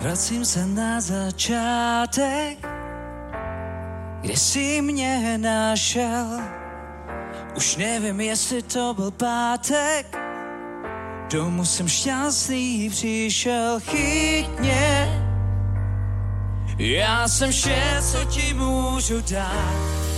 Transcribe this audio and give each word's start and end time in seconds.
Vracím 0.00 0.44
se 0.44 0.66
na 0.66 1.00
začátek, 1.00 2.58
kde 4.20 4.36
jsi 4.36 4.82
mě 4.82 5.38
našel. 5.38 6.40
Už 7.56 7.76
nevím, 7.76 8.20
jestli 8.20 8.62
to 8.62 8.94
byl 8.94 9.10
pátek, 9.10 10.16
domů 11.32 11.64
jsem 11.64 11.88
šťastný 11.88 12.90
přišel. 12.90 13.80
Chyť 13.80 14.48
mě, 14.58 15.08
já 16.78 17.28
jsem 17.28 17.50
vše, 17.52 18.02
co 18.12 18.24
ti 18.24 18.54
můžu 18.54 19.20
dát. 19.20 20.09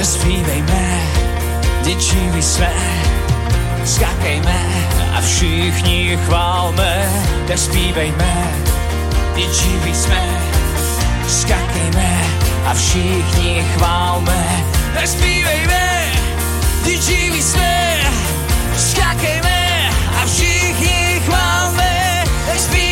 Přespívejme 0.00 1.00
děčivý 1.82 2.42
jsme, 2.42 2.72
skakejme 3.84 4.64
a 5.12 5.20
všichni 5.20 6.18
chválme, 6.26 7.10
tak 7.48 7.58
zpívejme, 7.58 8.52
děčivý 9.36 9.94
jsme, 9.94 10.40
skakejme 11.28 12.20
a 12.64 12.74
všichni 12.74 13.64
chválme, 13.74 14.64
tak 14.94 15.08
zpívejme, 15.08 16.12
děčivý 16.84 17.42
jsme, 17.42 18.00
skakejme 18.76 19.90
a 20.22 20.26
všichni 20.26 21.22
chválme, 21.26 22.24
tak 22.46 22.58
zpívejme. 22.58 22.89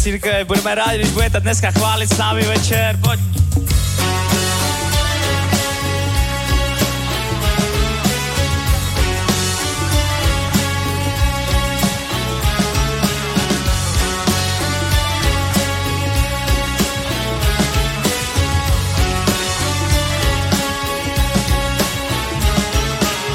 Církev, 0.00 0.46
budeme 0.46 0.74
rádi, 0.74 0.98
když 0.98 1.10
budete 1.10 1.40
dneska 1.40 1.70
chválit 1.70 2.14
s 2.14 2.18
námi 2.18 2.42
večer. 2.42 2.98
Pojď. 3.02 3.20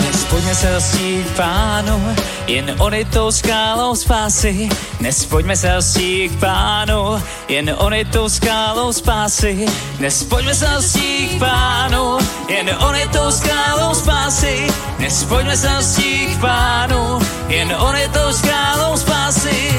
Nespojme 0.05 0.55
se 0.55 0.73
hostí 0.73 1.23
k 1.23 1.35
pánu, 1.35 2.15
jen 2.47 2.75
on 2.79 2.93
je 2.93 3.05
tou 3.05 3.31
skálou 3.31 3.95
spásy. 3.95 4.69
Nespojme 4.99 5.55
se 5.55 5.75
hostí 5.75 6.29
k 6.29 6.39
pánu, 6.39 7.23
jen 7.47 7.75
on 7.77 7.93
je 7.93 8.05
tou 8.05 8.29
skálou 8.29 8.93
spásy. 8.93 9.65
Nespojme 9.99 10.55
se 10.55 10.67
hostí 10.67 11.27
k 11.27 11.39
pánu, 11.39 12.17
jen 12.49 12.69
on 12.87 12.95
je 12.95 13.07
tou 13.07 13.31
skálou 13.31 13.93
spásy. 13.93 14.67
Nespojme 14.99 15.57
se 15.57 15.69
hostí 15.69 16.27
k 16.27 16.41
pánu, 16.41 17.19
jen 17.47 17.75
on 17.79 17.95
je 17.95 18.09
tou 18.09 18.33
skálou 18.33 18.97
spásy. 18.97 19.71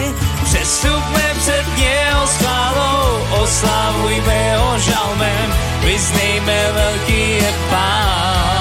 Přestupme 0.45 1.35
před 1.39 1.65
něho 1.77 2.27
skálou, 2.27 3.21
oslavujme 3.43 4.57
ho 4.57 4.79
žalmem, 4.79 5.55
vyznejme 5.85 6.73
velký 6.73 7.31
je 7.31 7.55
pán. 7.71 8.56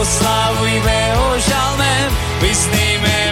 Oslavujme 0.00 1.00
ho 1.14 1.28
žalmem, 1.38 2.08
vyznejme 2.40 3.23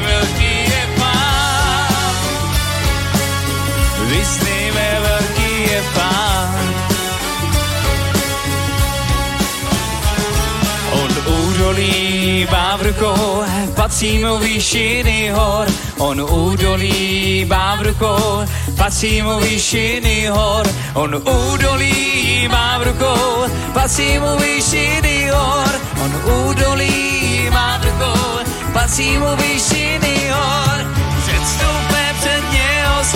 má 12.50 12.76
v 12.76 12.82
rukou, 12.82 13.42
patří 13.74 14.18
mu 14.18 14.38
výšiny 14.38 15.30
hor. 15.30 15.66
On 15.98 16.20
údolí 16.20 17.44
má 17.44 17.76
rukou, 17.82 18.44
patří 18.76 19.22
mu 19.22 19.40
výšiny 19.40 20.26
hor. 20.26 20.66
On 20.94 21.14
údolí 21.14 22.48
má 22.50 22.78
rukou, 22.84 23.44
patří 23.72 24.18
mu 24.18 24.36
výšiny 24.36 25.30
hor. 25.34 25.72
On 26.04 26.12
údolí 26.48 27.50
má 27.50 27.80
rukou, 27.84 28.38
patří 28.72 29.18
mu 29.18 29.36
výšiny 29.36 30.16
hor. 30.30 30.78
Předstupme 31.26 32.14
před 32.20 32.42
něho 32.52 33.04
s 33.04 33.14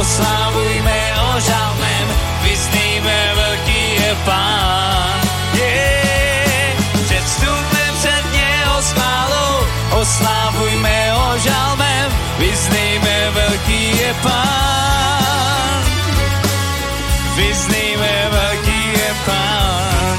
oslavujme 0.00 1.12
ho 1.16 1.40
žalmem, 1.40 2.08
Vyznejme, 12.38 13.30
velký 13.30 13.98
je 13.98 14.14
pán. 14.22 15.84
Vyznejme, 17.36 18.28
velký 18.30 18.92
je 18.92 19.14
pán. 19.26 20.18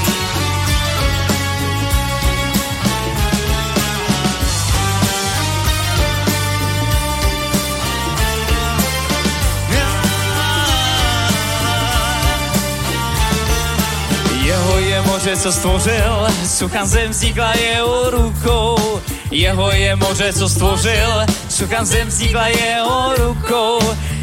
Jeho 14.42 14.78
je 14.78 15.02
moře, 15.02 15.36
co 15.36 15.52
stvořil, 15.52 16.26
suchan 16.46 16.86
zem 16.86 17.10
vznikla 17.10 17.52
jeho 17.52 18.10
rukou 18.10 19.00
jeho 19.30 19.70
je 19.72 19.96
moře, 19.96 20.32
co 20.32 20.48
stvořil, 20.48 21.26
suchá 21.48 21.84
zem 21.84 22.08
vznikla 22.08 22.46
jeho 22.46 23.14
rukou. 23.16 23.78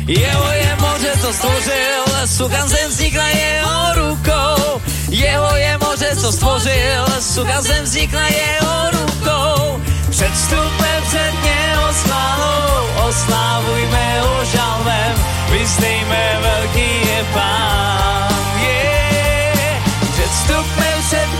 Jeho 0.08 0.52
je 0.52 0.78
moře, 0.80 1.12
co 1.22 1.34
stvořil, 1.34 2.04
suchá 2.26 2.68
zem 2.68 2.90
vznikla 2.90 3.28
jeho 3.28 3.94
rukou. 3.96 4.82
Jeho 5.10 5.56
je 5.56 5.78
moře, 5.78 6.16
co 6.22 6.32
stvořil, 6.32 7.06
suchá 7.20 7.62
zem 7.62 7.84
vznikla 7.84 8.22
jeho 8.22 8.92
rukou. 8.92 9.82
Před 10.10 10.32
vstupem 10.32 11.04
před 11.08 11.34
něho 11.44 11.94
slávou, 11.94 13.08
oslávujme 13.10 14.22
ho 14.22 14.46
žalmem, 14.46 15.24
vyznejme 15.52 16.38
velký 16.42 17.08
je 17.08 17.26
pán. 17.34 18.34
Yeah. 18.62 19.84
Před 20.14 20.30
vstupem 20.30 20.98
před 21.08 21.33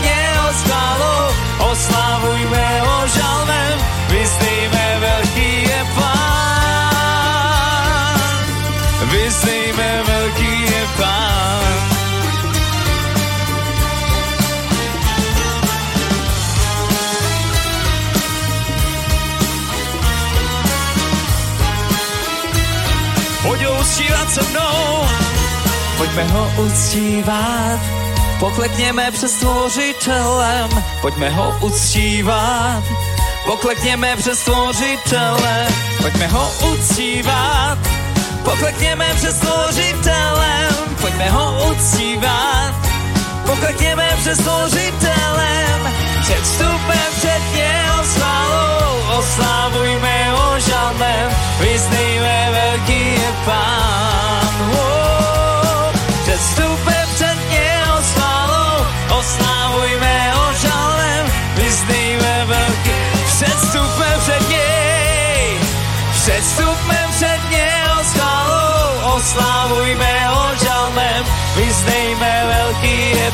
slávou, 1.58 1.70
oslávujme 1.70 2.80
ho 2.80 3.06
žalmem, 3.08 3.78
vyznejme 4.08 4.96
velký 5.00 5.62
je 5.62 5.86
pán. 5.94 6.14
Vyznejme 9.10 10.02
velký 10.06 10.62
je 10.62 10.86
pán. 10.96 11.34
Pojď 23.42 23.60
se 24.28 24.42
mnou, 24.42 25.04
pojďme 25.98 26.24
ho 26.24 26.52
uctívat, 26.64 28.03
poklekněme 28.44 29.10
před 29.10 29.28
stvořitelem, 29.28 30.70
pojďme 31.00 31.30
ho 31.30 31.56
uctívat, 31.60 32.84
poklekněme 33.46 34.16
před 34.16 34.36
stvořitelem, 34.36 35.72
pojďme 36.02 36.26
ho 36.26 36.50
uctívat, 36.72 37.78
poklekněme 38.44 39.06
před 39.16 39.36
stvořitelem, 39.36 40.74
pojďme 41.00 41.30
ho 41.30 41.70
uctívat, 41.70 42.74
poklekněme 43.46 44.08
před 44.20 44.36
stvořitelem, 44.36 45.92
před 46.20 46.42
vstupem 46.42 47.08
před 47.16 47.42
něho 47.54 48.04
slávou, 48.04 49.18
oslávujme 49.18 50.30
ho 50.30 50.60
žalmem, 50.60 51.30
vyznejme 51.60 52.48
velký 52.52 53.12
je 53.12 53.32
pán. 53.44 54.43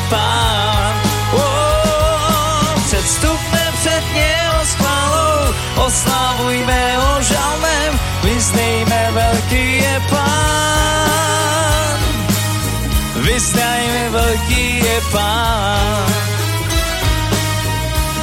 Pán. 0.09 0.93
Oh, 1.33 2.75
před 2.85 3.03
vstupem 3.03 3.73
před 3.81 4.03
něho 4.13 4.59
chválou, 4.65 5.53
oslávujme 5.85 6.97
ho 6.97 7.21
žalmem, 7.21 7.99
vyznejme 8.23 9.07
velký 9.11 9.77
je 9.77 10.01
pán. 10.09 10.31
Vyznajme 13.15 14.09
velký 14.09 14.77
je 14.77 15.01
pán. 15.11 16.05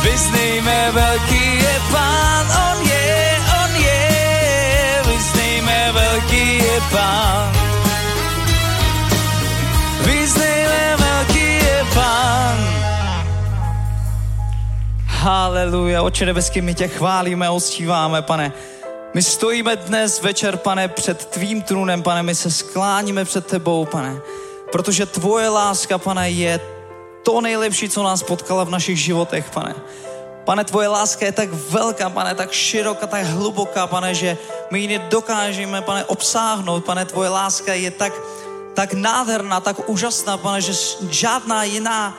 Vyznejme 0.03 0.91
velký 0.93 1.59
je 1.59 1.81
pán, 1.91 2.47
on 2.47 2.87
je, 2.87 3.37
on 3.65 3.77
je, 3.77 4.09
vyznejme 5.07 5.93
velký 5.93 6.59
je 6.59 6.81
pán. 6.91 7.58
Haleluja, 15.29 16.03
oče 16.03 16.27
nebeský, 16.27 16.61
my 16.61 16.75
tě 16.75 16.89
chválíme 16.89 17.47
a 17.47 17.51
uctíváme, 17.51 18.23
pane. 18.23 18.53
My 19.15 19.23
stojíme 19.23 19.77
dnes 19.77 20.23
večer, 20.23 20.57
pane, 20.57 20.89
před 20.89 21.25
tvým 21.25 21.63
trůnem, 21.63 22.03
pane, 22.03 22.23
my 22.23 22.35
se 22.35 22.51
skláníme 22.51 23.25
před 23.25 23.47
tebou, 23.47 23.85
pane, 23.85 24.21
protože 24.73 25.07
tvoje 25.07 25.49
láska, 25.49 25.99
pane, 25.99 26.31
je 26.31 26.61
to 27.23 27.41
nejlepší, 27.41 27.89
co 27.89 28.03
nás 28.03 28.23
potkala 28.23 28.65
v 28.65 28.71
našich 28.71 29.01
životech, 29.01 29.51
pane. 29.51 29.75
Pane, 30.45 30.65
tvoje 30.65 30.89
láska 30.89 31.27
je 31.27 31.33
tak 31.33 31.53
velká, 31.53 32.11
pane, 32.11 32.35
tak 32.35 32.53
široká, 32.53 33.07
tak 33.07 33.25
hluboká, 33.25 33.87
pane, 33.87 34.15
že 34.15 34.37
my 34.71 34.81
ji 34.81 34.89
nedokážeme, 34.89 35.83
pane, 35.83 36.05
obsáhnout, 36.05 36.85
pane, 36.85 37.05
tvoje 37.05 37.29
láska 37.29 37.75
je 37.75 37.91
tak, 37.91 38.13
tak 38.75 38.93
nádherná, 38.93 39.61
tak 39.61 39.89
úžasná, 39.89 40.37
pane, 40.37 40.61
že 40.61 40.73
žádná 41.11 41.65
jiná 41.65 42.17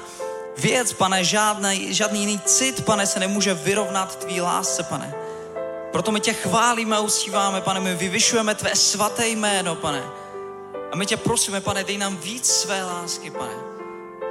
věc, 0.60 0.94
pane, 0.94 1.24
žádný, 1.24 1.94
žádný 1.94 2.20
jiný 2.20 2.40
cit, 2.40 2.86
pane, 2.86 3.08
se 3.08 3.20
nemůže 3.20 3.54
vyrovnat 3.54 4.16
tvý 4.16 4.42
lásce, 4.42 4.84
pane. 4.84 5.14
Proto 5.92 6.12
my 6.12 6.20
tě 6.20 6.34
chválíme 6.34 6.96
a 6.96 7.00
uctíváme, 7.00 7.62
pane, 7.62 7.80
my 7.80 7.96
vyvyšujeme 7.96 8.56
tvé 8.56 8.76
svaté 8.76 9.28
jméno, 9.28 9.76
pane. 9.76 10.04
A 10.92 10.96
my 10.96 11.06
tě 11.06 11.18
prosíme, 11.18 11.62
pane, 11.62 11.84
dej 11.84 11.98
nám 11.98 12.18
víc 12.18 12.52
své 12.52 12.84
lásky, 12.84 13.32
pane. 13.32 13.54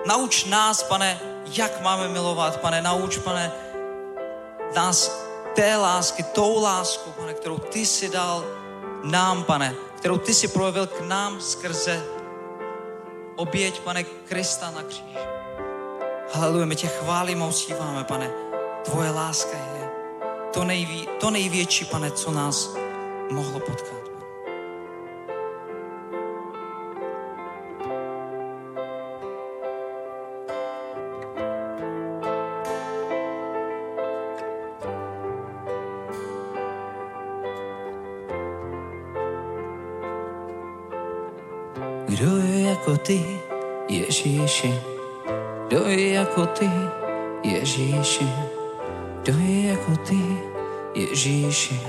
Nauč 0.06 0.44
nás, 0.44 0.82
pane, 0.82 1.20
jak 1.46 1.82
máme 1.82 2.08
milovat, 2.08 2.60
pane, 2.60 2.82
nauč, 2.82 3.18
pane, 3.18 3.52
nás 4.76 5.20
té 5.54 5.76
lásky, 5.76 6.22
tou 6.22 6.62
láskou, 6.62 7.10
pane, 7.10 7.34
kterou 7.34 7.58
ty 7.58 7.86
si 7.86 8.08
dal 8.08 8.44
nám, 9.02 9.44
pane, 9.44 9.74
kterou 9.96 10.18
ty 10.18 10.34
si 10.34 10.48
projevil 10.48 10.86
k 10.86 11.00
nám 11.00 11.40
skrze 11.40 12.04
oběť, 13.36 13.80
pane, 13.80 14.04
Krista 14.04 14.70
na 14.70 14.82
kříži. 14.82 15.37
Haleluja, 16.32 16.66
my 16.66 16.76
tě 16.76 16.86
chválíme 16.86 17.44
a 17.44 17.48
uctíváme, 17.48 18.04
pane. 18.04 18.30
Tvoje 18.84 19.10
láska 19.10 19.58
je 19.58 19.88
to, 20.52 20.64
nejví, 20.64 21.08
to 21.20 21.30
největší, 21.30 21.84
pane, 21.84 22.10
co 22.10 22.30
nás 22.30 22.76
mohlo 23.30 23.60
potkat. 23.60 23.98
Kdo 42.08 42.36
je 42.36 42.60
jako 42.62 42.96
ty, 42.96 43.40
Ježíši? 43.88 44.97
Kdo 45.68 45.84
je 45.86 46.12
jako 46.12 46.46
ty, 46.46 46.70
Ježíši? 47.44 48.28
Kdo 49.22 49.38
je 49.38 49.68
jako 49.68 49.96
ty, 49.96 50.38
Ježíši? 50.94 51.80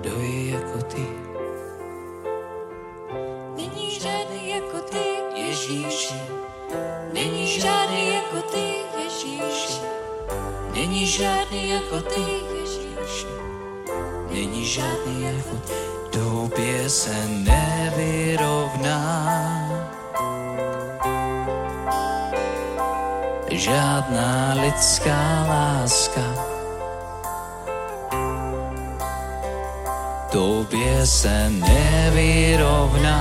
Kdo 0.00 0.10
je 0.20 0.50
jako 0.50 0.82
ty? 0.82 1.06
Není 3.56 3.90
žádný 3.90 4.50
jako 4.50 4.78
ty, 4.78 4.98
Ježíši. 5.34 6.14
Není 7.12 7.46
žádný 7.46 8.14
jako 8.14 8.42
ty, 8.52 8.74
Ježíši. 9.02 9.80
Není 10.74 11.06
žádný 11.06 11.70
jako 11.70 12.00
ty, 12.00 12.20
Ježíši. 12.60 13.26
Není 14.30 14.64
žádný 14.64 15.22
jako 15.22 15.56
ty. 15.56 15.72
Tobě 16.18 16.90
se 16.90 17.28
nevyrovná. 17.28 18.90
Žádná 23.70 24.54
lidská 24.62 25.46
láska. 25.48 26.26
Tobě 30.30 31.06
se 31.06 31.50
nevyrovná. 31.50 33.20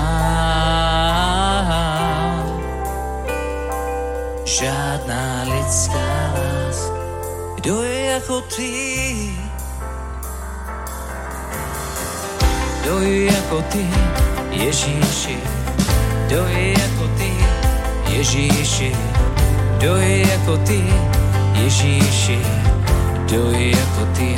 Žádná 4.46 5.44
lidská 5.44 6.34
láska. 6.34 6.94
Kdo 7.56 7.84
je 7.84 8.06
jako 8.06 8.42
ty? 8.42 9.34
Kdo 12.82 13.00
je 13.00 13.26
jako 13.26 13.62
ty, 13.62 13.88
Ježíši? 14.50 15.38
Kdo 16.28 16.48
je 16.48 16.70
jako 16.70 17.08
ty, 17.18 17.34
Ježíši, 18.08 18.96
kdo 19.80 19.96
je 19.96 20.20
jako 20.20 20.58
ty, 20.58 20.84
Ježíši, 21.54 22.40
kdo 23.26 23.52
je 23.52 23.70
jako 23.70 24.06
ty. 24.18 24.36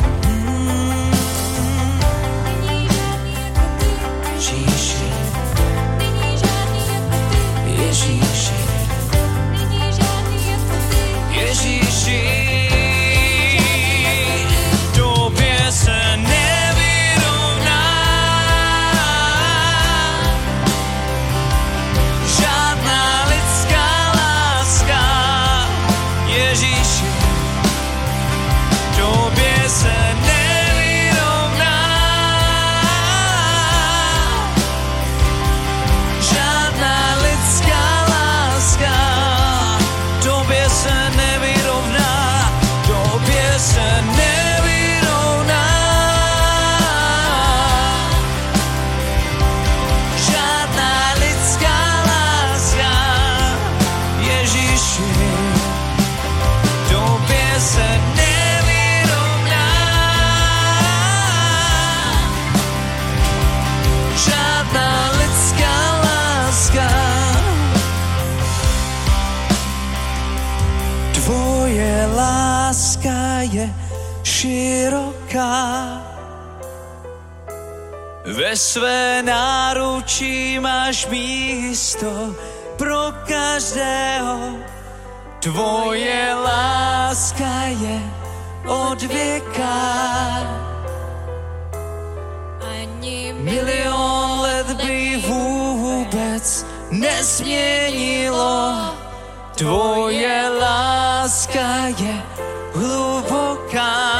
Ve 78.51 78.57
své 78.57 79.24
náručí 79.24 80.59
máš 80.59 81.07
místo 81.07 82.35
pro 82.77 83.14
každého. 83.27 84.59
Tvoje 85.40 86.35
láska 86.35 87.64
je 87.79 88.01
od 88.68 89.01
věka. 89.01 89.79
Ani 92.72 93.33
Milion 93.40 94.40
let 94.40 94.68
by 94.83 95.24
vůbec 95.27 96.66
nesměnilo. 96.92 98.75
Tvoje 99.55 100.50
láska 100.59 101.87
je 101.98 102.24
hluboká. 102.74 104.11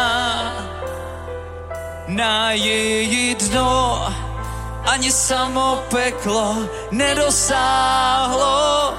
Na 2.08 2.52
její 2.52 3.36
dno 3.36 4.21
ani 4.86 5.12
samo 5.12 5.84
peklo 5.90 6.56
nedosáhlo. 6.92 8.94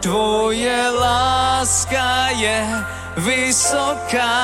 Tvoje 0.00 0.90
láska 0.90 2.28
je 2.34 2.66
vysoká. 3.16 4.34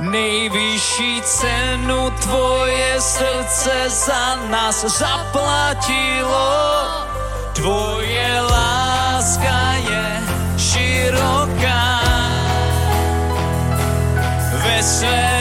Nejvyšší 0.00 1.22
cenu 1.22 2.10
tvoje 2.22 3.00
srdce 3.00 3.90
za 3.90 4.36
nás 4.50 4.84
zaplatilo. 4.98 6.50
Tvoje 7.52 8.40
láska 8.40 9.58
je 9.90 10.06
široká. 10.58 12.00
Ve 14.62 14.82
své 14.82 15.37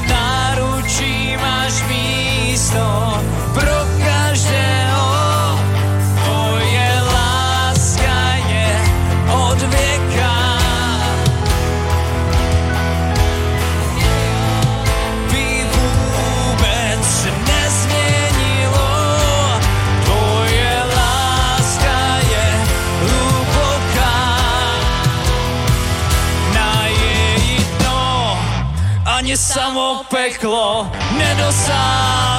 samo 29.58 30.06
peklo 30.10 30.86
nedosáhlo. 31.18 32.37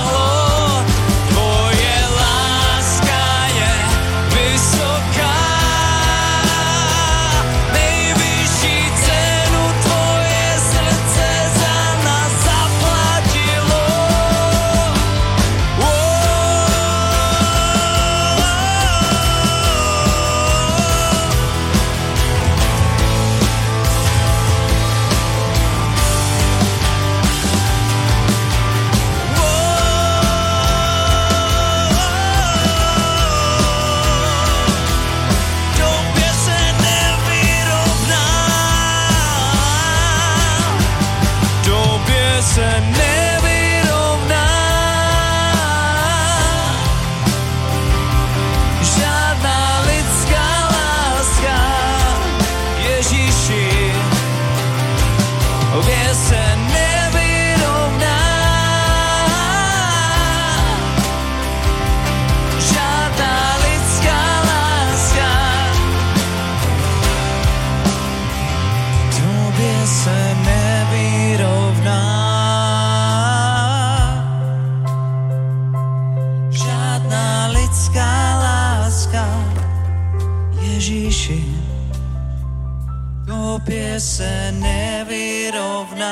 Tobě 83.98 84.00
se 84.00 84.52
nevyrovná. 84.52 86.08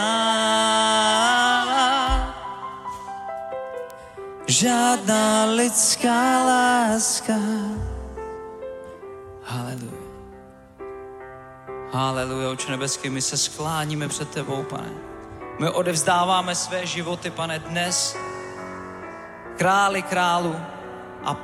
Žádná 4.46 5.44
lidská 5.44 6.44
láska. 6.44 7.34
Haleluja. 9.42 10.06
Haleluja, 11.92 12.50
Oče 12.50 12.70
nebeský, 12.70 13.10
my 13.10 13.22
se 13.22 13.36
skláníme 13.36 14.08
před 14.08 14.30
tebou, 14.30 14.62
pane. 14.62 14.90
My 15.60 15.70
odevzdáváme 15.70 16.54
své 16.54 16.86
životy, 16.86 17.30
pane, 17.30 17.58
dnes 17.58 18.16
králi 19.56 20.02
králu 20.02 20.56
a 21.24 21.34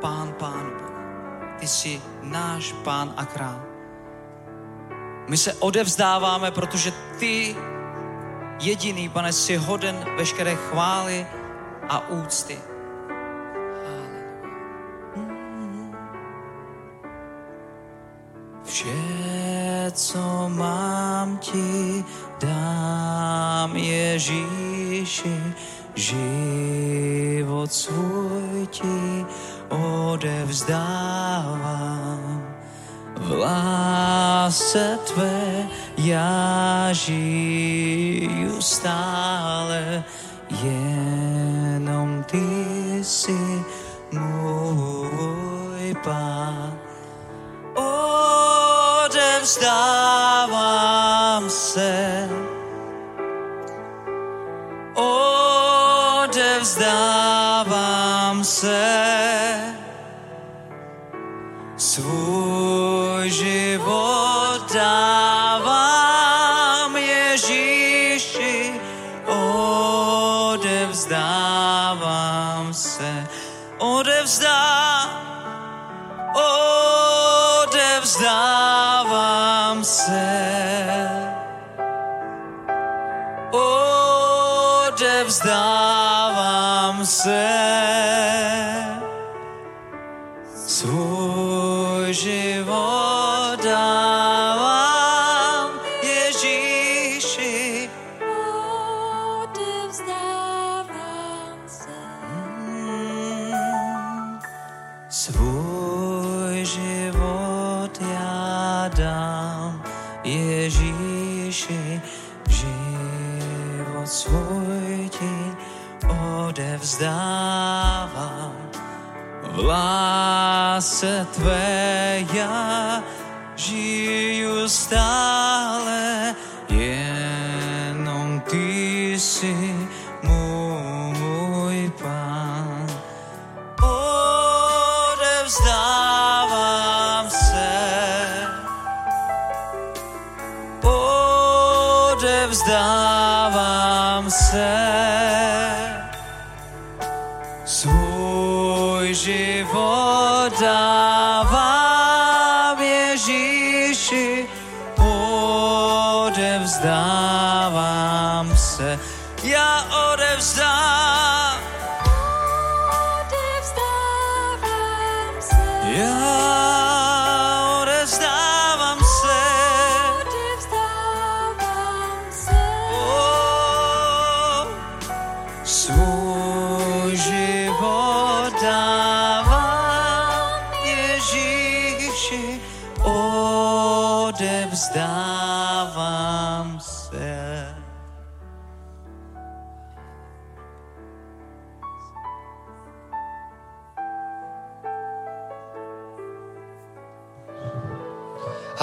pán 0.00 0.32
pánu, 0.38 0.70
pane. 0.70 1.56
Ty 1.58 1.66
jsi 1.66 2.02
náš 2.22 2.72
pán 2.72 3.14
a 3.16 3.24
král. 3.24 3.67
My 5.28 5.36
se 5.36 5.54
odevzdáváme, 5.54 6.50
protože 6.50 6.92
ty 7.18 7.56
jediný, 8.60 9.08
pane, 9.08 9.32
jsi 9.32 9.56
hoden 9.56 10.06
veškeré 10.16 10.56
chvály 10.56 11.26
a 11.88 12.08
úcty. 12.08 12.58
Vše, 18.64 19.90
co 19.92 20.48
mám 20.48 21.38
ti, 21.38 22.04
dám 22.40 23.76
Ježíši, 23.76 25.54
život 25.94 27.72
svůj 27.72 28.66
ti 28.70 29.26
odevzdávám. 29.68 31.28
Lásce 33.30 34.98
tvé 35.04 35.68
já 35.96 36.88
žiju 36.92 38.62
stále, 38.62 40.04
jenom 40.62 42.24
ty 42.30 42.38
jsi 43.04 43.64
můj 44.12 45.94
pán. 46.04 46.78
Odevzdávám 49.44 51.50
se, 51.50 52.28
odevzdávám 56.54 56.84
se, 58.44 58.87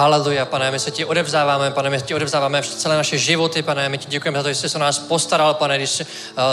Haleluja, 0.06 0.44
pane, 0.44 0.70
my 0.70 0.78
se 0.78 0.90
ti 0.90 1.04
odevzdáváme, 1.04 1.70
pane, 1.70 1.90
my 1.90 2.02
ti 2.02 2.14
odevzdáváme 2.14 2.62
celé 2.62 2.96
naše 2.96 3.18
životy, 3.18 3.62
pane, 3.62 3.88
my 3.88 3.98
ti 3.98 4.08
děkujeme 4.08 4.38
za 4.38 4.42
to, 4.42 4.48
že 4.48 4.54
jsi 4.54 4.68
se 4.68 4.78
o 4.78 4.80
nás 4.80 4.98
postaral, 4.98 5.54
pane, 5.54 5.76
když 5.76 6.00
uh, 6.00 6.06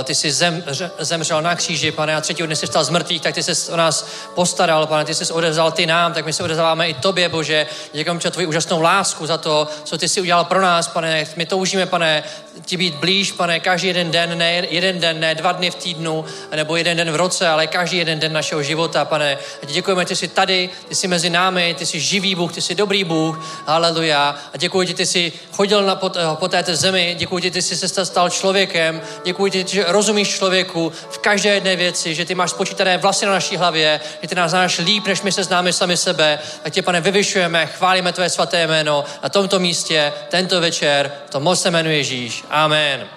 ty 0.03 0.15
jsi 0.15 0.31
zem, 0.31 0.63
zemřel 0.99 1.41
na 1.41 1.55
kříži, 1.55 1.91
pane, 1.91 2.15
a 2.15 2.21
třetího 2.21 2.45
dne 2.45 2.55
jsi 2.55 2.65
vstal 2.65 2.83
z 2.83 2.89
mrtvých, 2.89 3.21
tak 3.21 3.35
ty 3.35 3.43
jsi 3.43 3.71
o 3.71 3.75
nás 3.75 4.07
postaral, 4.35 4.87
pane, 4.87 5.05
ty 5.05 5.13
jsi 5.13 5.33
odevzal 5.33 5.71
ty 5.71 5.85
nám, 5.85 6.13
tak 6.13 6.25
my 6.25 6.33
se 6.33 6.43
odevzdáváme 6.43 6.89
i 6.89 6.93
tobě, 6.93 7.29
Bože. 7.29 7.67
Děkujeme 7.93 8.19
ti 8.19 8.27
za 8.27 8.31
tvoji 8.31 8.47
úžasnou 8.47 8.81
lásku, 8.81 9.25
za 9.25 9.37
to, 9.37 9.67
co 9.83 9.97
ty 9.97 10.09
jsi 10.09 10.21
udělal 10.21 10.43
pro 10.43 10.61
nás, 10.61 10.87
pane. 10.87 11.27
My 11.35 11.45
toužíme, 11.45 11.85
pane, 11.85 12.23
ti 12.65 12.77
být 12.77 12.95
blíž, 12.95 13.31
pane, 13.31 13.59
každý 13.59 13.87
jeden 13.87 14.11
den, 14.11 14.37
ne 14.37 14.53
jeden 14.69 14.99
den, 14.99 15.19
ne 15.19 15.35
dva 15.35 15.51
dny 15.51 15.71
v 15.71 15.75
týdnu, 15.75 16.25
nebo 16.55 16.75
jeden 16.75 16.97
den 16.97 17.11
v 17.11 17.15
roce, 17.15 17.47
ale 17.47 17.67
každý 17.67 17.97
jeden 17.97 18.19
den 18.19 18.33
našeho 18.33 18.63
života, 18.63 19.05
pane. 19.05 19.37
A 19.63 19.65
ti 19.65 19.73
děkujeme, 19.73 20.05
ty 20.05 20.15
jsi 20.15 20.27
tady, 20.27 20.69
ty 20.87 20.95
jsi 20.95 21.07
mezi 21.07 21.29
námi, 21.29 21.75
ty 21.77 21.85
jsi 21.85 21.99
živý 21.99 22.35
Bůh, 22.35 22.53
ty 22.53 22.61
jsi 22.61 22.75
dobrý 22.75 23.03
Bůh, 23.03 23.42
haleluja. 23.65 24.35
A 24.53 24.57
děkuji 24.57 24.87
ti, 24.87 24.93
ty 24.93 25.05
jsi 25.05 25.31
chodil 25.51 25.83
na, 25.83 25.95
po, 25.95 26.11
po 26.35 26.47
této 26.47 26.75
zemi, 26.75 27.15
děkuji 27.19 27.39
ti, 27.39 27.51
ty 27.51 27.61
jsi 27.61 27.77
se 27.77 28.05
stal 28.05 28.29
člověkem, 28.29 29.01
děkuji 29.23 29.51
ti, 29.51 29.65
že 29.67 29.85
rozumíš 29.87 30.35
člověku 30.35 30.91
v 31.09 31.17
každé 31.17 31.49
jedné 31.49 31.75
věci, 31.75 32.15
že 32.15 32.25
ty 32.25 32.35
máš 32.35 32.49
spočítané 32.49 32.97
vlasy 32.97 33.25
na 33.25 33.31
naší 33.31 33.57
hlavě, 33.57 33.99
že 34.21 34.27
ty 34.27 34.35
nás 34.35 34.51
znáš 34.51 34.77
líp, 34.77 35.07
než 35.07 35.21
my 35.21 35.31
se 35.31 35.43
známe 35.43 35.73
sami 35.73 35.97
sebe. 35.97 36.39
A 36.65 36.69
tě, 36.69 36.81
pane, 36.81 37.01
vyvyšujeme, 37.01 37.65
chválíme 37.65 38.13
tvé 38.13 38.29
svaté 38.29 38.67
jméno 38.67 39.05
na 39.23 39.29
tomto 39.29 39.59
místě, 39.59 40.13
tento 40.29 40.61
večer, 40.61 41.11
to 41.29 41.39
moc 41.39 41.61
se 41.61 41.71
jmenuje 41.71 41.97
Ježíš. 41.97 42.43
Amen. 42.49 43.07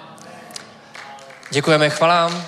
Děkujeme, 1.50 1.90
chvalám. 1.90 2.46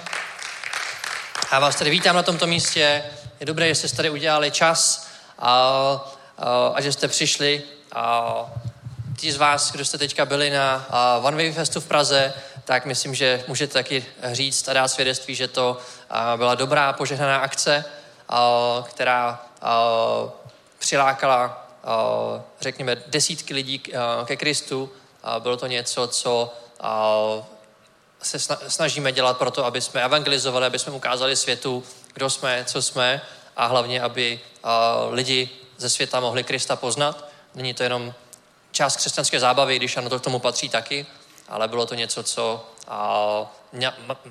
A 1.50 1.58
vás 1.58 1.76
tady 1.76 1.90
vítám 1.90 2.16
na 2.16 2.22
tomto 2.22 2.46
místě. 2.46 3.02
Je 3.40 3.46
dobré, 3.46 3.68
že 3.68 3.74
jste 3.74 3.96
tady 3.96 4.10
udělali 4.10 4.50
čas 4.50 5.08
a, 5.38 6.17
a, 6.38 6.68
a 6.74 6.80
že 6.80 6.92
jste 6.92 7.08
přišli. 7.08 7.62
A 7.92 8.34
ti 9.16 9.32
z 9.32 9.36
vás, 9.36 9.72
kdo 9.72 9.84
jste 9.84 9.98
teďka 9.98 10.26
byli 10.26 10.50
na 10.50 10.86
a, 10.90 11.18
One 11.22 11.36
Way 11.36 11.52
Festu 11.52 11.80
v 11.80 11.86
Praze, 11.86 12.34
tak 12.64 12.86
myslím, 12.86 13.14
že 13.14 13.44
můžete 13.48 13.72
taky 13.72 14.06
říct 14.32 14.68
a 14.68 14.72
dát 14.72 14.88
svědectví, 14.88 15.34
že 15.34 15.48
to 15.48 15.78
a, 16.10 16.36
byla 16.36 16.54
dobrá 16.54 16.92
požehnaná 16.92 17.38
akce, 17.38 17.84
která 18.84 19.46
přilákala, 20.78 21.66
řekněme, 22.60 22.96
desítky 23.06 23.54
lidí 23.54 23.82
ke 24.24 24.36
Kristu. 24.36 24.90
Bylo 25.38 25.56
to 25.56 25.66
něco, 25.66 26.06
co 26.06 26.54
se 28.22 28.38
sna- 28.38 28.58
snažíme 28.68 29.12
dělat 29.12 29.38
pro 29.38 29.50
to, 29.50 29.64
aby 29.64 29.80
jsme 29.80 30.02
evangelizovali, 30.02 30.66
aby 30.66 30.78
jsme 30.78 30.92
ukázali 30.92 31.36
světu, 31.36 31.84
kdo 32.12 32.30
jsme, 32.30 32.64
co 32.64 32.82
jsme 32.82 33.20
a 33.56 33.66
hlavně, 33.66 34.00
aby 34.02 34.40
lidi 35.10 35.50
ze 35.78 35.90
světa 35.90 36.20
mohli 36.20 36.44
Krista 36.44 36.76
poznat. 36.76 37.28
Není 37.54 37.74
to 37.74 37.82
jenom 37.82 38.14
část 38.72 38.96
křesťanské 38.96 39.40
zábavy, 39.40 39.76
když 39.76 39.96
ano, 39.96 40.10
to 40.10 40.18
k 40.18 40.22
tomu 40.22 40.38
patří 40.38 40.68
taky, 40.68 41.06
ale 41.48 41.68
bylo 41.68 41.86
to 41.86 41.94
něco, 41.94 42.22
co 42.22 42.68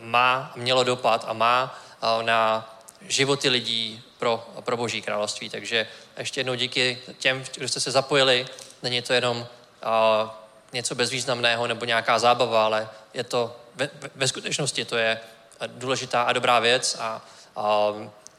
má, 0.01 0.51
mělo 0.55 0.83
dopad 0.83 1.25
a 1.27 1.33
má 1.33 1.79
na 2.21 2.73
životy 3.01 3.49
lidí 3.49 4.03
pro, 4.19 4.47
pro 4.61 4.77
Boží 4.77 5.01
království. 5.01 5.49
Takže 5.49 5.87
ještě 6.17 6.39
jednou 6.39 6.55
díky 6.55 7.01
těm, 7.19 7.43
kdo 7.55 7.67
jste 7.67 7.79
se 7.79 7.91
zapojili. 7.91 8.47
Není 8.83 9.01
to 9.01 9.13
jenom 9.13 9.47
něco 10.73 10.95
bezvýznamného 10.95 11.67
nebo 11.67 11.85
nějaká 11.85 12.19
zábava, 12.19 12.65
ale 12.65 12.89
je 13.13 13.23
to 13.23 13.55
ve, 13.75 13.89
ve- 14.15 14.27
skutečnosti 14.27 14.85
to 14.85 14.97
je 14.97 15.19
důležitá 15.67 16.21
a 16.21 16.33
dobrá 16.33 16.59
věc 16.59 16.97
a, 16.99 17.21
a 17.55 17.93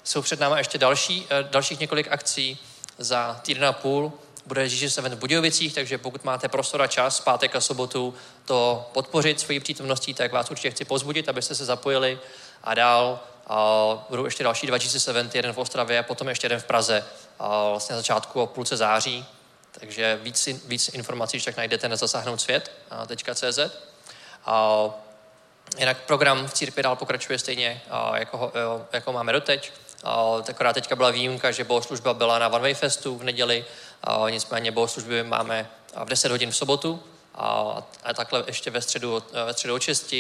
jsou 0.05 0.23
před 0.23 0.41
námi 0.41 0.61
ještě 0.61 0.79
další, 0.79 1.27
eh, 1.31 1.43
dalších 1.43 1.81
několik 1.81 2.09
akcí 2.13 2.59
za 2.99 3.41
týden 3.43 3.65
a 3.65 3.73
půl. 3.73 4.13
bude 4.47 4.63
Jesus 4.63 4.99
Event 4.99 5.15
v 5.15 5.19
Budějovicích, 5.19 5.75
takže 5.75 5.99
pokud 5.99 6.25
máte 6.25 6.49
prostor 6.49 6.83
a 6.83 6.87
čas, 6.87 7.21
pátek 7.21 7.57
a 7.57 7.61
sobotu 7.61 8.15
to 8.45 8.91
podpořit 8.93 9.41
svojí 9.41 9.61
přítomností, 9.61 10.15
tak 10.15 10.33
vás 10.33 10.51
určitě 10.51 10.71
chci 10.71 10.85
pozbudit, 10.85 11.29
abyste 11.29 11.55
se 11.55 11.65
zapojili 11.65 12.19
a 12.65 12.75
dál 12.75 13.21
a 13.47 14.07
budou 14.11 14.25
ještě 14.25 14.45
další 14.45 14.67
dva 14.67 14.77
Jesus 14.77 15.09
Eventy, 15.09 15.39
jeden 15.39 15.53
v 15.53 15.59
Ostravě 15.59 15.99
a 15.99 16.03
potom 16.03 16.29
ještě 16.29 16.45
jeden 16.45 16.61
v 16.61 16.65
Praze 16.65 17.05
a 17.39 17.69
vlastně 17.69 17.93
na 17.93 17.99
začátku 17.99 18.43
o 18.43 18.47
půlce 18.47 18.77
září. 18.77 19.27
Takže 19.73 20.19
víc, 20.23 20.49
víc 20.65 20.89
informací 20.89 21.39
však 21.39 21.57
najdete 21.57 21.89
na 21.89 21.97
zasáhnout 21.97 22.41
svět.cz. 22.41 23.59
A 24.47 24.85
jinak 25.79 25.99
program 26.07 26.47
v 26.47 26.55
církvi 26.55 26.83
dál 26.83 26.97
pokračuje 26.97 27.39
stejně, 27.39 27.83
jako, 28.15 28.53
jo, 28.55 28.87
jako 28.93 29.13
máme 29.13 29.33
doteď. 29.33 29.73
Akorát 30.49 30.73
teďka 30.73 30.97
byla 30.97 31.11
výjimka, 31.11 31.51
že 31.51 31.65
bohoslužba 31.65 32.15
byla 32.15 32.39
na 32.39 32.49
One 32.49 32.63
Way 32.63 32.75
Festu 32.75 33.19
v 33.19 33.25
neděli, 33.25 33.65
nicméně 34.29 34.73
bohoslužby 34.73 35.23
máme 35.23 35.71
v 36.05 36.09
10 36.09 36.31
hodin 36.31 36.51
v 36.51 36.57
sobotu 36.57 37.03
a, 37.35 37.77
a 38.05 38.15
takhle 38.15 38.45
ještě 38.47 38.71
ve 38.71 38.83
středu, 38.83 39.23
ve 39.47 39.53
středu 39.53 39.75
od 39.75 39.83
6. 39.83 40.15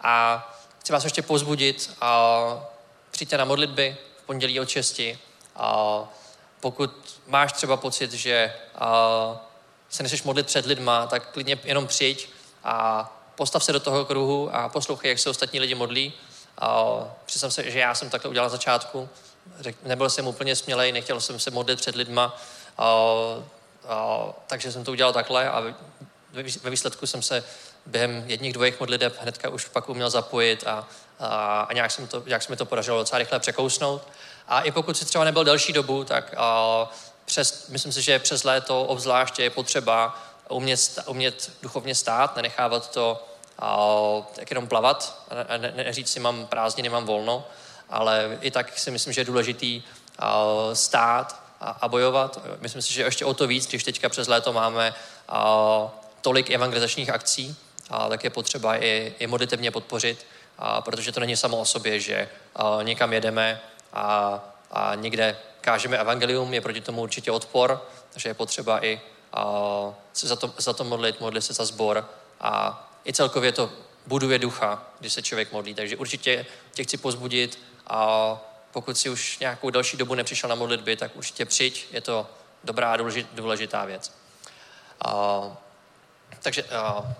A 0.00 0.46
chci 0.80 0.92
vás 0.92 1.04
ještě 1.04 1.22
pozbudit 1.22 1.90
a 2.00 2.40
přijďte 3.10 3.38
na 3.38 3.44
modlitby 3.44 3.96
v 4.22 4.26
pondělí 4.26 4.60
od 4.60 4.68
6. 4.68 5.00
A 5.56 6.04
pokud 6.60 7.20
máš 7.26 7.52
třeba 7.52 7.76
pocit, 7.76 8.12
že 8.12 8.54
a, 8.74 9.46
se 9.90 10.02
nechceš 10.02 10.22
modlit 10.22 10.46
před 10.46 10.66
lidma, 10.66 11.06
tak 11.06 11.32
klidně 11.32 11.58
jenom 11.64 11.86
přijď 11.86 12.28
a 12.64 13.08
postav 13.34 13.64
se 13.64 13.72
do 13.72 13.80
toho 13.80 14.04
kruhu 14.04 14.54
a 14.54 14.68
poslouchej, 14.68 15.08
jak 15.08 15.18
se 15.18 15.30
ostatní 15.30 15.60
lidi 15.60 15.74
modlí. 15.74 16.12
A 16.60 17.04
se, 17.26 17.70
že 17.70 17.78
já 17.78 17.94
jsem 17.94 18.10
takhle 18.10 18.30
udělal 18.30 18.46
na 18.46 18.50
začátku. 18.50 19.08
Nebyl 19.82 20.10
jsem 20.10 20.26
úplně 20.26 20.56
smělej, 20.56 20.92
nechtěl 20.92 21.20
jsem 21.20 21.40
se 21.40 21.50
modlit 21.50 21.80
před 21.80 21.96
lidma, 21.96 22.40
a, 22.78 22.94
a, 23.88 24.26
takže 24.46 24.72
jsem 24.72 24.84
to 24.84 24.90
udělal 24.90 25.12
takhle 25.12 25.50
a 25.50 25.60
ve 26.32 26.42
výs- 26.42 26.60
ve 26.62 26.70
výsledku 26.70 27.06
jsem 27.06 27.22
se 27.22 27.44
během 27.86 28.24
jedních, 28.26 28.52
dvojích 28.52 28.80
modliteb 28.80 29.16
hnedka 29.20 29.48
už 29.48 29.64
pak 29.64 29.88
uměl 29.88 30.10
zapojit 30.10 30.66
a, 30.66 30.88
a, 31.18 31.60
a 31.60 31.72
nějak, 31.72 31.90
jsem 31.90 32.06
to, 32.06 32.22
nějak 32.26 32.42
se 32.42 32.52
mi 32.52 32.56
to 32.56 32.64
podařilo 32.64 32.98
docela 32.98 33.18
rychle 33.18 33.38
překousnout. 33.38 34.02
A 34.48 34.60
i 34.60 34.70
pokud 34.70 34.96
si 34.96 35.04
třeba 35.04 35.24
nebyl 35.24 35.44
delší 35.44 35.72
dobu, 35.72 36.04
tak 36.04 36.34
a, 36.36 36.88
přes, 37.24 37.68
myslím 37.68 37.92
si, 37.92 38.02
že 38.02 38.18
přes 38.18 38.44
léto 38.44 38.82
obzvláště 38.82 39.42
je 39.42 39.50
potřeba 39.50 40.18
umět, 40.48 40.98
umět 41.06 41.50
duchovně 41.62 41.94
stát, 41.94 42.36
nenechávat 42.36 42.90
to 42.90 43.26
tak 44.34 44.50
jenom 44.50 44.68
plavat 44.68 45.26
a 45.48 45.56
ne, 45.56 45.72
ne, 45.76 45.94
si, 45.94 46.20
mám 46.20 46.46
prázdniny, 46.46 46.88
mám 46.88 47.04
volno, 47.04 47.46
ale 47.88 48.38
i 48.40 48.50
tak 48.50 48.78
si 48.78 48.90
myslím, 48.90 49.12
že 49.12 49.20
je 49.20 49.24
důležitý 49.24 49.82
stát 50.72 51.42
a, 51.60 51.70
a 51.80 51.88
bojovat. 51.88 52.40
Myslím 52.60 52.82
si, 52.82 52.92
že 52.92 53.02
ještě 53.02 53.24
o 53.24 53.34
to 53.34 53.46
víc, 53.46 53.66
když 53.66 53.84
teďka 53.84 54.08
přes 54.08 54.28
léto 54.28 54.52
máme 54.52 54.94
tolik 56.20 56.50
evangelizačních 56.50 57.10
akcí, 57.10 57.56
a 57.90 58.08
tak 58.08 58.24
je 58.24 58.30
potřeba 58.30 58.76
i, 58.76 59.14
i 59.18 59.26
modlitevně 59.26 59.70
podpořit, 59.70 60.26
a, 60.58 60.80
protože 60.80 61.12
to 61.12 61.20
není 61.20 61.36
samo 61.36 61.58
o 61.58 61.64
sobě, 61.64 62.00
že 62.00 62.28
a, 62.56 62.78
někam 62.82 63.12
jedeme 63.12 63.60
a, 63.92 64.40
a 64.70 64.94
někde 64.94 65.36
kážeme 65.60 65.98
evangelium, 65.98 66.54
je 66.54 66.60
proti 66.60 66.80
tomu 66.80 67.02
určitě 67.02 67.30
odpor, 67.30 67.86
takže 68.12 68.28
je 68.28 68.34
potřeba 68.34 68.84
i 68.84 69.00
a, 69.32 69.44
se 70.12 70.28
za 70.28 70.36
to, 70.36 70.54
za 70.58 70.72
to 70.72 70.84
modlit, 70.84 71.20
modlit 71.20 71.44
se 71.44 71.52
za 71.52 71.64
sbor 71.64 72.08
a 72.40 72.86
i 73.06 73.12
celkově 73.12 73.52
to 73.52 73.72
buduje 74.06 74.38
ducha, 74.38 74.82
když 75.00 75.12
se 75.12 75.22
člověk 75.22 75.52
modlí. 75.52 75.74
Takže 75.74 75.96
určitě 75.96 76.46
tě 76.72 76.84
chci 76.84 76.96
pozbudit 76.96 77.58
a 77.86 78.38
pokud 78.72 78.98
si 78.98 79.10
už 79.10 79.38
nějakou 79.38 79.70
další 79.70 79.96
dobu 79.96 80.14
nepřišel 80.14 80.48
na 80.48 80.54
modlitby, 80.54 80.96
tak 80.96 81.16
určitě 81.16 81.44
přijď, 81.44 81.88
je 81.92 82.00
to 82.00 82.26
dobrá 82.64 82.92
a 82.92 82.96
důležit- 82.96 83.26
důležitá 83.32 83.84
věc. 83.84 84.12
A, 85.04 85.42
takže, 86.42 86.62
a, 86.62 87.14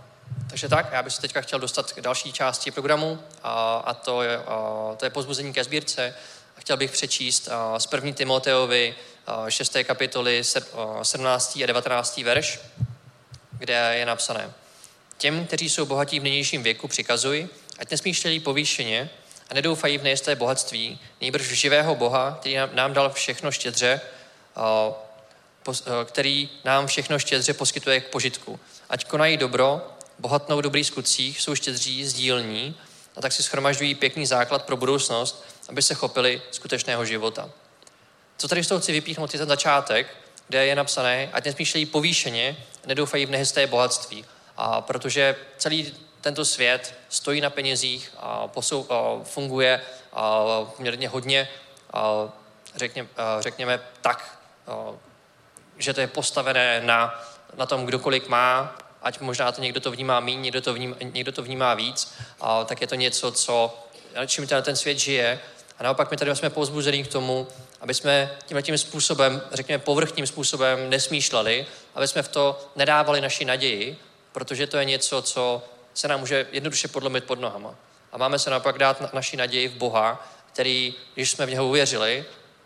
takže 0.50 0.68
tak, 0.68 0.92
já 0.92 1.02
bych 1.02 1.12
se 1.12 1.20
teďka 1.20 1.40
chtěl 1.40 1.58
dostat 1.58 1.92
k 1.92 2.00
další 2.00 2.32
části 2.32 2.70
programu 2.70 3.22
a, 3.42 3.76
a 3.76 3.94
to, 3.94 4.22
je, 4.22 4.36
a, 4.36 4.88
to 4.96 5.04
je 5.04 5.10
pozbuzení 5.10 5.52
ke 5.52 5.64
sbírce. 5.64 6.14
Chtěl 6.58 6.76
bych 6.76 6.90
přečíst 6.90 7.48
a, 7.48 7.78
z 7.78 7.88
1. 7.92 8.12
Timoteovi 8.12 8.94
a, 9.26 9.50
6. 9.50 9.76
kapitoly 9.84 10.44
se- 10.44 10.66
a, 11.00 11.04
17. 11.04 11.60
a 11.64 11.66
19. 11.66 12.16
verš, 12.16 12.60
kde 13.52 13.94
je 13.98 14.06
napsané 14.06 14.52
Těm, 15.20 15.46
kteří 15.46 15.68
jsou 15.68 15.87
bohatí 15.87 16.20
v 16.20 16.22
nynějším 16.22 16.62
věku, 16.62 16.88
přikazuj, 16.88 17.48
ať 17.78 17.90
nesmýšlejí 17.90 18.40
povýšeně 18.40 19.11
a 19.50 19.54
nedoufají 19.54 19.98
v 19.98 20.02
nejisté 20.02 20.37
bohatství, 20.37 20.98
nejbrž 21.20 21.46
v 21.46 21.52
živého 21.52 21.94
Boha, 21.94 22.37
který 22.40 22.56
nám, 22.72 22.92
dal 22.92 23.11
všechno 23.11 23.52
štědře, 23.52 24.00
který 26.04 26.48
nám 26.64 26.87
všechno 26.87 27.18
štědře 27.18 27.54
poskytuje 27.54 28.00
k 28.00 28.09
požitku. 28.09 28.61
Ať 28.90 29.04
konají 29.04 29.37
dobro, 29.37 29.88
bohatnou 30.18 30.59
v 30.59 30.62
dobrých 30.62 30.87
skutcích, 30.87 31.40
jsou 31.40 31.54
štědří, 31.54 32.04
sdílní 32.04 32.76
a 33.16 33.20
tak 33.20 33.33
si 33.33 33.42
schromažďují 33.42 33.94
pěkný 33.94 34.26
základ 34.26 34.64
pro 34.64 34.76
budoucnost, 34.76 35.44
aby 35.68 35.83
se 35.83 35.94
chopili 35.94 36.42
skutečného 36.50 37.04
života. 37.04 37.50
Co 38.37 38.48
tady 38.48 38.64
z 38.64 38.68
toho 38.68 38.80
chci 38.80 38.92
vypíchnout, 38.92 39.33
je 39.33 39.38
ten 39.38 39.48
začátek, 39.48 40.16
kde 40.48 40.66
je 40.66 40.74
napsané, 40.74 41.30
ať 41.33 41.44
nesmýšlejí 41.44 41.87
povýšeně, 41.87 42.56
nedoufají 42.87 43.26
v 43.26 43.30
nehysté 43.30 43.66
bohatství. 43.66 44.24
A 44.62 44.81
protože 44.81 45.37
celý 45.57 45.94
tento 46.20 46.44
svět 46.44 46.94
stojí 47.09 47.40
na 47.40 47.51
penězích 47.51 48.12
a, 48.16 48.49
posou, 48.49 48.87
a 48.90 49.25
funguje 49.25 49.81
a, 50.12 50.44
poměrně 50.77 51.09
hodně, 51.09 51.49
a, 51.92 52.29
řekně, 52.77 53.07
a, 53.16 53.40
řekněme 53.40 53.81
tak, 54.01 54.38
a, 54.66 54.75
že 55.79 55.94
to 55.94 56.01
je 56.01 56.07
postavené 56.07 56.81
na, 56.85 57.25
na 57.57 57.66
tom, 57.66 57.87
kdo 57.87 57.99
kolik 57.99 58.29
má, 58.29 58.77
ať 59.03 59.20
možná 59.20 59.53
to 59.53 59.62
někdo 59.62 59.81
to 59.81 59.90
vnímá 59.90 60.20
méně, 60.20 60.40
někdo 60.40 60.61
to 60.61 60.75
vnímá, 60.75 60.96
někdo 61.01 61.33
to 61.33 61.42
vnímá 61.42 61.75
víc, 61.75 62.14
a, 62.40 62.64
tak 62.64 62.81
je 62.81 62.87
to 62.87 62.94
něco, 62.94 63.33
co, 63.33 63.79
čím 64.27 64.46
ten, 64.46 64.62
ten 64.62 64.77
svět 64.77 64.99
žije. 64.99 65.40
A 65.79 65.83
naopak 65.83 66.11
my 66.11 66.16
tady 66.16 66.37
jsme 66.37 66.51
povzbuzení 66.51 67.05
k 67.05 67.12
tomu, 67.12 67.46
aby 67.81 67.94
jsme 67.94 68.31
tímhle 68.46 68.62
tím 68.62 68.79
způsobem, 68.79 69.42
řekněme 69.53 69.79
povrchním 69.79 70.27
způsobem 70.27 70.90
nesmýšleli, 70.90 71.66
aby 71.94 72.09
jsme 72.09 72.23
v 72.23 72.29
to 72.29 72.61
nedávali 72.77 73.20
naši 73.20 73.44
naději, 73.44 73.99
protože 74.32 74.66
to 74.66 74.76
je 74.78 74.84
něco, 74.84 75.22
co 75.22 75.62
se 75.94 76.08
nám 76.08 76.20
může 76.20 76.46
jednoduše 76.52 76.88
podlomit 76.88 77.24
pod 77.24 77.40
nohama. 77.40 77.74
A 78.12 78.18
máme 78.18 78.38
se 78.38 78.50
naopak 78.50 78.78
dát 78.78 79.00
na, 79.00 79.10
naši 79.12 79.36
naději 79.36 79.68
v 79.68 79.74
Boha, 79.74 80.28
který, 80.52 80.94
když 81.14 81.30
jsme 81.30 81.46
v 81.46 81.50
něho 81.50 81.68
uvěřili, 81.68 82.24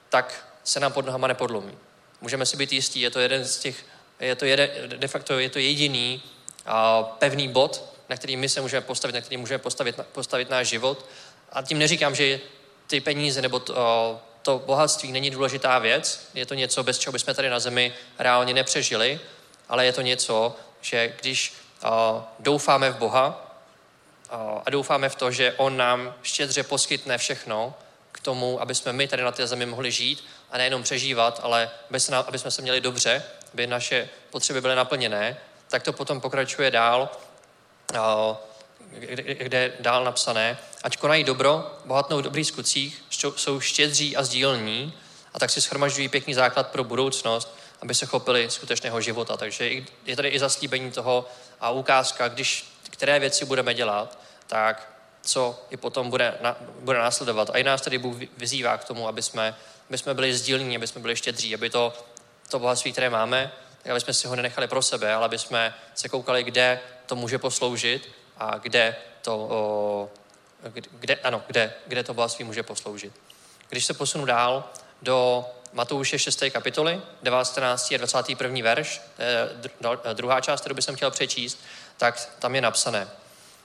tak 0.08 0.48
se 0.64 0.80
nám 0.80 0.92
pod 0.92 1.06
nohama 1.06 1.26
nepodlomí. 1.26 1.78
Můžeme 2.20 2.46
si 2.46 2.56
být 2.56 2.72
jistí, 2.72 3.00
je 3.00 3.10
to 3.10 3.20
jeden 3.20 3.44
z 3.44 3.58
těch, 3.58 3.84
je 4.20 4.36
to 4.36 4.44
jeden, 4.44 4.70
de 4.86 5.08
facto 5.08 5.38
je 5.38 5.50
to 5.50 5.58
jediný 5.58 6.22
a, 6.66 7.02
pevný 7.02 7.48
bod, 7.48 7.94
na 8.08 8.16
který 8.16 8.36
my 8.36 8.48
se 8.48 8.60
můžeme 8.60 8.80
postavit, 8.80 9.12
na 9.12 9.20
který 9.20 9.36
můžeme 9.36 9.58
postavit, 9.58 10.00
postavit 10.12 10.50
náš 10.50 10.68
život. 10.68 11.06
A 11.52 11.62
tím 11.62 11.78
neříkám, 11.78 12.14
že 12.14 12.40
ty 12.86 13.00
peníze 13.00 13.42
nebo 13.42 13.58
to, 13.58 14.20
to 14.42 14.62
bohatství 14.66 15.12
není 15.12 15.30
důležitá 15.30 15.78
věc, 15.78 16.28
je 16.34 16.46
to 16.46 16.54
něco, 16.54 16.82
bez 16.82 16.98
čeho 16.98 17.12
bychom 17.12 17.34
tady 17.34 17.50
na 17.50 17.60
zemi 17.60 17.94
reálně 18.18 18.54
nepřežili, 18.54 19.20
ale 19.68 19.86
je 19.86 19.92
to 19.92 20.00
něco, 20.00 20.56
že 20.84 21.14
když 21.20 21.54
doufáme 22.38 22.90
v 22.90 22.96
Boha 22.96 23.54
a 24.64 24.70
doufáme 24.70 25.08
v 25.08 25.14
to, 25.14 25.30
že 25.30 25.54
On 25.56 25.76
nám 25.76 26.14
štědře 26.22 26.62
poskytne 26.62 27.18
všechno 27.18 27.74
k 28.12 28.20
tomu, 28.20 28.60
aby 28.60 28.74
jsme 28.74 28.92
my 28.92 29.08
tady 29.08 29.22
na 29.22 29.32
té 29.32 29.46
zemi 29.46 29.66
mohli 29.66 29.90
žít 29.90 30.24
a 30.50 30.58
nejenom 30.58 30.82
přežívat, 30.82 31.40
ale 31.42 31.70
aby, 32.26 32.38
jsme 32.38 32.50
se 32.50 32.62
měli 32.62 32.80
dobře, 32.80 33.22
aby 33.54 33.66
naše 33.66 34.08
potřeby 34.30 34.60
byly 34.60 34.74
naplněné, 34.74 35.36
tak 35.68 35.82
to 35.82 35.92
potom 35.92 36.20
pokračuje 36.20 36.70
dál, 36.70 37.08
kde 38.90 39.58
je 39.58 39.72
dál 39.80 40.04
napsané, 40.04 40.58
ať 40.82 40.96
konají 40.96 41.24
dobro, 41.24 41.72
bohatnou 41.84 42.18
v 42.18 42.22
dobrých 42.22 42.46
skutcích, 42.46 43.04
jsou 43.36 43.60
štědří 43.60 44.16
a 44.16 44.22
sdílní 44.22 44.94
a 45.34 45.38
tak 45.38 45.50
si 45.50 45.60
schromažďují 45.60 46.08
pěkný 46.08 46.34
základ 46.34 46.68
pro 46.68 46.84
budoucnost, 46.84 47.56
aby 47.84 47.94
se 47.94 48.06
chopili 48.06 48.50
skutečného 48.50 49.00
života. 49.00 49.36
Takže 49.36 49.70
je 50.06 50.16
tady 50.16 50.28
i 50.28 50.38
zaslíbení 50.38 50.90
toho 50.90 51.28
a 51.60 51.70
ukázka, 51.70 52.28
když 52.28 52.74
které 52.90 53.20
věci 53.20 53.44
budeme 53.44 53.74
dělat, 53.74 54.18
tak 54.46 54.92
co 55.22 55.64
i 55.70 55.76
potom 55.76 56.10
bude, 56.10 56.34
na, 56.40 56.56
bude 56.60 56.98
následovat. 56.98 57.50
A 57.50 57.58
i 57.58 57.62
nás 57.62 57.80
tady 57.80 57.98
Bůh 57.98 58.16
vyzývá 58.36 58.78
k 58.78 58.84
tomu, 58.84 59.08
aby 59.08 59.22
jsme, 59.22 59.54
aby 59.88 59.98
jsme 59.98 60.14
byli 60.14 60.34
sdílní, 60.34 60.76
aby 60.76 60.86
jsme 60.86 61.00
byli 61.00 61.16
štědří, 61.16 61.54
aby 61.54 61.70
to, 61.70 61.92
to 62.48 62.58
bohatství, 62.58 62.92
které 62.92 63.10
máme, 63.10 63.52
tak 63.82 63.90
aby 63.90 64.00
jsme 64.00 64.14
si 64.14 64.28
ho 64.28 64.36
nenechali 64.36 64.68
pro 64.68 64.82
sebe, 64.82 65.14
ale 65.14 65.24
aby 65.24 65.38
jsme 65.38 65.74
se 65.94 66.08
koukali, 66.08 66.44
kde 66.44 66.80
to 67.06 67.16
může 67.16 67.38
posloužit 67.38 68.10
a 68.36 68.58
kde 68.58 68.96
to, 69.22 69.36
o, 69.38 70.10
kde, 70.90 71.14
ano, 71.14 71.42
kde, 71.46 71.72
kde 71.86 72.02
to 72.02 72.14
bohatství 72.14 72.44
může 72.44 72.62
posloužit. 72.62 73.12
Když 73.68 73.84
se 73.84 73.94
posunu 73.94 74.24
dál 74.24 74.64
do 75.02 75.46
Matouše 75.74 76.18
6. 76.18 76.44
kapitoly, 76.50 77.00
19. 77.22 77.60
a 77.94 77.96
21. 77.96 78.62
verš, 78.62 79.02
druhá 80.12 80.40
část, 80.40 80.60
kterou 80.60 80.74
bych 80.74 80.84
chtěl 80.94 81.10
přečíst, 81.10 81.58
tak 81.96 82.28
tam 82.38 82.54
je 82.54 82.60
napsané. 82.60 83.08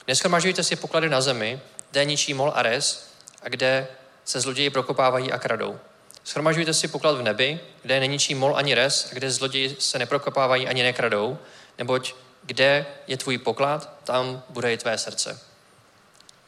Neschromažujte 0.07 0.63
si 0.63 0.75
poklady 0.75 1.09
na 1.09 1.21
zemi, 1.21 1.59
kde 1.91 2.05
ničí 2.05 2.33
mol 2.33 2.51
a 2.55 2.61
res 2.61 3.13
a 3.41 3.49
kde 3.49 3.87
se 4.25 4.41
zloději 4.41 4.69
prokopávají 4.69 5.31
a 5.31 5.39
kradou. 5.39 5.79
Schromažujte 6.23 6.73
si 6.73 6.87
poklad 6.87 7.17
v 7.17 7.21
nebi, 7.21 7.59
kde 7.81 7.99
není 7.99 8.19
čím 8.19 8.39
mol 8.39 8.57
ani 8.57 8.75
res, 8.75 9.07
a 9.11 9.13
kde 9.13 9.31
zloději 9.31 9.75
se 9.79 9.99
neprokopávají 9.99 10.67
ani 10.67 10.83
nekradou, 10.83 11.37
neboť 11.77 12.13
kde 12.43 12.85
je 13.07 13.17
tvůj 13.17 13.37
poklad, 13.37 13.89
tam 14.03 14.43
bude 14.49 14.73
i 14.73 14.77
tvé 14.77 14.97
srdce. 14.97 15.39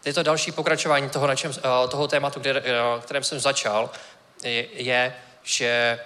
Je 0.06 0.14
to 0.14 0.24
další 0.24 0.52
pokračování 0.52 1.10
toho, 1.10 1.28
na 1.28 1.36
čem, 1.36 1.52
eh, 1.58 1.88
toho 1.88 2.08
tématu, 2.08 2.40
kde, 2.40 2.64
eh, 2.66 3.02
kterém 3.02 3.24
jsem 3.24 3.40
začal, 3.40 3.90
je, 4.44 5.14
že 5.44 6.00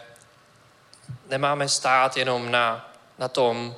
nemáme 1.27 1.69
stát 1.69 2.17
jenom 2.17 2.51
na, 2.51 2.93
na 3.17 3.27
tom, 3.27 3.75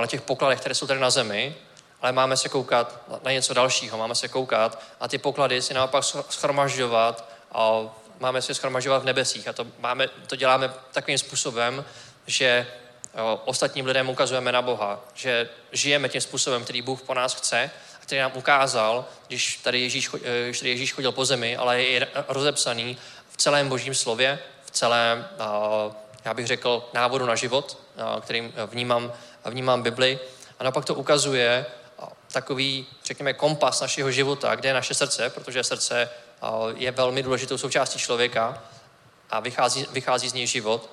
na 0.00 0.06
těch 0.06 0.20
pokladech, 0.20 0.60
které 0.60 0.74
jsou 0.74 0.86
tady 0.86 1.00
na 1.00 1.10
zemi, 1.10 1.56
ale 2.02 2.12
máme 2.12 2.36
se 2.36 2.48
koukat 2.48 3.00
na 3.24 3.32
něco 3.32 3.54
dalšího, 3.54 3.98
máme 3.98 4.14
se 4.14 4.28
koukat 4.28 4.82
a 5.00 5.08
ty 5.08 5.18
poklady 5.18 5.62
si 5.62 5.74
naopak 5.74 6.04
schromažďovat 6.30 7.30
a 7.52 7.80
máme 8.20 8.42
si 8.42 8.54
schromažďovat 8.54 9.02
v 9.02 9.04
nebesích. 9.04 9.48
A 9.48 9.52
to, 9.52 9.66
máme, 9.78 10.08
to 10.26 10.36
děláme 10.36 10.70
takovým 10.92 11.18
způsobem, 11.18 11.84
že 12.26 12.66
ostatním 13.44 13.86
lidem 13.86 14.08
ukazujeme 14.08 14.52
na 14.52 14.62
Boha, 14.62 15.00
že 15.14 15.48
žijeme 15.72 16.08
tím 16.08 16.20
způsobem, 16.20 16.64
který 16.64 16.82
Bůh 16.82 17.02
po 17.02 17.14
nás 17.14 17.34
chce 17.34 17.70
a 17.96 18.02
který 18.02 18.20
nám 18.20 18.32
ukázal, 18.34 19.04
když 19.26 19.56
tady 19.56 19.80
Ježíš, 19.80 20.10
eh, 20.14 20.44
když 20.44 20.58
tady 20.58 20.70
Ježíš 20.70 20.92
chodil 20.92 21.12
po 21.12 21.24
zemi, 21.24 21.56
ale 21.56 21.82
je 21.82 22.08
rozepsaný 22.28 22.98
v 23.30 23.36
celém 23.36 23.68
božím 23.68 23.94
slově, 23.94 24.38
v 24.70 24.72
celém, 24.72 25.28
eh, 25.32 25.94
já 26.24 26.34
bych 26.34 26.46
řekl, 26.46 26.88
návodu 26.94 27.26
na 27.26 27.34
život, 27.34 27.78
eh, 27.96 28.20
kterým 28.20 28.52
vnímám, 28.66 29.12
vnímám 29.44 29.82
Bibli. 29.82 30.18
A 30.58 30.64
naopak 30.64 30.84
to 30.84 30.94
ukazuje 30.94 31.66
takový, 32.32 32.86
řekněme, 33.04 33.32
kompas 33.32 33.80
našeho 33.80 34.10
života, 34.10 34.54
kde 34.54 34.68
je 34.68 34.74
naše 34.74 34.94
srdce, 34.94 35.30
protože 35.30 35.64
srdce 35.64 36.10
je 36.76 36.90
velmi 36.90 37.22
důležitou 37.22 37.58
součástí 37.58 37.98
člověka 37.98 38.62
a 39.30 39.40
vychází, 39.40 39.86
vychází 39.92 40.28
z 40.28 40.32
něj 40.32 40.46
život. 40.46 40.90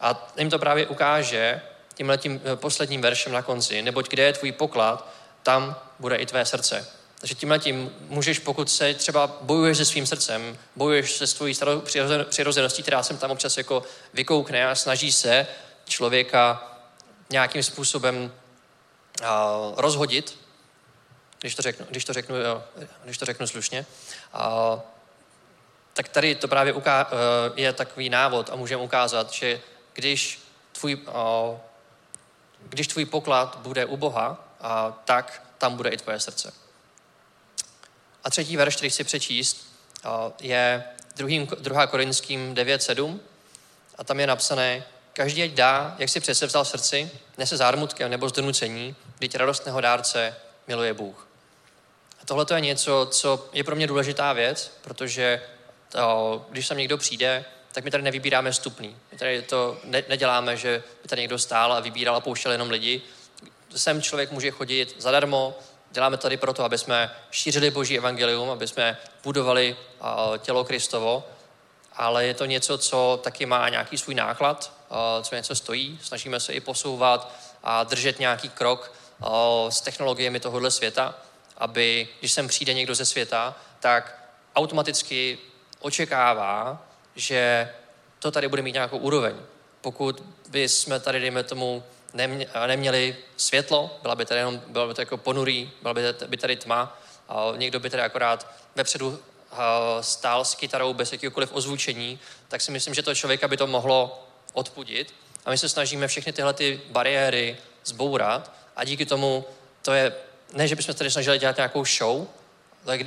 A 0.00 0.28
jim 0.36 0.50
to 0.50 0.58
právě 0.58 0.86
ukáže 0.86 1.62
tímhle 1.94 2.18
tím 2.18 2.40
posledním 2.54 3.00
veršem 3.00 3.32
na 3.32 3.42
konci, 3.42 3.82
neboť 3.82 4.08
kde 4.08 4.22
je 4.22 4.32
tvůj 4.32 4.52
poklad, 4.52 5.08
tam 5.42 5.76
bude 5.98 6.16
i 6.16 6.26
tvé 6.26 6.44
srdce. 6.44 6.97
Takže 7.20 7.34
tímhle 7.34 7.58
tím 7.58 7.92
můžeš, 8.00 8.38
pokud 8.38 8.70
se 8.70 8.94
třeba 8.94 9.38
bojuješ 9.40 9.76
se 9.76 9.84
svým 9.84 10.06
srdcem, 10.06 10.58
bojuješ 10.76 11.12
se 11.12 11.26
svojí 11.26 11.54
přirozeností, 12.28 12.82
která 12.82 13.02
sem 13.02 13.18
tam 13.18 13.30
občas 13.30 13.56
jako 13.56 13.82
vykoukne 14.14 14.68
a 14.68 14.74
snaží 14.74 15.12
se 15.12 15.46
člověka 15.84 16.72
nějakým 17.30 17.62
způsobem 17.62 18.32
uh, 19.20 19.26
rozhodit, 19.76 20.38
když 21.40 21.54
to 21.54 21.62
řeknu, 21.62 21.86
když 21.90 22.04
to 22.04 22.12
řeknu, 22.12 22.36
jo, 22.36 22.64
když 23.04 23.18
to 23.18 23.24
řeknu 23.24 23.46
slušně. 23.46 23.86
Uh, 24.34 24.80
tak 25.94 26.08
tady 26.08 26.34
to 26.34 26.48
právě 26.48 26.72
uká- 26.72 27.06
uh, 27.12 27.58
je 27.58 27.72
takový 27.72 28.08
návod 28.08 28.50
a 28.50 28.56
můžeme 28.56 28.82
ukázat, 28.82 29.32
že 29.32 29.60
když 29.92 30.40
tvůj, 30.72 30.94
uh, 30.94 31.58
když 32.62 32.86
tvůj 32.86 33.04
poklad 33.04 33.58
bude 33.58 33.84
u 33.84 33.96
Boha, 33.96 34.30
uh, 34.60 34.94
tak 35.04 35.42
tam 35.58 35.76
bude 35.76 35.90
i 35.90 35.96
tvoje 35.96 36.20
srdce. 36.20 36.67
A 38.24 38.30
třetí 38.30 38.56
verš, 38.56 38.76
který 38.76 38.90
chci 38.90 39.04
přečíst, 39.04 39.68
je 40.40 40.84
2. 41.60 41.86
Korinským 41.86 42.54
9.7 42.54 43.18
a 43.98 44.04
tam 44.04 44.20
je 44.20 44.26
napsané, 44.26 44.84
každý 45.12 45.42
ať 45.42 45.50
dá, 45.50 45.96
jak 45.98 46.08
si 46.08 46.20
přece 46.20 46.46
vzal 46.46 46.64
v 46.64 46.68
srdci, 46.68 47.10
nese 47.38 47.56
zármutkem 47.56 48.10
nebo 48.10 48.28
zdonucení, 48.28 48.96
kdy 49.18 49.38
radostného 49.38 49.80
dárce 49.80 50.36
miluje 50.66 50.94
Bůh. 50.94 51.28
A 52.22 52.26
tohle 52.26 52.44
to 52.44 52.54
je 52.54 52.60
něco, 52.60 53.08
co 53.10 53.48
je 53.52 53.64
pro 53.64 53.76
mě 53.76 53.86
důležitá 53.86 54.32
věc, 54.32 54.78
protože 54.82 55.42
to, 55.88 56.46
když 56.50 56.66
sem 56.66 56.78
někdo 56.78 56.98
přijde, 56.98 57.44
tak 57.72 57.84
my 57.84 57.90
tady 57.90 58.02
nevybíráme 58.02 58.52
stupný. 58.52 58.96
My 59.12 59.18
tady 59.18 59.42
to 59.42 59.78
ne, 59.84 60.02
neděláme, 60.08 60.56
že 60.56 60.82
by 61.02 61.08
tady 61.08 61.22
někdo 61.22 61.38
stál 61.38 61.72
a 61.72 61.80
vybíral 61.80 62.16
a 62.16 62.20
pouštěl 62.20 62.52
jenom 62.52 62.70
lidi. 62.70 63.02
Sem 63.76 64.02
člověk 64.02 64.30
může 64.32 64.50
chodit 64.50 64.94
zadarmo, 64.98 65.58
Děláme 65.90 66.16
tady 66.16 66.36
proto, 66.36 66.64
aby 66.64 66.78
jsme 66.78 67.10
šířili 67.30 67.70
Boží 67.70 67.98
evangelium, 67.98 68.50
aby 68.50 68.68
jsme 68.68 68.98
budovali 69.24 69.76
tělo 70.38 70.64
Kristovo, 70.64 71.24
ale 71.92 72.26
je 72.26 72.34
to 72.34 72.44
něco, 72.44 72.78
co 72.78 73.20
taky 73.22 73.46
má 73.46 73.68
nějaký 73.68 73.98
svůj 73.98 74.14
náklad, 74.14 74.72
co 75.22 75.34
něco 75.34 75.54
stojí. 75.54 75.98
Snažíme 76.02 76.40
se 76.40 76.52
i 76.52 76.60
posouvat 76.60 77.34
a 77.62 77.84
držet 77.84 78.18
nějaký 78.18 78.48
krok 78.48 78.92
s 79.68 79.80
technologiemi 79.80 80.40
tohohle 80.40 80.70
světa, 80.70 81.14
aby 81.56 82.08
když 82.20 82.32
sem 82.32 82.48
přijde 82.48 82.74
někdo 82.74 82.94
ze 82.94 83.04
světa, 83.04 83.54
tak 83.80 84.22
automaticky 84.56 85.38
očekává, 85.80 86.82
že 87.16 87.72
to 88.18 88.30
tady 88.30 88.48
bude 88.48 88.62
mít 88.62 88.72
nějakou 88.72 88.98
úroveň. 88.98 89.36
Pokud 89.80 90.22
by 90.48 90.68
jsme 90.68 91.00
tady, 91.00 91.20
dejme 91.20 91.42
tomu, 91.42 91.84
neměli 92.66 93.16
světlo, 93.36 93.98
byla 94.02 94.14
by 94.14 94.24
tady 94.24 94.40
jenom, 94.40 94.62
bylo 94.66 94.88
by 94.88 94.94
to 94.94 95.00
jako 95.00 95.16
ponurý, 95.16 95.70
byla 95.82 95.94
by, 95.94 96.02
by 96.26 96.36
tady 96.36 96.56
tma, 96.56 96.98
a 97.28 97.52
někdo 97.56 97.80
by 97.80 97.90
tady 97.90 98.02
akorát 98.02 98.52
vepředu 98.76 99.18
stál 100.00 100.44
s 100.44 100.54
kytarou 100.54 100.94
bez 100.94 101.12
jakýkoliv 101.12 101.52
ozvučení, 101.52 102.18
tak 102.48 102.60
si 102.60 102.70
myslím, 102.70 102.94
že 102.94 103.02
to 103.02 103.14
člověka 103.14 103.48
by 103.48 103.56
to 103.56 103.66
mohlo 103.66 104.24
odpudit. 104.52 105.14
A 105.44 105.50
my 105.50 105.58
se 105.58 105.68
snažíme 105.68 106.08
všechny 106.08 106.32
tyhle 106.32 106.52
ty 106.52 106.80
bariéry 106.90 107.56
zbourat 107.84 108.52
a 108.76 108.84
díky 108.84 109.06
tomu 109.06 109.44
to 109.82 109.92
je, 109.92 110.12
ne, 110.52 110.68
že 110.68 110.76
bychom 110.76 110.94
tady 110.94 111.10
snažili 111.10 111.38
dělat 111.38 111.56
nějakou 111.56 111.84
show, 111.84 112.26
tak, 112.84 113.00
uh, 113.00 113.06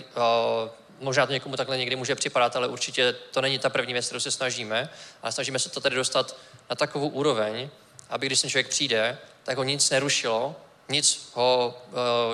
možná 0.99 1.25
to 1.25 1.31
někomu 1.31 1.55
takhle 1.55 1.77
někdy 1.77 1.95
může 1.95 2.15
připadat, 2.15 2.55
ale 2.55 2.67
určitě 2.67 3.15
to 3.31 3.41
není 3.41 3.59
ta 3.59 3.69
první 3.69 3.93
věc, 3.93 4.05
kterou 4.05 4.19
se 4.19 4.31
snažíme, 4.31 4.89
ale 5.21 5.31
snažíme 5.31 5.59
se 5.59 5.69
to 5.69 5.79
tady 5.79 5.95
dostat 5.95 6.35
na 6.69 6.75
takovou 6.75 7.07
úroveň, 7.07 7.69
aby 8.11 8.25
když 8.25 8.41
ten 8.41 8.49
člověk 8.49 8.67
přijde, 8.67 9.17
tak 9.43 9.57
ho 9.57 9.63
nic 9.63 9.89
nerušilo, 9.89 10.55
nic 10.89 11.31
ho, 11.33 11.77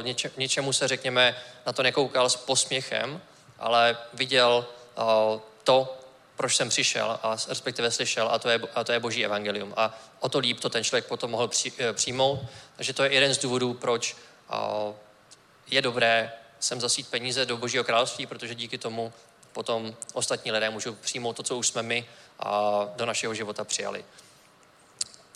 niče, 0.01 0.31
ničemu 0.37 0.73
se, 0.73 0.87
řekněme, 0.87 1.35
na 1.65 1.73
to 1.73 1.83
nekoukal 1.83 2.29
s 2.29 2.35
posměchem, 2.35 3.21
ale 3.59 3.97
viděl 4.13 4.65
uh, 4.97 5.41
to, 5.63 5.97
proč 6.35 6.55
jsem 6.55 6.69
přišel 6.69 7.19
a 7.23 7.37
respektive 7.47 7.91
slyšel 7.91 8.29
a 8.31 8.39
to, 8.39 8.49
je, 8.49 8.59
a 8.75 8.83
to 8.83 8.91
je 8.91 8.99
boží 8.99 9.25
evangelium. 9.25 9.73
A 9.77 9.99
o 10.19 10.29
to 10.29 10.39
líp 10.39 10.59
to 10.59 10.69
ten 10.69 10.83
člověk 10.83 11.05
potom 11.05 11.31
mohl 11.31 11.43
uh, 11.43 11.71
přijmout. 11.93 12.39
Takže 12.75 12.93
to 12.93 13.03
je 13.03 13.13
jeden 13.13 13.33
z 13.33 13.37
důvodů, 13.37 13.73
proč 13.73 14.15
je 15.67 15.81
dobré 15.81 16.31
sem 16.59 16.81
zasít 16.81 17.07
peníze 17.07 17.45
do 17.45 17.57
božího 17.57 17.83
království, 17.83 18.25
protože 18.25 18.55
díky 18.55 18.77
tomu 18.77 19.13
potom 19.53 19.95
ostatní 20.13 20.51
lidé 20.51 20.69
můžou 20.69 20.93
přijmout 20.93 21.35
to, 21.35 21.43
co 21.43 21.57
už 21.57 21.67
jsme 21.67 21.83
my 21.83 22.05
do 22.95 23.05
našeho 23.05 23.33
života 23.33 23.63
přijali. 23.63 24.05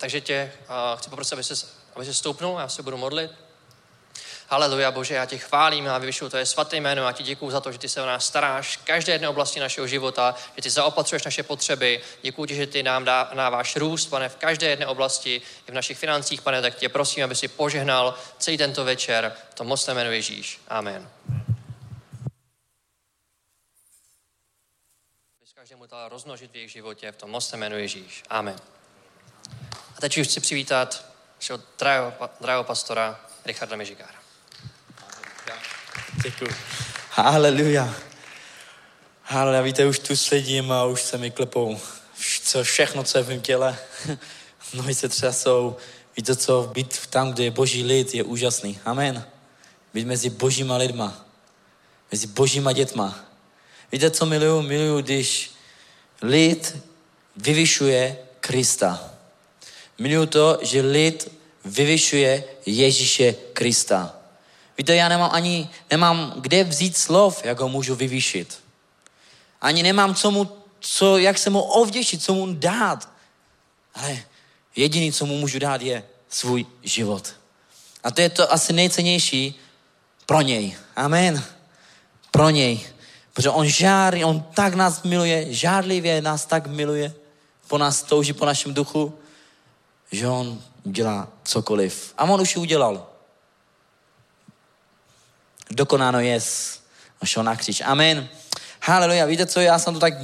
Takže 0.02 0.20
tě 0.20 0.52
uh, 0.68 0.98
chci 0.98 1.10
poprosit, 1.10 1.32
aby 1.32 1.44
se, 1.44 1.66
aby 1.94 2.04
se 2.04 2.14
stoupnul, 2.14 2.58
já 2.58 2.68
se 2.68 2.82
budu 2.82 2.96
modlit. 2.96 3.30
Haleluja, 4.48 4.90
Bože, 4.90 5.14
já 5.14 5.26
tě 5.26 5.38
chválím 5.38 5.88
a 5.88 5.98
vyvyšuju 5.98 6.28
tvoje 6.28 6.46
svaté 6.46 6.76
jméno 6.76 7.06
a 7.06 7.12
ti 7.12 7.22
děkuji 7.22 7.50
za 7.50 7.60
to, 7.60 7.72
že 7.72 7.78
ty 7.78 7.88
se 7.88 8.02
o 8.02 8.06
nás 8.06 8.26
staráš 8.26 8.76
v 8.76 8.84
každé 8.84 9.12
jedné 9.12 9.28
oblasti 9.28 9.60
našeho 9.60 9.86
života, 9.86 10.34
že 10.56 10.62
ty 10.62 10.70
zaopatřuješ 10.70 11.24
naše 11.24 11.42
potřeby. 11.42 12.00
Děkuji 12.22 12.46
ti, 12.46 12.54
že 12.54 12.66
ty 12.66 12.82
nám 12.82 13.04
dá, 13.04 13.30
dáváš 13.34 13.76
růst, 13.76 14.06
pane, 14.06 14.28
v 14.28 14.36
každé 14.36 14.66
jedné 14.66 14.86
oblasti, 14.86 15.42
i 15.68 15.70
v 15.70 15.74
našich 15.74 15.98
financích, 15.98 16.42
pane, 16.42 16.62
tak 16.62 16.74
tě 16.74 16.88
prosím, 16.88 17.24
aby 17.24 17.34
si 17.34 17.48
požehnal 17.48 18.14
celý 18.38 18.58
tento 18.58 18.84
večer. 18.84 19.32
To 19.54 19.64
moc 19.64 19.88
jméno 19.88 20.10
Ježíš. 20.10 20.60
Amen. 20.68 21.10
každému 25.54 25.86
dala 25.86 26.08
rozmnožit 26.08 26.52
v 26.52 26.54
jejich 26.54 26.72
životě, 26.72 27.12
v 27.12 27.16
tom 27.16 27.30
mocném 27.30 27.60
jménu 27.60 27.78
Ježíš. 27.78 28.22
Amen 28.28 28.81
teď 30.02 30.18
už 30.18 30.28
chci 30.28 30.40
přivítat 30.40 31.04
našeho 31.36 31.60
drahého, 31.78 32.12
drahého 32.40 32.64
pastora 32.64 33.20
Richarda 33.44 33.76
Mežigára. 33.76 34.14
Děkuji. 36.24 36.50
Haleluja. 37.10 37.94
Haleluja, 39.22 39.62
víte, 39.62 39.86
už 39.86 39.98
tu 39.98 40.16
sedím 40.16 40.72
a 40.72 40.84
už 40.84 41.02
se 41.02 41.18
mi 41.18 41.30
klepou 41.30 41.80
co, 42.42 42.64
všechno, 42.64 43.04
co 43.04 43.18
je 43.18 43.24
v 43.24 43.28
mém 43.28 43.40
těle. 43.40 43.78
Nohy 44.74 44.94
se 44.94 45.08
třesou. 45.08 45.76
Víte 46.16 46.36
co, 46.36 46.70
být 46.72 47.06
tam, 47.06 47.32
kde 47.32 47.44
je 47.44 47.50
boží 47.50 47.84
lid, 47.84 48.14
je 48.14 48.22
úžasný. 48.22 48.80
Amen. 48.84 49.26
Být 49.94 50.06
mezi 50.06 50.30
božíma 50.30 50.76
lidma. 50.76 51.26
Mezi 52.12 52.26
božíma 52.26 52.72
dětma. 52.72 53.24
Víte, 53.92 54.10
co 54.10 54.26
miluju? 54.26 54.62
Miluju, 54.62 55.00
když 55.00 55.50
lid 56.22 56.76
vyvyšuje 57.36 58.18
Krista. 58.40 59.11
Miluju 60.02 60.26
to, 60.26 60.58
že 60.62 60.80
lid 60.80 61.30
vyvyšuje 61.64 62.44
Ježíše 62.66 63.32
Krista. 63.52 64.14
Víte, 64.78 64.94
já 64.94 65.08
nemám 65.08 65.30
ani, 65.32 65.68
nemám 65.90 66.34
kde 66.40 66.64
vzít 66.64 66.96
slov, 66.96 67.44
jak 67.44 67.60
ho 67.60 67.68
můžu 67.68 67.94
vyvýšit. 67.94 68.58
Ani 69.60 69.82
nemám 69.82 70.14
co 70.14 70.30
mu, 70.30 70.50
co, 70.80 71.18
jak 71.18 71.38
se 71.38 71.50
mu 71.50 71.62
ovděčit, 71.62 72.22
co 72.22 72.34
mu 72.34 72.54
dát. 72.54 73.08
Ale 73.94 74.18
jediný, 74.76 75.12
co 75.12 75.26
mu 75.26 75.38
můžu 75.38 75.58
dát, 75.58 75.82
je 75.82 76.02
svůj 76.28 76.66
život. 76.82 77.34
A 78.04 78.10
to 78.10 78.20
je 78.20 78.28
to 78.28 78.52
asi 78.52 78.72
nejcennější 78.72 79.54
pro 80.26 80.40
něj. 80.40 80.76
Amen. 80.96 81.44
Pro 82.30 82.50
něj. 82.50 82.80
Protože 83.32 83.50
on 83.50 83.66
žárlí, 83.66 84.24
on 84.24 84.42
tak 84.54 84.74
nás 84.74 85.02
miluje, 85.02 85.54
žárlivě 85.54 86.22
nás 86.22 86.46
tak 86.46 86.66
miluje, 86.66 87.14
po 87.68 87.78
nás 87.78 88.02
touží, 88.02 88.32
po 88.32 88.46
našem 88.46 88.74
duchu, 88.74 89.18
že 90.12 90.28
on 90.28 90.62
udělá 90.84 91.28
cokoliv. 91.44 92.14
A 92.18 92.24
on 92.24 92.40
už 92.40 92.56
ji 92.56 92.62
udělal. 92.62 93.06
Dokonáno 95.70 96.20
je. 96.20 96.40
A 97.20 97.26
šel 97.26 97.44
na 97.44 97.56
kříž. 97.56 97.80
Amen. 97.80 98.28
Haleluja. 98.82 99.26
Víte 99.26 99.46
co, 99.46 99.60
já 99.60 99.78
jsem 99.78 99.94
to 99.94 100.00
tak 100.00 100.14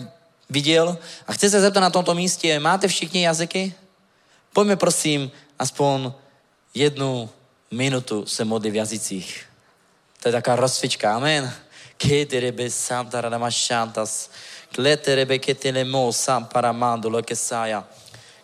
viděl. 0.50 0.98
A 1.26 1.32
chci 1.32 1.50
se 1.50 1.60
zeptat 1.60 1.80
na 1.80 1.90
tomto 1.90 2.14
místě, 2.14 2.60
máte 2.60 2.88
všichni 2.88 3.22
jazyky? 3.22 3.74
Pojďme 4.52 4.76
prosím 4.76 5.30
aspoň 5.58 6.12
jednu 6.74 7.30
minutu 7.70 8.26
se 8.26 8.44
modlit 8.44 8.72
v 8.72 8.76
jazycích. 8.76 9.46
To 10.22 10.28
je 10.28 10.32
taková 10.32 10.56
rozcvička. 10.56 11.16
Amen. 11.16 11.52
Keterebe 11.96 12.70
santa 12.70 13.20
radama 13.20 13.50
shantas. 13.50 14.30
Kleterebe 14.74 15.38
ketele 15.38 15.84
mo 15.84 16.12
sampara 16.12 16.72
mandolo 16.72 17.22
kesaya. 17.22 17.84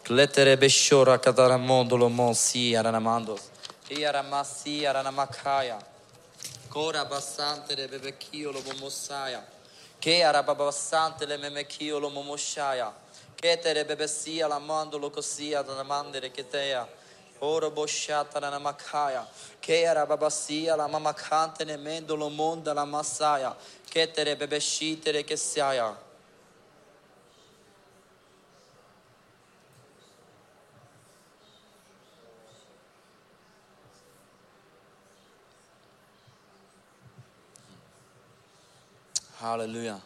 Kletere 0.05 0.59
Beshora 0.59 1.19
Kataramondolo 1.19 2.11
Monsi 2.11 2.75
Aranamandos, 2.75 3.49
Iaramassi 3.89 4.85
Aranamakaya, 4.85 5.79
Cora 6.69 7.07
Bassante 7.07 7.75
le 7.75 7.89
Bebecchio 7.89 8.53
lo 8.53 8.61
Momossaia, 8.67 9.43
Che 9.99 10.23
Arababassante 10.23 11.25
le 11.25 11.39
Memechio 11.39 11.99
lo 11.99 12.11
Momossaia, 12.11 12.93
Ketere 13.35 13.87
Bebessia 13.87 14.47
la 14.47 14.59
Mandolo 14.59 15.09
così 15.09 15.53
Cossia 15.53 15.61
Aranamandere 15.61 16.31
Chetea, 16.31 16.87
Oro 17.39 17.71
Bosciata 17.71 18.37
Aranamakaya, 18.37 19.27
Che 19.59 19.87
Arababassia 19.87 20.77
la 20.77 20.87
Mamacante 20.87 21.65
ne 21.65 21.79
Mendolo 21.79 22.29
Monda 22.29 22.75
la 22.75 22.85
Massaia, 22.85 23.57
Chetere 23.89 24.37
che 24.37 25.25
Chessiaia, 25.25 25.97
Haleluja. 39.45 40.01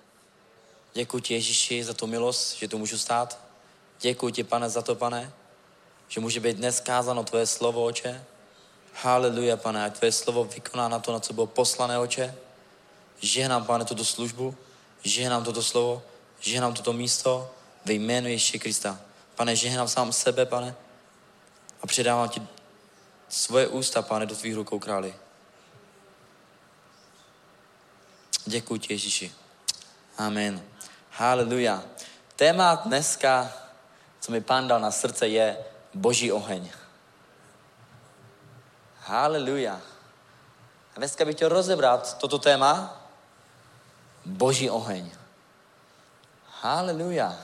Děkuji 0.95 1.20
ti, 1.20 1.34
Ježíši, 1.34 1.84
za 1.84 1.95
tu 1.95 2.07
milost, 2.07 2.57
že 2.57 2.68
tu 2.68 2.78
můžu 2.78 2.99
stát. 2.99 3.39
Děkuji 4.01 4.32
ti, 4.32 4.45
pane, 4.45 4.70
za 4.70 4.82
to, 4.82 4.95
pane, 4.95 5.32
že 6.09 6.20
může 6.20 6.41
být 6.41 6.57
dnes 6.57 6.80
kázáno 6.80 7.24
tvoje 7.24 7.47
slovo, 7.47 7.84
oče. 7.84 8.24
Haleluja, 8.95 9.57
pane, 9.57 9.84
ať 9.84 9.99
tvoje 9.99 10.12
slovo 10.12 10.45
vykoná 10.45 10.89
na 10.89 10.99
to, 10.99 11.12
na 11.12 11.20
co 11.20 11.32
bylo 11.32 11.47
poslané, 11.47 11.99
oče. 11.99 12.34
Žehnám, 13.20 13.64
pane, 13.64 13.84
tuto 13.84 14.05
službu, 14.05 14.57
žehnám 15.05 15.45
toto 15.45 15.62
slovo, 15.62 16.03
žehnám 16.41 16.74
toto 16.74 16.93
místo 16.93 17.51
ve 17.84 17.93
jménu 17.93 18.28
Ježíše 18.28 18.59
Krista. 18.59 19.01
Pane, 19.34 19.57
žehnám 19.57 19.89
sám 19.89 20.12
sebe, 20.12 20.47
pane, 20.47 20.74
a 21.82 21.86
předávám 21.86 22.28
ti 22.28 22.43
svoje 23.28 23.68
ústa, 23.68 24.03
pane, 24.03 24.26
do 24.26 24.34
tvých 24.34 24.55
rukou, 24.55 24.78
králi. 24.78 25.14
Děkuji 28.49 28.80
ti, 28.80 28.92
Ježíši. 28.92 29.32
Amen. 30.18 30.62
Haleluja. 31.11 31.84
Téma 32.36 32.74
dneska, 32.74 33.53
co 34.20 34.32
mi 34.32 34.40
pán 34.40 34.68
dal 34.68 34.80
na 34.80 34.90
srdce, 34.90 35.28
je 35.28 35.59
boží 35.94 36.32
oheň. 36.32 36.70
Haleluja. 39.01 39.80
Dneska 40.96 41.24
bych 41.24 41.34
chtěl 41.34 41.49
rozebrat 41.49 42.18
toto 42.18 42.38
téma 42.38 43.05
boží 44.24 44.70
oheň. 44.70 45.11
Haleluja. 46.61 47.36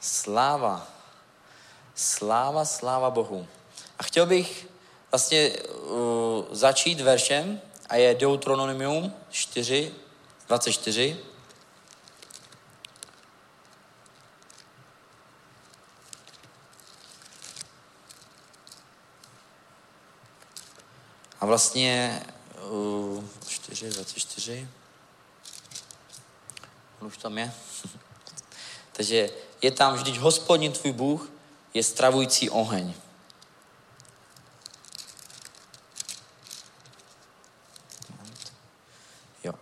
Sláva. 0.00 0.86
Sláva, 1.94 2.64
sláva 2.64 3.10
Bohu. 3.10 3.48
A 3.98 4.02
chtěl 4.02 4.26
bych 4.26 4.68
vlastně 5.10 5.50
uh, 5.50 6.44
začít 6.50 7.00
veršem 7.00 7.60
a 7.90 7.96
je 7.96 8.14
Deuteronomium 8.14 9.14
4, 9.30 9.94
24. 10.48 11.16
A 21.40 21.46
vlastně 21.46 22.22
uh, 22.70 23.24
4, 23.46 23.90
24. 23.90 24.68
On 27.00 27.06
už 27.06 27.16
tam 27.16 27.38
je. 27.38 27.52
Takže 28.92 29.30
je 29.62 29.70
tam 29.70 29.94
vždyť 29.94 30.18
hospodin 30.18 30.72
tvůj 30.72 30.92
Bůh 30.92 31.30
je 31.74 31.82
stravující 31.82 32.50
oheň. 32.50 32.94
Jo. 39.44 39.54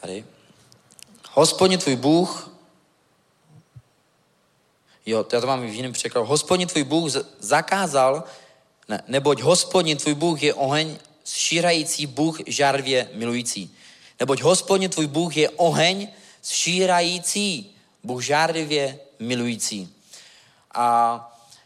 Tady. 0.00 0.24
Hospodin 1.42 1.78
tvůj 1.78 1.96
Bůh 1.96 2.50
Jo, 5.06 5.26
já 5.32 5.40
to 5.40 5.46
mám 5.46 5.60
v 5.60 5.74
jiném 5.74 5.92
překladu. 5.92 6.26
Hospodin 6.26 6.68
tvůj 6.68 6.84
Bůh 6.84 7.12
zakázal, 7.38 8.24
ne, 8.88 9.02
neboť 9.06 9.40
hospodin 9.40 9.98
tvůj 9.98 10.14
Bůh 10.14 10.42
je 10.42 10.54
oheň 10.54 10.98
šírající 11.24 12.06
Bůh 12.06 12.38
žárvě 12.46 13.10
milující. 13.14 13.74
Neboť 14.20 14.40
hospodin 14.40 14.90
tvůj 14.90 15.06
Bůh 15.06 15.36
je 15.36 15.50
oheň 15.50 16.08
šírající 16.44 17.74
Bůh 18.02 18.24
žárlivě 18.24 19.00
milující. 19.18 19.94
A 20.74 21.18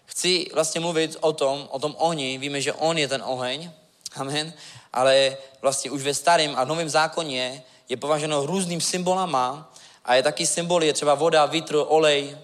chci 0.07 0.47
vlastně 0.55 0.81
mluvit 0.81 1.17
o 1.21 1.33
tom, 1.33 1.69
o 1.71 1.79
tom 1.79 1.95
ohni. 1.99 2.39
Víme, 2.39 2.61
že 2.61 2.73
on 2.73 2.99
je 2.99 3.09
ten 3.09 3.23
oheň. 3.27 3.71
Amen. 4.15 4.53
Ale 4.93 5.37
vlastně 5.63 5.91
už 5.91 6.03
ve 6.03 6.15
starém 6.15 6.53
a 6.57 6.65
novém 6.65 6.89
zákoně 6.89 7.63
je 7.89 7.97
považeno 7.97 8.47
různým 8.47 8.81
symbolama 8.81 9.73
a 10.05 10.15
je 10.15 10.23
taky 10.23 10.47
symbol, 10.47 10.85
je 10.85 10.93
třeba 10.93 11.15
voda, 11.15 11.47
vítr, 11.47 11.85
olej. 11.87 12.39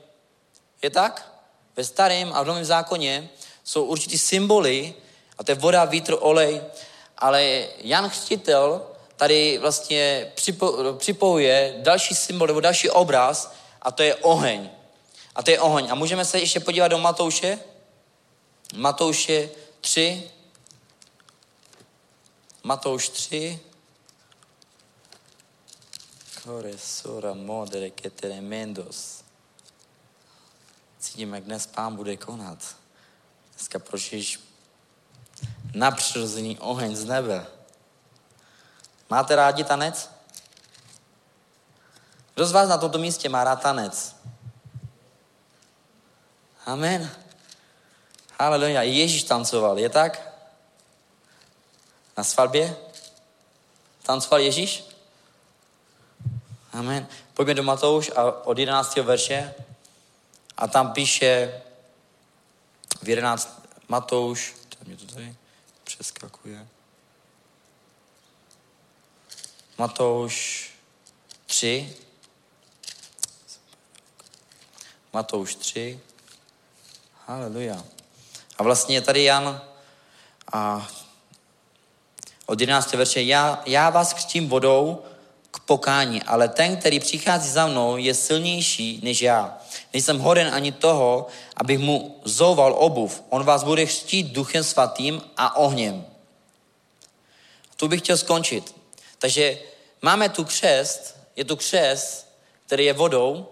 Je 0.82 0.90
tak? 0.90 1.32
Ve 1.76 1.84
starém 1.84 2.32
a 2.34 2.42
v 2.42 2.46
novém 2.46 2.64
zákoně 2.64 3.28
jsou 3.64 3.84
určitý 3.84 4.18
symboly 4.18 4.94
a 5.38 5.44
to 5.44 5.50
je 5.50 5.54
voda, 5.54 5.84
vítr, 5.84 6.16
olej, 6.20 6.62
ale 7.18 7.66
Jan 7.78 8.08
Chřtitel 8.08 8.86
tady 9.16 9.58
vlastně 9.58 10.32
připo, 10.34 10.94
připojuje 10.98 11.74
další 11.78 12.14
symbol 12.14 12.46
nebo 12.46 12.60
další 12.60 12.90
obraz 12.90 13.54
a 13.82 13.90
to 13.90 14.02
je 14.02 14.14
oheň. 14.14 14.70
A 15.34 15.42
to 15.42 15.50
je 15.50 15.60
oheň. 15.60 15.88
A 15.90 15.94
můžeme 15.94 16.24
se 16.24 16.38
ještě 16.38 16.60
podívat 16.60 16.88
do 16.88 16.98
Matouše? 16.98 17.58
Matouše 18.74 19.50
3. 19.80 20.30
Matouš 22.62 23.08
3. 23.08 23.60
Kore 26.44 26.76
sora 26.76 27.34
modere 27.34 27.90
que 27.90 28.10
tremendos. 28.10 29.22
Cítím, 30.98 31.34
jak 31.34 31.44
dnes 31.44 31.66
pán 31.66 31.96
bude 31.96 32.16
konat. 32.16 32.76
Dneska 33.54 33.78
prošliš 33.78 34.40
napřirozený 35.74 36.58
oheň 36.58 36.96
z 36.96 37.04
nebe. 37.04 37.46
Máte 39.10 39.36
rádi 39.36 39.64
tanec? 39.64 40.10
Kdo 42.34 42.46
z 42.46 42.52
vás 42.52 42.68
na 42.68 42.78
tomto 42.78 42.98
místě 42.98 43.28
má 43.28 43.44
rád 43.44 43.62
tanec? 43.62 44.16
Amen. 46.66 47.10
Haleluja. 48.40 48.82
Ježíš 48.82 49.24
tancoval, 49.24 49.78
je 49.78 49.88
tak? 49.88 50.32
Na 52.16 52.24
svatbě? 52.24 52.76
Tancoval 54.02 54.40
Ježíš? 54.40 54.91
Amen. 56.72 57.06
Pojďme 57.34 57.54
do 57.54 57.62
Matouš 57.62 58.10
a 58.16 58.46
od 58.46 58.58
11. 58.58 58.96
verše 58.96 59.54
a 60.56 60.66
tam 60.66 60.92
píše 60.92 61.62
v 63.02 63.08
11. 63.08 63.62
Matouš, 63.88 64.54
tam 64.68 64.86
mě 64.86 64.96
to 64.96 65.06
tady 65.06 65.34
přeskakuje. 65.84 66.66
Matouš 69.78 70.70
3. 71.46 71.96
Matouš 75.12 75.54
3. 75.54 76.00
Haleluja. 77.26 77.84
A 78.58 78.62
vlastně 78.62 78.96
je 78.96 79.00
tady 79.00 79.24
Jan 79.24 79.62
a 80.52 80.88
od 82.46 82.60
11. 82.60 82.92
verše, 82.92 83.22
já, 83.22 83.62
já 83.66 83.90
vás 83.90 84.12
křtím 84.12 84.48
vodou 84.48 85.04
pokání, 85.66 86.22
ale 86.22 86.48
ten, 86.48 86.76
který 86.76 87.00
přichází 87.00 87.50
za 87.50 87.66
mnou, 87.66 87.96
je 87.96 88.14
silnější 88.14 89.00
než 89.02 89.22
já. 89.22 89.58
Nejsem 89.92 90.18
hoden 90.18 90.54
ani 90.54 90.72
toho, 90.72 91.26
abych 91.56 91.78
mu 91.78 92.20
zouval 92.24 92.74
obuv. 92.78 93.22
On 93.28 93.44
vás 93.44 93.64
bude 93.64 93.86
křtít 93.86 94.32
duchem 94.32 94.64
svatým 94.64 95.22
a 95.36 95.56
ohněm. 95.56 96.06
Tu 97.76 97.88
bych 97.88 98.00
chtěl 98.00 98.16
skončit. 98.16 98.74
Takže 99.18 99.58
máme 100.02 100.28
tu 100.28 100.44
křest, 100.44 101.16
je 101.36 101.44
tu 101.44 101.56
křest, 101.56 102.28
který 102.66 102.84
je 102.84 102.92
vodou, 102.92 103.46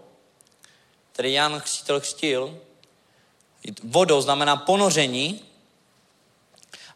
který 1.13 1.33
Jan 1.33 1.61
Křtitel 1.61 2.01
křtil. 2.01 2.59
Vodou 3.83 4.21
znamená 4.21 4.57
ponoření, 4.57 5.45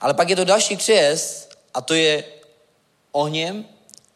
ale 0.01 0.15
pak 0.15 0.29
je 0.29 0.37
to 0.37 0.45
další 0.45 0.77
křest 0.77 1.59
a 1.75 1.81
to 1.81 1.95
je 1.95 2.25
ohněm 3.13 3.65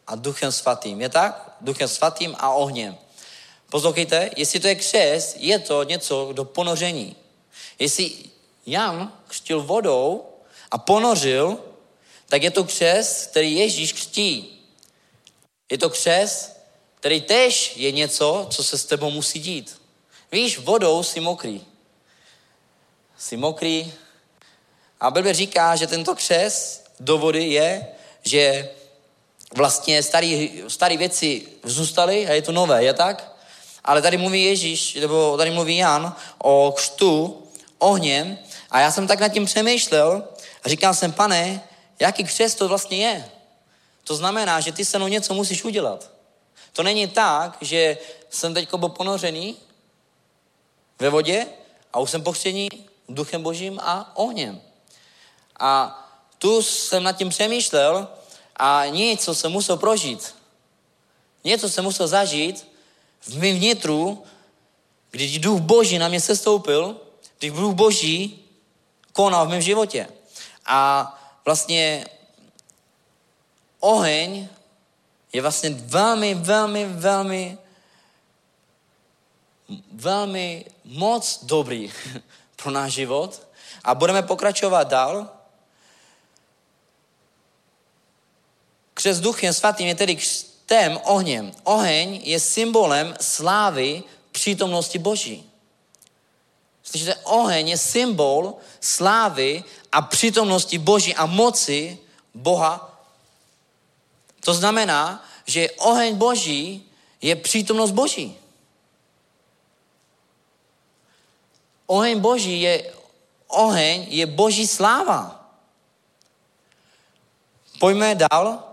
a 0.09 0.15
duchem 0.15 0.51
svatým. 0.51 1.01
Je 1.01 1.09
tak? 1.09 1.55
Duchem 1.61 1.87
svatým 1.87 2.35
a 2.39 2.53
ohněm. 2.53 2.97
Poslouchejte, 3.69 4.29
jestli 4.37 4.59
to 4.59 4.67
je 4.67 4.75
křest, 4.75 5.35
je 5.39 5.59
to 5.59 5.83
něco 5.83 6.29
do 6.33 6.45
ponoření. 6.45 7.15
Jestli 7.79 8.11
Jan 8.65 9.13
křtil 9.27 9.63
vodou 9.63 10.25
a 10.71 10.77
ponořil, 10.77 11.57
tak 12.25 12.43
je 12.43 12.51
to 12.51 12.63
křest, 12.63 13.31
který 13.31 13.55
Ježíš 13.55 13.93
křtí. 13.93 14.59
Je 15.71 15.77
to 15.77 15.89
křest, 15.89 16.57
který 16.95 17.21
tež 17.21 17.77
je 17.77 17.91
něco, 17.91 18.47
co 18.49 18.63
se 18.63 18.77
s 18.77 18.85
tebou 18.85 19.11
musí 19.11 19.39
dít. 19.39 19.81
Víš, 20.31 20.57
vodou 20.57 21.03
jsi 21.03 21.19
mokrý. 21.19 21.61
Jsi 23.17 23.37
mokrý. 23.37 23.93
A 24.99 25.11
Bible 25.11 25.33
říká, 25.33 25.75
že 25.75 25.87
tento 25.87 26.15
křest 26.15 26.91
do 26.99 27.17
vody 27.17 27.43
je, 27.43 27.87
že 28.23 28.69
vlastně 29.55 30.03
staré 30.03 30.47
starý 30.67 30.97
věci 30.97 31.47
zůstaly 31.63 32.27
a 32.27 32.33
je 32.33 32.41
to 32.41 32.51
nové, 32.51 32.83
je 32.83 32.93
tak? 32.93 33.35
Ale 33.83 34.01
tady 34.01 34.17
mluví 34.17 34.43
Ježíš, 34.43 34.95
nebo 34.95 35.37
tady 35.37 35.51
mluví 35.51 35.77
Jan 35.77 36.15
o 36.37 36.73
křtu 36.75 37.43
ohněm 37.77 38.37
a 38.71 38.79
já 38.79 38.91
jsem 38.91 39.07
tak 39.07 39.19
nad 39.19 39.29
tím 39.29 39.45
přemýšlel 39.45 40.23
a 40.63 40.69
říkal 40.69 40.93
jsem, 40.93 41.11
pane, 41.11 41.63
jaký 41.99 42.23
křest 42.23 42.57
to 42.57 42.67
vlastně 42.67 42.97
je? 42.97 43.29
To 44.03 44.15
znamená, 44.15 44.59
že 44.59 44.71
ty 44.71 44.85
se 44.85 44.97
mnou 44.97 45.07
něco 45.07 45.33
musíš 45.33 45.63
udělat. 45.63 46.11
To 46.73 46.83
není 46.83 47.07
tak, 47.07 47.57
že 47.61 47.97
jsem 48.29 48.53
teď 48.53 48.73
byl 48.75 48.89
ponořený 48.89 49.57
ve 50.99 51.09
vodě 51.09 51.45
a 51.93 51.99
už 51.99 52.09
jsem 52.09 52.23
pokřtěný 52.23 52.69
duchem 53.09 53.43
božím 53.43 53.79
a 53.83 54.11
ohněm. 54.17 54.61
A 55.59 55.99
tu 56.37 56.61
jsem 56.63 57.03
nad 57.03 57.11
tím 57.11 57.29
přemýšlel 57.29 58.07
a 58.59 58.85
něco 58.85 59.35
jsem 59.35 59.51
musel 59.51 59.77
prožít. 59.77 60.35
Něco 61.43 61.69
jsem 61.69 61.83
musel 61.83 62.07
zažít 62.07 62.67
v 63.21 63.37
mém 63.37 63.55
vnitru, 63.55 64.23
když 65.11 65.39
duch 65.39 65.61
boží 65.61 65.97
na 65.99 66.07
mě 66.07 66.21
sestoupil, 66.21 67.01
když 67.39 67.51
duch 67.51 67.73
boží 67.73 68.45
konal 69.13 69.45
v 69.45 69.49
mém 69.49 69.61
životě. 69.61 70.07
A 70.65 71.07
vlastně 71.45 72.05
oheň 73.79 74.47
je 75.33 75.41
vlastně 75.41 75.69
velmi, 75.69 76.35
velmi, 76.35 76.85
velmi, 76.85 77.57
velmi 79.91 80.65
moc 80.85 81.39
dobrý 81.43 81.91
pro 82.55 82.71
náš 82.71 82.93
život. 82.93 83.47
A 83.83 83.95
budeme 83.95 84.23
pokračovat 84.23 84.87
dál. 84.87 85.38
Křes 88.99 89.19
duchem 89.19 89.53
svatým 89.53 89.87
je 89.87 89.95
tedy 89.95 90.15
křtem 90.15 90.99
ohněm. 91.03 91.51
Oheň 91.63 92.19
je 92.23 92.39
symbolem 92.39 93.15
slávy 93.21 94.03
přítomnosti 94.31 94.99
Boží. 94.99 95.49
Slyšíte, 96.83 97.15
oheň 97.15 97.69
je 97.69 97.77
symbol 97.77 98.59
slávy 98.79 99.63
a 99.91 100.01
přítomnosti 100.01 100.77
Boží 100.77 101.15
a 101.15 101.25
moci 101.25 101.97
Boha. 102.33 102.99
To 104.43 104.53
znamená, 104.53 105.23
že 105.45 105.71
oheň 105.71 106.15
Boží 106.15 106.83
je 107.21 107.35
přítomnost 107.35 107.91
Boží. 107.91 108.35
Oheň 111.87 112.19
Boží 112.19 112.61
je 112.61 112.93
oheň, 113.47 114.05
je 114.09 114.25
Boží 114.25 114.67
sláva. 114.67 115.39
Pojďme 117.79 118.15
dál. 118.15 118.68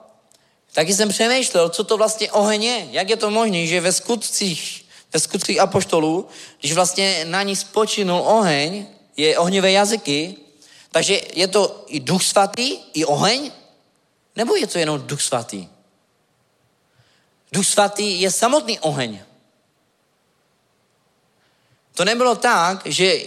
Taky 0.76 0.94
jsem 0.94 1.08
přemýšlel, 1.08 1.68
co 1.68 1.84
to 1.84 1.96
vlastně 1.96 2.32
oheň 2.32 2.62
je. 2.62 2.88
Jak 2.90 3.08
je 3.08 3.16
to 3.16 3.30
možné, 3.30 3.66
že 3.66 3.80
ve 3.80 3.92
skutcích, 3.92 4.84
ve 5.12 5.20
skutcích 5.20 5.60
apoštolů, 5.60 6.28
když 6.60 6.72
vlastně 6.72 7.24
na 7.24 7.42
ní 7.42 7.56
spočinul 7.56 8.20
oheň, 8.20 8.86
je 9.16 9.38
ohnivé 9.38 9.72
jazyky, 9.72 10.36
takže 10.92 11.20
je 11.32 11.48
to 11.48 11.84
i 11.86 12.00
duch 12.00 12.22
svatý, 12.22 12.76
i 12.92 13.04
oheň? 13.04 13.50
Nebo 14.36 14.56
je 14.56 14.66
to 14.66 14.78
jenom 14.78 15.00
duch 15.00 15.22
svatý? 15.22 15.68
Duch 17.52 17.66
svatý 17.66 18.20
je 18.20 18.30
samotný 18.30 18.78
oheň. 18.78 19.24
To 21.94 22.04
nebylo 22.04 22.36
tak, 22.36 22.84
že 22.84 23.24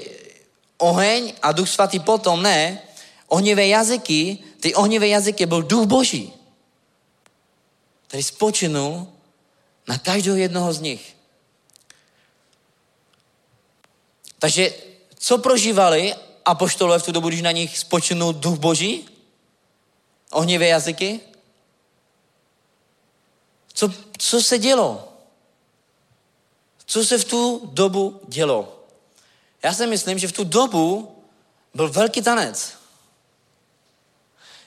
oheň 0.78 1.34
a 1.42 1.50
duch 1.52 1.70
svatý 1.70 1.98
potom 2.00 2.46
ne. 2.46 2.78
Ohnivé 3.28 3.68
jazyky, 3.68 4.38
ty 4.60 4.76
ohnivé 4.78 5.08
jazyky 5.08 5.46
byl 5.46 5.62
duch 5.62 5.86
boží, 5.90 6.39
který 8.10 8.24
spočinul 8.24 9.08
na 9.88 9.98
každého 9.98 10.38
jednoho 10.38 10.74
z 10.74 10.82
nich. 10.82 11.16
Takže 14.40 14.74
co 15.16 15.38
prožívali 15.38 16.16
apoštolové 16.46 17.00
v 17.00 17.04
tu 17.04 17.12
dobu, 17.12 17.28
když 17.28 17.42
na 17.42 17.52
nich 17.52 17.78
spočinul 17.78 18.34
duch 18.34 18.58
boží? 18.58 19.10
Ohnivé 20.32 20.68
jazyky? 20.68 21.20
Co, 23.74 23.94
co 24.18 24.42
se 24.42 24.58
dělo? 24.58 25.14
Co 26.86 27.06
se 27.06 27.18
v 27.18 27.26
tu 27.26 27.70
dobu 27.74 28.22
dělo? 28.28 28.86
Já 29.64 29.74
si 29.74 29.88
myslím, 29.88 30.20
že 30.20 30.28
v 30.28 30.32
tu 30.32 30.44
dobu 30.44 31.16
byl 31.74 31.90
velký 31.90 32.22
tanec. 32.22 32.74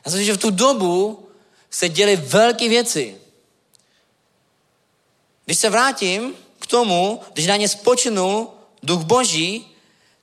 Já 0.04 0.10
si 0.10 0.16
myslím, 0.16 0.26
že 0.26 0.32
v 0.32 0.40
tu 0.40 0.50
dobu 0.50 1.28
se 1.70 1.88
děly 1.88 2.16
velké 2.16 2.68
věci. 2.68 3.21
Když 5.44 5.58
se 5.58 5.70
vrátím 5.70 6.34
k 6.58 6.66
tomu, 6.66 7.22
když 7.32 7.46
na 7.46 7.56
ně 7.56 7.68
spočinul 7.68 8.52
duch 8.82 9.02
boží, 9.02 9.76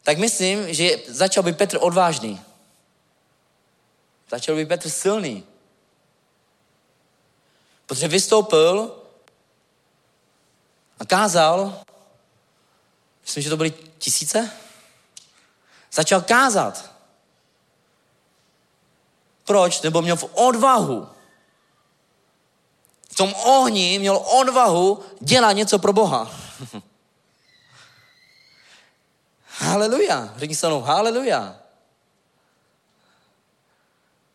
tak 0.03 0.17
myslím, 0.17 0.74
že 0.74 0.97
začal 1.07 1.43
být 1.43 1.57
Petr 1.57 1.78
odvážný. 1.82 2.41
Začal 4.30 4.55
být 4.55 4.67
Petr 4.67 4.89
silný. 4.89 5.43
Protože 7.86 8.07
vystoupil 8.07 8.95
a 10.99 11.05
kázal, 11.05 11.84
myslím, 13.22 13.43
že 13.43 13.49
to 13.49 13.57
byly 13.57 13.74
tisíce, 13.97 14.51
začal 15.91 16.22
kázat. 16.22 16.91
Proč? 19.45 19.82
Nebo 19.82 20.01
měl 20.01 20.15
v 20.15 20.30
odvahu. 20.34 21.09
Tom 23.20 23.34
ohni 23.34 23.99
měl 23.99 24.17
odvahu 24.17 25.03
dělat 25.20 25.51
něco 25.51 25.80
pro 25.80 25.93
Boha. 25.93 26.32
Haleluja. 29.45 30.34
Řekni 30.38 30.55
se 30.55 30.67
mnou, 30.67 30.82
haleluja. 30.82 31.59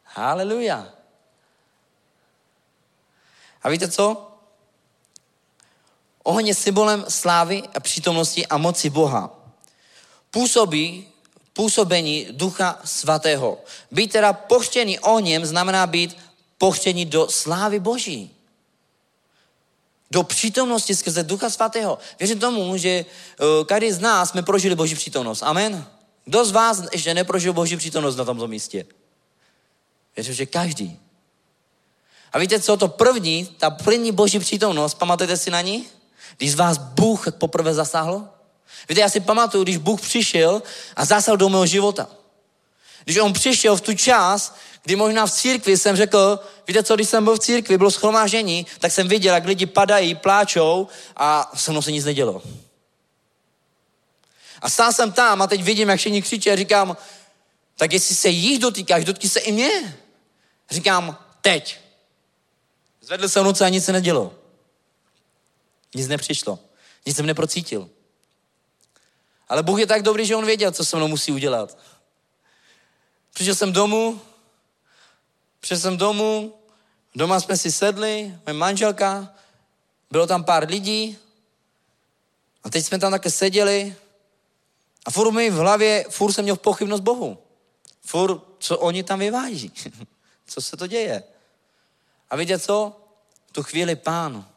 Haleluja. 0.05 0.89
A 3.63 3.69
víte 3.69 3.91
co? 3.91 4.33
Je 6.45 6.55
symbolem 6.55 7.05
slávy 7.09 7.63
a 7.75 7.81
přítomnosti 7.81 8.47
a 8.47 8.59
moci 8.59 8.91
Boha. 8.91 9.31
Působí 10.31 11.09
působení 11.53 12.27
Ducha 12.31 12.81
Svatého. 12.85 13.59
Být 13.91 14.13
teda 14.13 14.33
pochtěný 14.33 14.99
ohněm 14.99 15.47
znamená 15.47 15.87
být 15.87 16.17
pochtěný 16.59 17.05
do 17.05 17.29
slávy 17.31 17.81
Boží. 17.81 18.34
Do 20.11 20.23
přítomnosti 20.23 20.95
skrze 20.95 21.23
Ducha 21.23 21.51
Svatého. 21.51 21.99
Věřím 22.19 22.39
tomu, 22.39 22.77
že 22.77 23.05
uh, 23.05 23.65
každý 23.65 23.93
z 23.93 24.01
nás 24.01 24.31
jsme 24.31 24.43
prožili 24.43 24.75
Boží 24.75 24.95
přítomnost. 24.95 25.43
Amen. 25.43 25.87
Kdo 26.25 26.45
z 26.45 26.51
vás 26.51 26.83
ještě 26.93 27.15
neprožil 27.15 27.53
Boží 27.53 27.77
přítomnost 27.77 28.17
na 28.17 28.25
tomto 28.25 28.49
místě? 28.49 28.87
Věřím, 30.17 30.35
že 30.35 30.47
každý. 30.47 30.99
A 32.33 32.39
víte 32.39 32.61
co, 32.61 32.77
to 32.77 32.89
první, 32.89 33.47
ta 33.47 33.71
první 33.71 34.13
boží 34.13 34.39
přítomnost, 34.39 34.95
pamatujete 34.95 35.37
si 35.37 35.51
na 35.51 35.61
ní? 35.61 35.87
Když 36.37 36.53
z 36.53 36.55
vás 36.55 36.79
Bůh 36.79 37.33
poprvé 37.39 37.75
zasáhl? 37.75 38.29
Víte, 38.89 39.01
já 39.01 39.09
si 39.09 39.21
pamatuju, 39.21 39.65
když 39.65 39.77
Bůh 39.77 40.01
přišel 40.01 40.63
a 40.97 41.05
zasáhl 41.05 41.37
do 41.37 41.49
mého 41.49 41.67
života. 41.67 42.09
Když 43.05 43.19
on 43.19 43.33
přišel 43.33 43.77
v 43.77 43.81
tu 43.81 43.95
čas, 43.95 44.55
kdy 44.83 44.97
možná 44.97 45.27
v 45.27 45.33
církvi 45.33 45.79
jsem 45.79 45.97
řekl, 45.97 46.39
víte 46.69 46.83
co, 46.83 46.95
když 46.95 47.09
jsem 47.09 47.25
byl 47.25 47.37
v 47.37 47.39
církvi, 47.39 47.79
bylo 47.79 47.91
schromážení, 47.91 48.67
tak 48.79 48.93
jsem 48.93 49.09
viděl, 49.09 49.35
jak 49.35 49.45
lidi 49.45 49.67
padají, 49.67 50.15
pláčou 50.15 50.89
a 51.17 51.53
se 51.55 51.71
mnou 51.71 51.83
se 51.83 51.93
nic 51.93 52.05
nedělo. 52.05 52.43
A 54.61 54.71
stál 54.71 54.93
jsem 54.93 55.13
tam 55.13 55.43
a 55.43 55.47
teď 55.47 55.63
vidím, 55.63 55.89
jak 55.89 55.99
všichni 55.99 56.23
křičí 56.23 56.51
a 56.51 56.57
říkám, 56.57 56.97
tak 57.77 57.93
jestli 57.93 58.15
se 58.15 58.29
jich 58.29 58.59
dotýkáš, 58.59 59.05
dotkni 59.05 59.29
se 59.29 59.41
i 59.41 59.53
mě. 59.53 59.99
Říkám, 60.71 61.19
teď. 61.41 61.79
Zvedl 63.01 63.29
jsem 63.29 63.45
ruce 63.45 63.65
a 63.65 63.69
nic 63.69 63.85
se 63.85 63.93
nedělo. 63.93 64.35
Nic 65.95 66.09
nepřišlo. 66.09 66.59
Nic 67.07 67.17
jsem 67.17 67.27
neprocítil. 67.27 67.91
Ale 69.49 69.63
Bůh 69.63 69.81
je 69.81 69.87
tak 69.87 70.03
dobrý, 70.03 70.27
že 70.27 70.37
on 70.37 70.47
věděl, 70.47 70.73
co 70.73 70.85
se 70.85 70.97
mnou 70.97 71.09
musí 71.09 71.33
udělat. 71.33 71.79
Přišel 73.35 73.55
jsem 73.55 73.73
domů, 73.73 74.21
přišel 75.61 75.79
jsem 75.79 75.97
domů, 75.97 76.55
doma 77.15 77.41
jsme 77.41 77.57
si 77.57 77.73
sedli, 77.73 78.39
moje 78.47 78.55
manželka, 78.59 79.35
bylo 80.11 80.27
tam 80.27 80.45
pár 80.45 80.69
lidí 80.69 81.19
a 82.65 82.71
teď 82.71 82.85
jsme 82.85 82.99
tam 82.99 83.13
také 83.13 83.31
seděli 83.31 83.97
a 85.07 85.11
furt 85.11 85.33
mi 85.33 85.51
v 85.51 85.55
hlavě, 85.55 86.05
furt 86.11 86.33
jsem 86.33 86.43
měl 86.43 86.57
pochybnost 86.57 87.01
Bohu. 87.01 87.39
Furt, 88.07 88.43
co 88.59 88.79
oni 88.79 89.03
tam 89.03 89.19
vyváží. 89.19 89.73
co 90.47 90.61
se 90.61 90.77
to 90.77 90.87
děje. 90.87 91.23
A 92.31 92.37
víte 92.37 92.59
co? 92.59 92.97
V 93.47 93.53
tu 93.53 93.63
chvíli 93.63 93.97
pán 93.97 94.49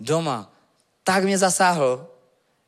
doma 0.00 0.52
tak 1.04 1.24
mě 1.24 1.38
zasáhl, 1.38 2.06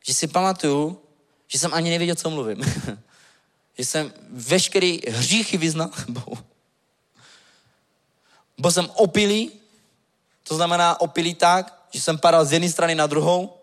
že 0.07 0.15
si 0.15 0.27
pamatuju, 0.27 1.01
že 1.49 1.59
jsem 1.59 1.75
ani 1.75 1.91
nevěděl, 1.91 2.17
co 2.17 2.31
mluvím. 2.31 2.65
že 3.79 3.85
jsem 3.85 4.13
veškerý 4.31 5.01
hříchy 5.09 5.57
vyznal 5.57 5.91
Bohu. 6.09 6.39
Byl 8.59 8.71
jsem 8.71 8.91
opilý, 8.95 9.53
to 10.43 10.55
znamená 10.55 11.01
opilý 11.01 11.35
tak, 11.35 11.87
že 11.91 12.01
jsem 12.01 12.19
padal 12.19 12.45
z 12.45 12.53
jedné 12.53 12.69
strany 12.69 12.95
na 12.95 13.07
druhou. 13.07 13.57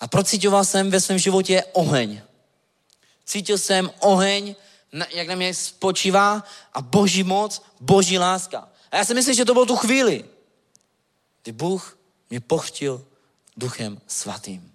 A 0.00 0.06
procítoval 0.06 0.64
jsem 0.64 0.90
ve 0.90 1.00
svém 1.00 1.18
životě 1.18 1.64
oheň. 1.72 2.20
Cítil 3.24 3.58
jsem 3.58 3.90
oheň, 4.00 4.54
jak 5.10 5.28
na 5.28 5.34
mě 5.34 5.54
spočívá 5.54 6.44
a 6.72 6.82
boží 6.82 7.22
moc, 7.22 7.62
boží 7.80 8.18
láska. 8.18 8.68
A 8.90 8.96
já 8.96 9.04
si 9.04 9.14
myslím, 9.14 9.34
že 9.34 9.44
to 9.44 9.52
bylo 9.52 9.66
tu 9.66 9.76
chvíli, 9.76 10.24
kdy 11.42 11.52
Bůh 11.52 11.98
mě 12.30 12.40
pochtil 12.40 13.06
duchem 13.56 14.00
svatým 14.06 14.74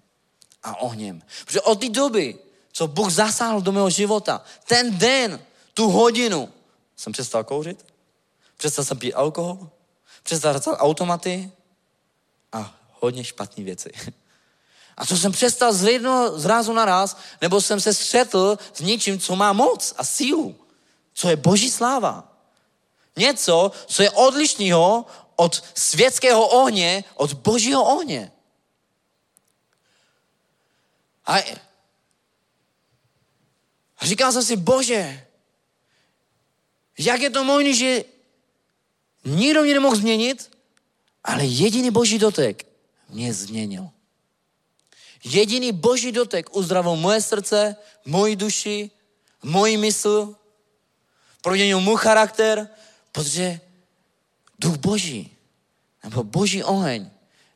a 0.64 0.76
ohněm. 0.82 1.22
Protože 1.46 1.62
od 1.62 1.80
té 1.80 1.90
doby, 1.90 2.40
co 2.74 2.88
Bůh 2.88 3.12
zasáhl 3.12 3.62
do 3.62 3.72
mého 3.72 3.90
života, 3.90 4.42
ten 4.68 4.98
den, 4.98 5.40
tu 5.74 5.90
hodinu, 5.90 6.54
jsem 6.96 7.14
přestal 7.14 7.44
kouřit, 7.44 7.86
přestal 8.58 8.86
jsem 8.86 8.98
pít 9.00 9.14
alkohol, 9.14 9.70
přestal 10.24 10.52
hrát 10.52 10.68
automaty 10.68 11.52
a 12.52 12.76
hodně 13.00 13.24
špatné 13.24 13.64
věci. 13.64 13.92
A 14.98 15.06
co 15.06 15.18
jsem 15.18 15.32
přestal 15.32 15.74
z 15.74 15.84
jednoho 15.84 16.40
zrazu 16.40 16.74
na 16.74 16.86
raz, 16.86 17.18
nebo 17.42 17.62
jsem 17.62 17.82
se 17.82 17.94
střetl 17.94 18.58
s 18.74 18.80
něčím, 18.80 19.20
co 19.20 19.36
má 19.36 19.54
moc 19.54 19.94
a 19.98 20.04
sílu, 20.04 20.56
co 21.14 21.30
je 21.30 21.36
boží 21.36 21.72
sláva. 21.72 22.32
Něco, 23.16 23.72
co 23.86 24.04
je 24.04 24.12
odlišného 24.12 25.06
od 25.36 25.64
světského 25.76 26.48
ohně, 26.48 27.04
od 27.16 27.34
božího 27.34 27.84
ohně. 27.84 28.32
A 31.26 31.38
a 34.04 34.06
říkal 34.06 34.32
jsem 34.32 34.44
si, 34.44 34.56
bože, 34.56 35.28
jak 36.98 37.22
je 37.22 37.30
to 37.30 37.44
možné, 37.44 37.74
že 37.74 38.04
nikdo 39.26 39.64
mě 39.64 39.74
nemohl 39.74 39.96
změnit, 39.96 40.52
ale 41.24 41.46
jediný 41.46 41.92
boží 41.92 42.20
dotek 42.20 42.68
mě 43.10 43.34
změnil. 43.34 43.90
Jediný 45.24 45.72
boží 45.72 46.12
dotek 46.12 46.56
uzdravil 46.56 46.96
moje 46.96 47.22
srdce, 47.22 47.76
moji 48.06 48.36
duši, 48.36 48.92
moji 49.44 49.78
mysl, 49.78 50.36
proměnil 51.42 51.80
můj 51.80 51.98
charakter, 51.98 52.70
protože 53.12 53.60
duch 54.60 54.78
boží, 54.78 55.32
nebo 56.04 56.24
boží 56.24 56.64
oheň, 56.64 57.10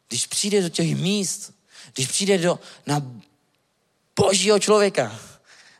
když 0.07 0.27
přijde 0.27 0.61
do 0.61 0.69
těch 0.69 0.95
míst, 0.95 1.53
když 1.93 2.07
přijde 2.07 2.37
do, 2.37 2.59
na 2.85 3.11
božího 4.15 4.59
člověka, 4.59 5.19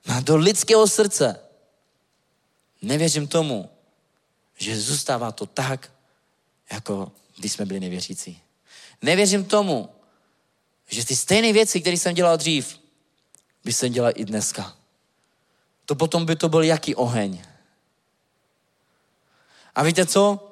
na, 0.08 0.20
do 0.20 0.38
lidského 0.38 0.88
srdce, 0.88 1.39
nevěřím 2.82 3.28
tomu, 3.28 3.70
že 4.58 4.80
zůstává 4.80 5.32
to 5.32 5.45
tak, 5.45 5.91
jako 6.72 7.12
když 7.38 7.51
jsme 7.51 7.66
byli 7.66 7.80
nevěřící. 7.80 8.41
Nevěřím 9.01 9.45
tomu, 9.45 9.89
že 10.88 11.05
ty 11.05 11.16
stejné 11.16 11.53
věci, 11.53 11.82
které 11.82 11.97
jsem 11.97 12.16
dělal 12.16 12.38
dřív, 12.38 12.80
by 13.64 13.74
jsem 13.74 13.91
dělal 13.91 14.12
i 14.16 14.26
dneska. 14.26 14.78
To 15.86 15.95
potom 15.95 16.26
by 16.26 16.36
to 16.36 16.49
byl 16.49 16.64
jaký 16.64 16.95
oheň. 16.95 17.43
A 19.76 19.84
víte 19.84 20.05
co? 20.05 20.51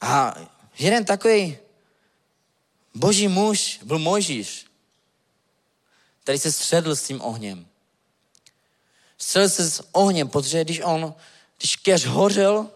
A 0.00 0.34
jeden 0.78 1.04
takový 1.04 1.58
boží 2.94 3.28
muž 3.28 3.80
byl 3.84 3.98
Mojžíš, 3.98 4.66
který 6.22 6.38
se 6.38 6.52
středl 6.52 6.96
s 6.96 7.02
tím 7.06 7.20
ohněm. 7.22 7.71
Středl 9.22 9.48
se 9.48 9.70
s 9.70 9.82
ohněm, 9.92 10.28
protože 10.28 10.64
když 10.64 10.80
on, 10.84 11.14
když 11.58 11.76
keř 11.76 12.04
hořel, 12.06 12.66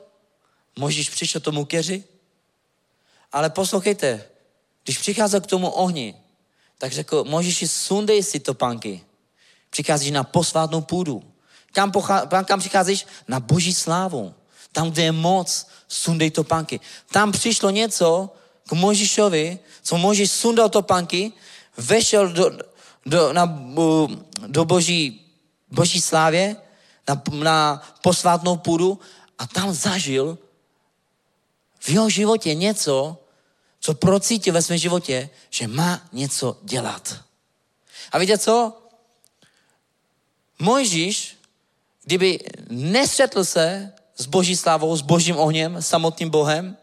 Mojžíš 0.78 1.10
přišel 1.10 1.40
tomu 1.40 1.64
keři, 1.64 2.04
ale 3.32 3.50
poslouchejte, 3.50 4.24
když 4.84 4.98
přicházel 4.98 5.40
k 5.40 5.46
tomu 5.46 5.70
ohni, 5.70 6.14
tak 6.78 6.92
řekl, 6.92 7.24
Mojžíši, 7.24 7.68
sundej 7.68 8.22
si 8.22 8.40
topánky. 8.40 9.02
Přicházíš 9.70 10.10
na 10.10 10.24
posvátnou 10.24 10.80
půdu. 10.80 11.22
Kam, 11.72 11.92
pochá, 11.92 12.26
kam 12.44 12.60
přicházíš? 12.60 13.06
Na 13.28 13.40
boží 13.40 13.74
slávu. 13.74 14.34
Tam, 14.72 14.90
kde 14.90 15.02
je 15.02 15.12
moc, 15.12 15.66
sundej 15.88 16.30
topánky. 16.30 16.80
Tam 17.10 17.32
přišlo 17.32 17.70
něco 17.70 18.30
k 18.68 18.72
Mojžíšovi, 18.72 19.58
co 19.82 19.98
Mojžíš 19.98 20.30
sundal 20.30 20.68
topánky, 20.68 21.32
vešel 21.76 22.28
do, 22.28 22.50
do, 23.06 23.32
na, 23.32 23.58
do 24.46 24.64
boží, 24.64 25.25
boží 25.70 26.00
slávě, 26.00 26.56
na, 27.08 27.22
na 27.32 27.82
posvátnou 28.02 28.56
půdu 28.56 29.00
a 29.38 29.46
tam 29.46 29.72
zažil 29.72 30.38
v 31.78 31.88
jeho 31.88 32.10
životě 32.10 32.54
něco, 32.54 33.22
co 33.80 33.94
procítil 33.94 34.54
ve 34.54 34.62
svém 34.62 34.78
životě, 34.78 35.30
že 35.50 35.68
má 35.68 36.08
něco 36.12 36.58
dělat. 36.62 37.24
A 38.12 38.18
víte 38.18 38.38
co? 38.38 38.82
Mojžíš, 40.58 41.36
kdyby 42.04 42.38
nestřetl 42.70 43.44
se 43.44 43.92
s 44.16 44.26
boží 44.26 44.56
slávou, 44.56 44.96
s 44.96 45.00
božím 45.00 45.36
ohněm, 45.36 45.82
samotným 45.82 46.30
Bohem, 46.30 46.76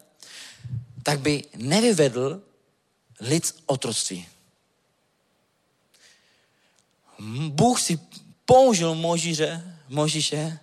tak 1.04 1.20
by 1.20 1.44
nevyvedl 1.56 2.42
lid 3.20 3.46
z 3.46 3.54
otroctví. 3.66 4.28
Bůh 7.50 7.82
si 7.82 8.00
použil 8.46 8.96
Možíře, 8.96 9.78
Možíše, 9.90 10.60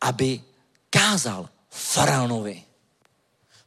aby 0.00 0.42
kázal 0.90 1.48
faraonovi. 1.70 2.62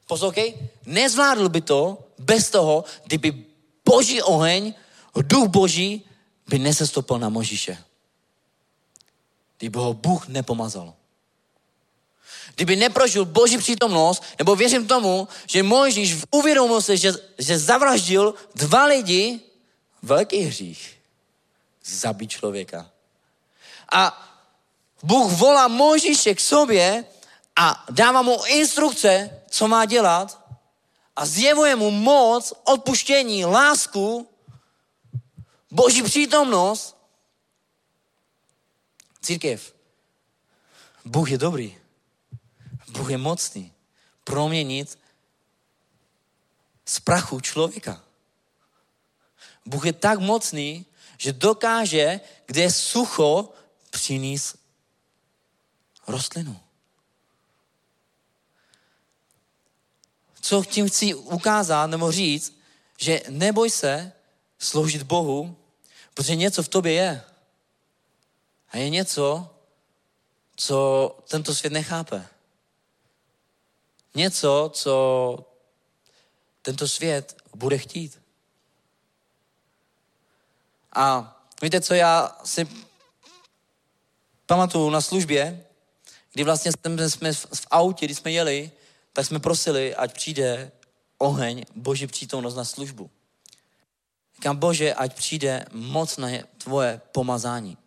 Poslouchej, 0.08 0.58
nezvládl 0.86 1.50
by 1.50 1.62
to 1.62 1.98
bez 2.20 2.50
toho, 2.50 2.84
kdyby 3.06 3.46
boží 3.86 4.22
oheň, 4.22 4.74
duch 5.22 5.48
boží, 5.48 6.06
by 6.48 6.60
nesestopil 6.60 7.20
na 7.20 7.30
Možíše. 7.30 7.78
Kdyby 9.58 9.78
ho 9.78 9.94
Bůh 9.94 10.28
nepomazal. 10.28 10.94
Kdyby 12.56 12.76
neprožil 12.76 13.26
boží 13.26 13.58
přítomnost, 13.58 14.24
nebo 14.40 14.56
věřím 14.56 14.88
tomu, 14.88 15.28
že 15.48 15.64
Mojžíš 15.64 16.16
uvědomil 16.32 16.82
se, 16.82 16.98
že, 16.98 17.14
že 17.38 17.60
zavraždil 17.60 18.34
dva 18.56 18.86
lidi, 18.86 19.40
velký 20.02 20.40
hřích. 20.40 20.95
Zabít 21.86 22.32
člověka. 22.32 22.92
A 23.92 24.32
Bůh 25.04 25.32
volá 25.32 25.68
Mojžíše 25.68 26.36
k 26.36 26.40
sobě 26.40 27.06
a 27.56 27.86
dává 27.90 28.22
mu 28.22 28.46
instrukce, 28.46 29.42
co 29.50 29.68
má 29.68 29.86
dělat 29.86 30.46
a 31.16 31.26
zjevuje 31.26 31.76
mu 31.76 31.92
moc, 31.92 32.54
odpuštění, 32.64 33.46
lásku, 33.46 34.30
boží 35.72 36.04
přítomnost. 36.04 36.98
Církev, 39.22 39.76
Bůh 41.06 41.32
je 41.32 41.38
dobrý. 41.38 41.78
Bůh 42.88 43.10
je 43.10 43.18
mocný 43.18 43.74
proměnit 44.24 45.00
z 46.86 47.00
prachu 47.00 47.40
člověka. 47.40 48.04
Bůh 49.66 49.86
je 49.86 49.94
tak 49.94 50.20
mocný, 50.20 50.86
že 51.18 51.34
dokáže, 51.34 52.20
kde 52.46 52.62
je 52.62 52.72
sucho, 52.72 53.54
přinést 53.90 54.56
rostlinu. 56.08 56.60
Co 60.42 60.64
tím 60.64 60.90
chci 60.90 61.14
ukázat 61.14 61.88
nebo 61.88 62.12
říct, 62.12 62.60
že 62.98 63.22
neboj 63.30 63.70
se 63.70 64.12
sloužit 64.60 65.04
Bohu, 65.04 65.58
protože 66.14 66.36
něco 66.36 66.64
v 66.64 66.68
tobě 66.68 66.94
je. 66.94 67.24
A 68.70 68.78
je 68.78 68.90
něco, 68.90 69.50
co 70.56 71.10
tento 71.30 71.56
svět 71.56 71.74
nechápe. 71.74 72.28
něco, 74.16 74.72
co 74.74 74.96
tento 76.62 76.88
svět 76.88 77.38
bude 77.56 77.78
chtít. 77.78 78.25
A 80.96 81.38
víte, 81.62 81.82
co 81.82 81.94
já 81.94 82.38
si 82.44 82.68
pamatuju 84.46 84.90
na 84.90 85.02
službě, 85.02 85.66
kdy 86.34 86.44
vlastně 86.44 86.72
jsme, 87.08 87.34
v 87.34 87.68
autě, 87.72 88.06
když 88.06 88.18
jsme 88.18 88.32
jeli, 88.32 88.72
tak 89.14 89.26
jsme 89.26 89.40
prosili, 89.40 89.96
ať 89.96 90.14
přijde 90.14 90.72
oheň, 91.18 91.66
boží 91.76 92.08
přítomnost 92.08 92.56
na 92.56 92.64
službu. 92.66 93.10
Říkám, 94.36 94.58
Bože, 94.58 94.94
ať 94.94 95.16
přijde 95.16 95.66
moc 95.72 96.18
na 96.18 96.28
tvoje 96.58 97.02
pomazání. 97.12 97.78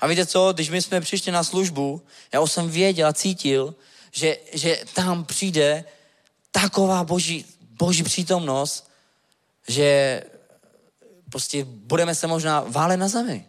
A 0.00 0.06
víte 0.06 0.26
co, 0.26 0.52
když 0.52 0.70
my 0.70 0.82
jsme 0.82 1.00
přišli 1.00 1.32
na 1.32 1.44
službu, 1.44 2.02
já 2.32 2.40
už 2.40 2.52
jsem 2.52 2.70
věděl 2.70 3.08
a 3.08 3.12
cítil, 3.12 3.74
že, 4.12 4.36
že 4.52 4.84
tam 4.94 5.24
přijde 5.24 5.84
taková 6.50 7.04
boží, 7.04 7.44
boží 7.60 8.02
přítomnost, 8.02 8.90
že 9.68 10.22
prostě 11.34 11.64
budeme 11.64 12.14
se 12.14 12.26
možná 12.26 12.60
válet 12.60 12.96
na 12.96 13.08
zemi. 13.08 13.48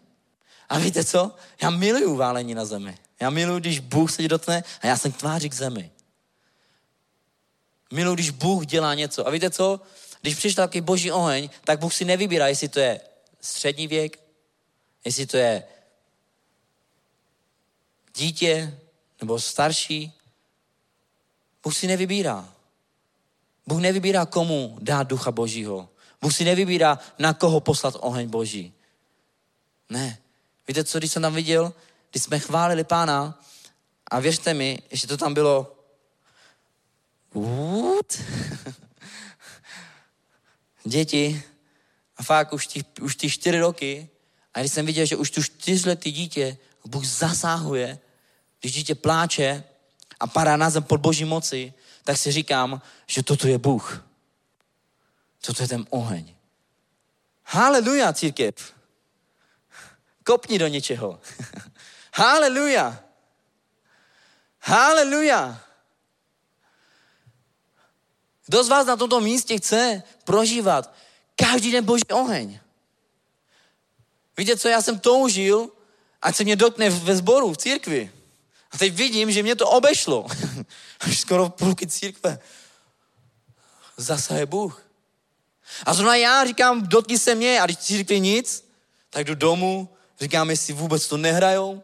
A 0.69 0.79
víte 0.79 1.05
co? 1.05 1.35
Já 1.61 1.69
miluju 1.69 2.15
válení 2.15 2.55
na 2.55 2.65
zemi. 2.65 2.97
Já 3.19 3.29
miluju, 3.29 3.59
když 3.59 3.79
Bůh 3.79 4.11
se 4.11 4.21
tě 4.21 4.27
dotkne 4.27 4.63
a 4.81 4.87
já 4.87 4.97
jsem 4.97 5.11
tváří 5.11 5.49
k 5.49 5.53
zemi. 5.53 5.91
Miluju, 7.93 8.15
když 8.15 8.29
Bůh 8.29 8.65
dělá 8.65 8.93
něco. 8.93 9.27
A 9.27 9.29
víte 9.29 9.49
co? 9.49 9.81
Když 10.21 10.35
přišel 10.35 10.63
takový 10.63 10.81
boží 10.81 11.11
oheň, 11.11 11.49
tak 11.63 11.79
Bůh 11.79 11.93
si 11.93 12.05
nevybírá, 12.05 12.47
jestli 12.47 12.69
to 12.69 12.79
je 12.79 13.01
střední 13.41 13.87
věk, 13.87 14.19
jestli 15.05 15.25
to 15.25 15.37
je 15.37 15.63
dítě 18.15 18.79
nebo 19.21 19.39
starší. 19.39 20.13
Bůh 21.63 21.77
si 21.77 21.87
nevybírá. 21.87 22.49
Bůh 23.67 23.79
nevybírá, 23.79 24.25
komu 24.25 24.77
dát 24.81 25.07
ducha 25.07 25.31
božího. 25.31 25.89
Bůh 26.25 26.33
si 26.33 26.43
nevybírá, 26.43 26.99
na 27.19 27.33
koho 27.33 27.59
poslat 27.59 27.95
oheň 27.99 28.29
boží. 28.29 28.73
Ne. 29.89 30.17
Víte, 30.67 30.83
co 30.83 30.97
když 30.97 31.11
jsem 31.11 31.21
tam 31.21 31.33
viděl? 31.33 31.73
Když 32.11 32.23
jsme 32.23 32.39
chválili 32.39 32.83
pána 32.83 33.41
a 34.11 34.19
věřte 34.19 34.53
mi, 34.53 34.79
že 34.91 35.07
to 35.07 35.17
tam 35.17 35.33
bylo 35.33 35.75
What? 37.33 38.13
Děti 40.83 41.43
a 42.17 42.23
fakt 42.23 42.53
už 42.53 42.67
ty, 42.67 42.85
už 43.01 43.15
ty 43.15 43.29
čtyři 43.29 43.59
roky 43.59 44.09
a 44.53 44.59
když 44.59 44.71
jsem 44.71 44.85
viděl, 44.85 45.05
že 45.05 45.15
už 45.15 45.31
tu 45.31 45.43
čtyřletý 45.43 46.11
dítě 46.11 46.57
Bůh 46.85 47.05
zasahuje, 47.05 47.99
když 48.61 48.73
dítě 48.73 48.95
pláče 48.95 49.63
a 50.19 50.27
padá 50.27 50.57
na 50.57 50.69
zem 50.69 50.83
pod 50.83 51.01
boží 51.01 51.25
moci, 51.25 51.73
tak 52.03 52.17
si 52.17 52.31
říkám, 52.31 52.81
že 53.07 53.23
toto 53.23 53.47
je 53.47 53.57
Bůh. 53.57 54.05
Toto 55.45 55.61
je 55.61 55.67
ten 55.67 55.85
oheň. 55.89 56.35
Haleluja, 57.45 58.13
církev. 58.13 58.73
Kopni 60.23 60.59
do 60.59 60.67
něčeho. 60.67 61.21
Haleluja. 62.13 62.99
Haleluja. 64.61 65.61
Kdo 68.45 68.63
z 68.63 68.69
vás 68.69 68.85
na 68.87 68.95
tomto 68.95 69.21
místě 69.21 69.57
chce 69.57 70.03
prožívat 70.23 70.93
každý 71.35 71.71
den 71.71 71.85
boží 71.85 72.03
oheň? 72.11 72.59
Víte 74.37 74.57
co, 74.57 74.67
já 74.67 74.81
jsem 74.81 74.99
toužil, 74.99 75.69
ať 76.21 76.35
se 76.35 76.43
mě 76.43 76.55
dotkne 76.55 76.89
ve 76.89 77.15
sboru, 77.15 77.53
v 77.53 77.57
církvi. 77.57 78.11
A 78.71 78.77
teď 78.77 78.93
vidím, 78.93 79.31
že 79.31 79.43
mě 79.43 79.55
to 79.55 79.69
obešlo. 79.69 80.27
Až 80.99 81.19
skoro 81.19 81.45
v 81.45 81.49
půlky 81.49 81.87
církve. 81.87 82.39
Zase 83.97 84.45
Bůh. 84.45 84.84
A 85.85 85.93
zrovna 85.93 86.15
já 86.15 86.45
říkám, 86.45 86.87
dotkni 86.87 87.19
se 87.19 87.35
mě, 87.35 87.61
a 87.61 87.65
když 87.65 87.77
ti 87.77 87.97
řekli 87.97 88.19
nic, 88.19 88.69
tak 89.09 89.25
jdu 89.25 89.35
domů, 89.35 89.89
říkám, 90.19 90.49
jestli 90.49 90.73
vůbec 90.73 91.07
to 91.07 91.17
nehrajou. 91.17 91.83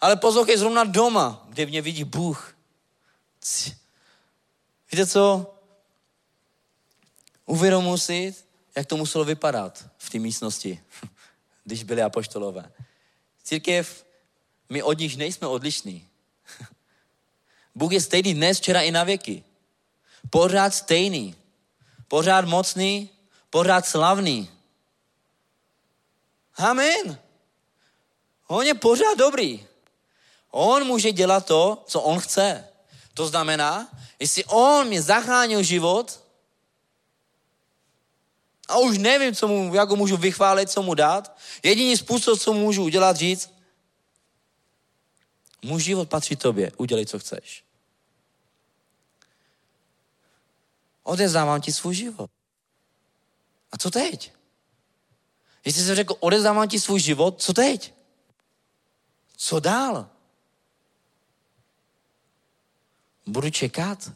Ale 0.00 0.16
poslouchej 0.16 0.56
zrovna 0.56 0.84
doma, 0.84 1.46
kde 1.48 1.66
mě 1.66 1.82
vidí 1.82 2.04
Bůh. 2.04 2.56
Víte 4.92 5.06
co? 5.06 5.54
Uvědomuji 7.46 7.98
si, 7.98 8.34
jak 8.76 8.86
to 8.86 8.96
muselo 8.96 9.24
vypadat 9.24 9.90
v 9.98 10.10
té 10.10 10.18
místnosti, 10.18 10.80
když 11.64 11.82
byli 11.82 12.02
apoštolové. 12.02 12.72
Církev, 13.44 14.04
my 14.68 14.82
od 14.82 14.98
nich 14.98 15.16
nejsme 15.16 15.46
odlišní. 15.46 16.08
Bůh 17.74 17.92
je 17.92 18.00
stejný 18.00 18.34
dnes, 18.34 18.58
včera 18.58 18.80
i 18.80 18.90
na 18.90 19.04
věky. 19.04 19.44
Pořád 20.30 20.74
stejný. 20.74 21.34
Pořád 22.14 22.44
mocný, 22.44 23.10
pořád 23.50 23.86
slavný. 23.86 24.50
Amen. 26.56 27.18
On 28.46 28.66
je 28.66 28.74
pořád 28.74 29.18
dobrý. 29.18 29.66
On 30.50 30.86
může 30.86 31.12
dělat 31.12 31.46
to, 31.46 31.82
co 31.86 32.00
on 32.00 32.20
chce. 32.20 32.68
To 33.14 33.26
znamená, 33.26 33.90
jestli 34.18 34.44
on 34.44 34.88
mi 34.88 35.02
zachránil 35.02 35.62
život, 35.62 36.20
a 38.68 38.78
už 38.78 38.98
nevím, 38.98 39.34
co 39.34 39.48
mu, 39.48 39.74
jak 39.74 39.90
ho 39.90 39.96
můžu 39.96 40.16
vychválit, 40.16 40.70
co 40.70 40.82
mu 40.82 40.94
dát. 40.94 41.36
Jediný 41.62 41.96
způsob, 41.96 42.40
co 42.40 42.52
můžu 42.52 42.84
udělat, 42.84 43.16
říct, 43.16 43.50
můj 45.62 45.82
život 45.82 46.08
patří 46.08 46.36
tobě, 46.36 46.72
udělej, 46.76 47.06
co 47.06 47.18
chceš. 47.18 47.63
Odezdávám 51.04 51.60
ti 51.60 51.72
svůj 51.72 51.94
život. 51.94 52.30
A 53.72 53.78
co 53.78 53.90
teď? 53.90 54.32
Jestli 55.64 55.82
jsem 55.82 55.94
řekl, 55.94 56.14
odezdávám 56.20 56.68
ti 56.68 56.80
svůj 56.80 57.00
život, 57.00 57.42
co 57.42 57.52
teď? 57.52 57.94
Co 59.36 59.60
dál? 59.60 60.08
Budu 63.26 63.50
čekat? 63.50 64.12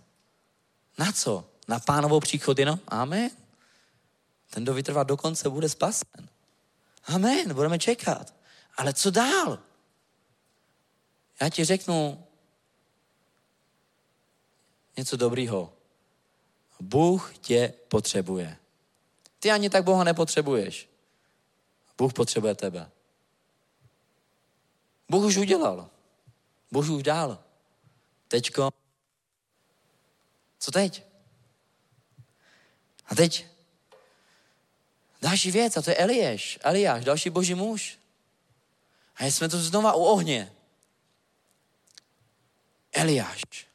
Na 0.99 1.13
co? 1.13 1.51
Na 1.69 1.81
pánovou 1.81 2.21
příchod 2.21 2.59
jenom? 2.59 2.81
Amen. 2.89 3.31
Ten, 4.51 4.63
kdo 4.63 4.75
vytrvá 4.75 5.03
do 5.03 5.17
konce, 5.17 5.51
bude 5.51 5.69
spasen. 5.69 6.29
Amen, 7.05 7.55
budeme 7.55 7.79
čekat. 7.79 8.35
Ale 8.77 8.93
co 8.93 9.11
dál? 9.11 9.59
Já 11.41 11.49
ti 11.49 11.65
řeknu 11.65 12.25
něco 14.97 15.17
dobrýho. 15.17 15.78
Bůh 16.81 17.39
tě 17.39 17.75
potřebuje. 17.89 18.57
Ty 19.39 19.51
ani 19.51 19.71
tak 19.71 19.85
Boha 19.85 20.05
nepotřebuješ. 20.05 20.89
Bůh 21.99 22.13
potřebuje 22.13 22.55
tebe. 22.55 22.91
Bůh 25.09 25.25
už 25.25 25.37
udělal. 25.37 25.91
Bůh 26.71 26.91
už 26.91 27.03
dál. 27.03 27.39
Teďko. 28.29 28.71
Co 30.59 30.71
teď? 30.71 31.03
A 33.07 33.15
teď 33.15 33.47
další 35.23 35.51
věc, 35.51 35.77
a 35.77 35.83
to 35.83 35.91
je 35.91 35.97
Eliáš. 35.97 36.59
Eliáš, 36.63 37.05
další 37.05 37.31
boží 37.31 37.55
muž. 37.55 37.99
A 39.17 39.25
jsme 39.25 39.49
tu 39.49 39.59
znova 39.59 39.95
u 39.95 40.03
ohně. 40.03 40.53
Eliáš. 42.93 43.68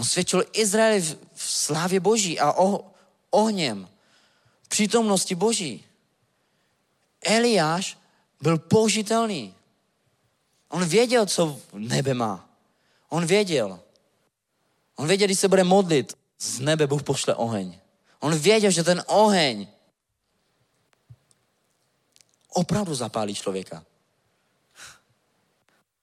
On 0.00 0.04
svědčil 0.04 0.44
Izraeli 0.52 1.00
v, 1.00 1.18
v 1.34 1.42
slávě 1.50 2.00
boží 2.00 2.40
a 2.40 2.52
o, 2.52 2.90
ohněm, 3.30 3.88
přítomnosti 4.68 5.34
boží. 5.34 5.84
Eliáš 7.22 7.98
byl 8.40 8.58
použitelný. 8.58 9.54
On 10.68 10.84
věděl, 10.84 11.26
co 11.26 11.60
nebe 11.72 12.14
má. 12.14 12.48
On 13.08 13.26
věděl. 13.26 13.80
On 14.96 15.08
věděl, 15.08 15.26
když 15.26 15.38
se 15.38 15.48
bude 15.48 15.64
modlit, 15.64 16.16
z 16.38 16.60
nebe 16.60 16.86
Bůh 16.86 17.02
pošle 17.02 17.34
oheň. 17.34 17.78
On 18.20 18.38
věděl, 18.38 18.70
že 18.70 18.84
ten 18.84 19.04
oheň 19.06 19.68
opravdu 22.48 22.94
zapálí 22.94 23.34
člověka. 23.34 23.84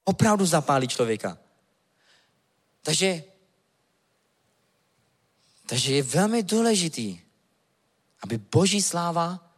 Opravdu 0.03 0.45
zapálí 0.45 0.87
člověka. 0.87 1.37
Takže, 2.81 3.23
takže 5.67 5.93
je 5.93 6.03
velmi 6.03 6.43
důležitý, 6.43 7.21
aby 8.23 8.37
boží 8.37 8.81
sláva, 8.81 9.53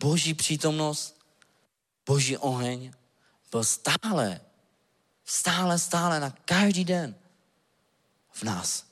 boží 0.00 0.34
přítomnost, 0.34 1.26
boží 2.06 2.36
oheň 2.36 2.92
byl 3.50 3.64
stále, 3.64 4.40
stále, 5.24 5.78
stále 5.78 6.20
na 6.20 6.30
každý 6.30 6.84
den 6.84 7.14
v 8.32 8.42
nás. 8.42 8.86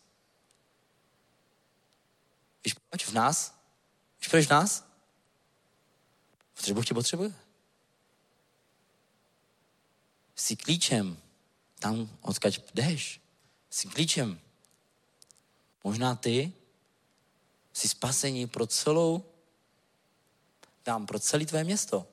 Víš 2.64 2.74
proč 2.90 3.06
v 3.06 3.12
nás? 3.12 3.54
Víš 4.20 4.28
proč 4.28 4.46
v 4.46 4.50
nás? 4.50 4.84
Protože 6.54 6.74
Bůh 6.74 6.86
tě 6.86 6.94
potřebuje. 6.94 7.34
Jsi 10.36 10.56
klíčem 10.56 11.18
tam, 11.78 12.18
odkaď 12.20 12.60
jdeš. 12.74 13.20
Jsi 13.70 13.88
klíčem. 13.88 14.40
Možná 15.84 16.14
ty 16.14 16.52
jsi 17.72 17.88
spasení 17.88 18.46
pro 18.46 18.66
celou, 18.66 19.24
tam, 20.82 21.06
pro 21.06 21.18
celé 21.18 21.46
tvé 21.46 21.64
město. 21.64 22.06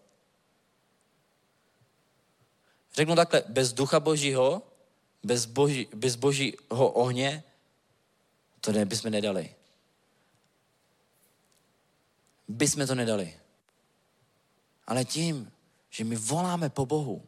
Řeknu 2.94 3.16
takhle, 3.16 3.44
bez 3.48 3.74
ducha 3.74 4.00
božího, 4.00 4.62
bez, 5.24 5.46
boží, 5.46 5.88
bez 5.94 6.16
božího 6.16 6.92
ohně, 6.92 7.44
to 8.62 8.72
ne, 8.72 8.86
bychom 8.86 9.12
nedali. 9.12 9.56
Bychom 12.48 12.88
to 12.88 12.96
nedali. 12.96 13.40
Ale 14.88 15.06
tím, 15.06 15.52
že 15.90 16.04
my 16.04 16.16
voláme 16.16 16.70
po 16.70 16.86
Bohu 16.86 17.28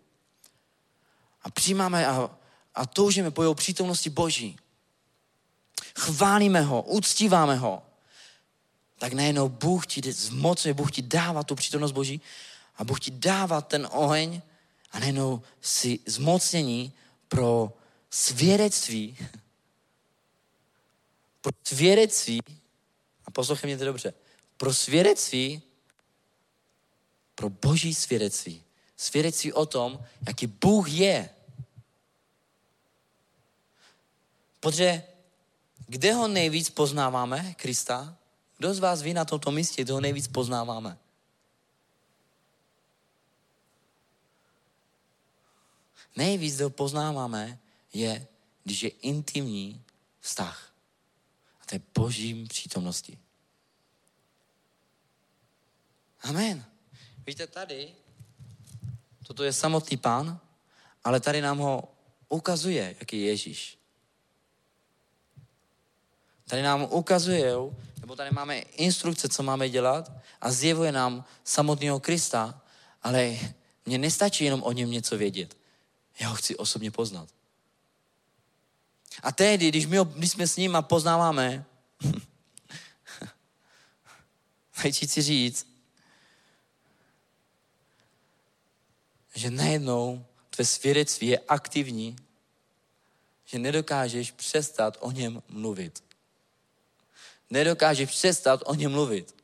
a 1.42 1.50
přijímáme 1.50 2.08
a, 2.08 2.38
a 2.76 2.86
toužíme 2.86 3.32
po 3.32 3.42
jeho 3.42 3.56
přítomnosti 3.56 4.10
Boží, 4.10 4.60
chválíme 5.96 6.62
ho, 6.62 6.82
uctíváme 6.82 7.56
ho, 7.56 7.84
tak 8.98 9.14
najednou 9.14 9.50
Bůh 9.50 9.88
ti 9.88 10.12
zmocňuje, 10.12 10.74
Bůh 10.74 10.92
ti 10.92 11.02
dává 11.02 11.44
tu 11.44 11.56
přítomnost 11.56 11.92
Boží 11.92 12.22
a 12.78 12.84
Bůh 12.84 13.00
ti 13.00 13.12
dává 13.12 13.62
ten 13.62 13.88
oheň 13.92 14.42
a 14.92 15.00
najednou 15.00 15.42
si 15.62 16.00
zmocnění 16.06 16.94
pro 17.28 17.74
svědectví, 18.10 19.18
pro 21.42 21.52
svědectví, 21.64 22.42
a 23.26 23.32
poslouchej 23.32 23.68
mě 23.68 23.78
to 23.78 23.86
dobře, 23.86 24.14
pro 24.58 24.74
svědectví, 24.74 25.62
pro 27.36 27.50
boží 27.50 27.96
svědectví. 27.96 28.64
Svědectví 28.98 29.54
o 29.54 29.66
tom, 29.66 30.06
jaký 30.28 30.48
Bůh 30.48 30.92
je. 30.92 31.30
Protože 34.60 35.04
kde 35.90 36.14
ho 36.14 36.28
nejvíc 36.28 36.70
poznáváme, 36.70 37.54
Krista? 37.54 38.18
Kdo 38.58 38.74
z 38.74 38.80
vás 38.80 39.02
ví 39.02 39.14
na 39.14 39.26
tomto 39.26 39.52
místě, 39.52 39.82
kde 39.82 39.94
ho 39.94 40.02
nejvíc 40.02 40.28
poznáváme? 40.28 40.98
Nejvíc, 46.16 46.56
kde 46.56 46.64
ho 46.64 46.70
poznáváme, 46.70 47.60
je, 47.94 48.28
když 48.64 48.84
je 48.84 48.90
intimní 48.90 49.84
vztah. 50.20 50.74
A 51.62 51.66
to 51.66 51.76
je 51.76 51.82
božím 51.96 52.48
přítomnosti. 52.48 53.18
Amen. 56.22 56.66
Víte, 57.26 57.48
tady, 57.48 57.96
toto 59.28 59.44
je 59.44 59.54
samotný 59.54 59.98
pán, 59.98 60.40
ale 61.04 61.20
tady 61.20 61.42
nám 61.42 61.58
ho 61.58 61.94
ukazuje, 62.30 62.96
jaký 63.00 63.22
je 63.22 63.26
Ježíš. 63.28 63.79
Tady 66.50 66.62
nám 66.62 66.88
ukazuje, 66.89 67.54
nebo 68.02 68.16
tady 68.16 68.30
máme 68.32 68.60
instrukce, 68.60 69.30
co 69.30 69.43
máme 69.43 69.70
dělat 69.70 70.12
a 70.41 70.52
zjevuje 70.52 70.91
nám 70.91 71.26
samotného 71.43 72.00
Krista, 72.00 72.62
ale 73.04 73.38
mně 73.86 73.97
nestačí 73.97 74.43
jenom 74.43 74.64
o 74.64 74.72
něm 74.72 74.91
něco 74.91 75.18
vědět. 75.18 75.58
Já 76.20 76.30
ho 76.30 76.36
chci 76.36 76.56
osobně 76.56 76.91
poznat. 76.91 77.30
A 79.24 79.32
tehdy, 79.32 79.70
když, 79.70 79.86
my, 79.86 79.97
když 80.16 80.32
jsme 80.32 80.47
s 80.47 80.58
ním 80.58 80.76
a 80.76 80.82
poznáváme, 80.82 81.66
chci 84.89 85.22
říct, 85.22 85.68
že 89.36 89.52
najednou 89.52 90.26
tvé 90.50 90.66
svědectví 90.66 91.28
je 91.28 91.39
aktivní, 91.39 92.16
že 93.45 93.60
nedokážeš 93.60 94.32
přestat 94.32 94.97
o 95.00 95.12
něm 95.12 95.43
mluvit. 95.50 96.09
Nedokážeš 97.50 98.10
přestat 98.10 98.64
o 98.66 98.76
něm 98.76 98.91
mluvit. 98.91 99.36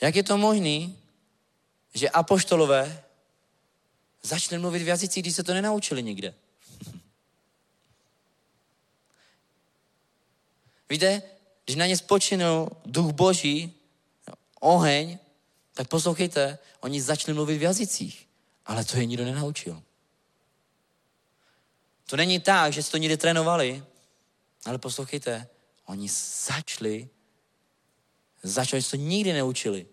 Jak 0.00 0.16
je 0.16 0.22
to 0.22 0.38
možné, 0.38 0.92
že 1.94 2.10
apoštolové 2.10 3.04
začali 4.22 4.60
mluvit 4.60 4.82
v 4.82 4.88
jazycích, 4.88 5.22
když 5.22 5.36
se 5.36 5.42
to 5.42 5.54
nenaučili 5.54 6.02
nikde? 6.02 6.34
Víte, 10.90 11.22
když 11.64 11.76
na 11.76 11.86
ně 11.86 11.96
spočinul 11.96 12.70
duch 12.86 13.12
boží, 13.12 13.74
oheň, 14.60 15.18
tak 15.74 15.88
poslouchejte, 15.88 16.58
oni 16.80 17.02
začali 17.02 17.34
mluvit 17.34 17.58
v 17.58 17.62
jazycích, 17.62 18.28
ale 18.66 18.84
to 18.84 18.96
je 18.96 19.06
nikdo 19.06 19.24
nenaučil. 19.24 19.82
To 22.10 22.16
není 22.16 22.40
tak, 22.40 22.72
že 22.72 22.82
si 22.82 22.90
to 22.90 22.96
někde 22.96 23.16
trénovali, 23.16 23.84
ale 24.64 24.78
poslouchejte, 24.78 25.48
oni 25.86 26.08
začali, 26.44 27.08
začali 28.42 28.82
se 28.82 28.90
to 28.90 28.96
nikdy 28.96 29.32
neučili. 29.32 29.86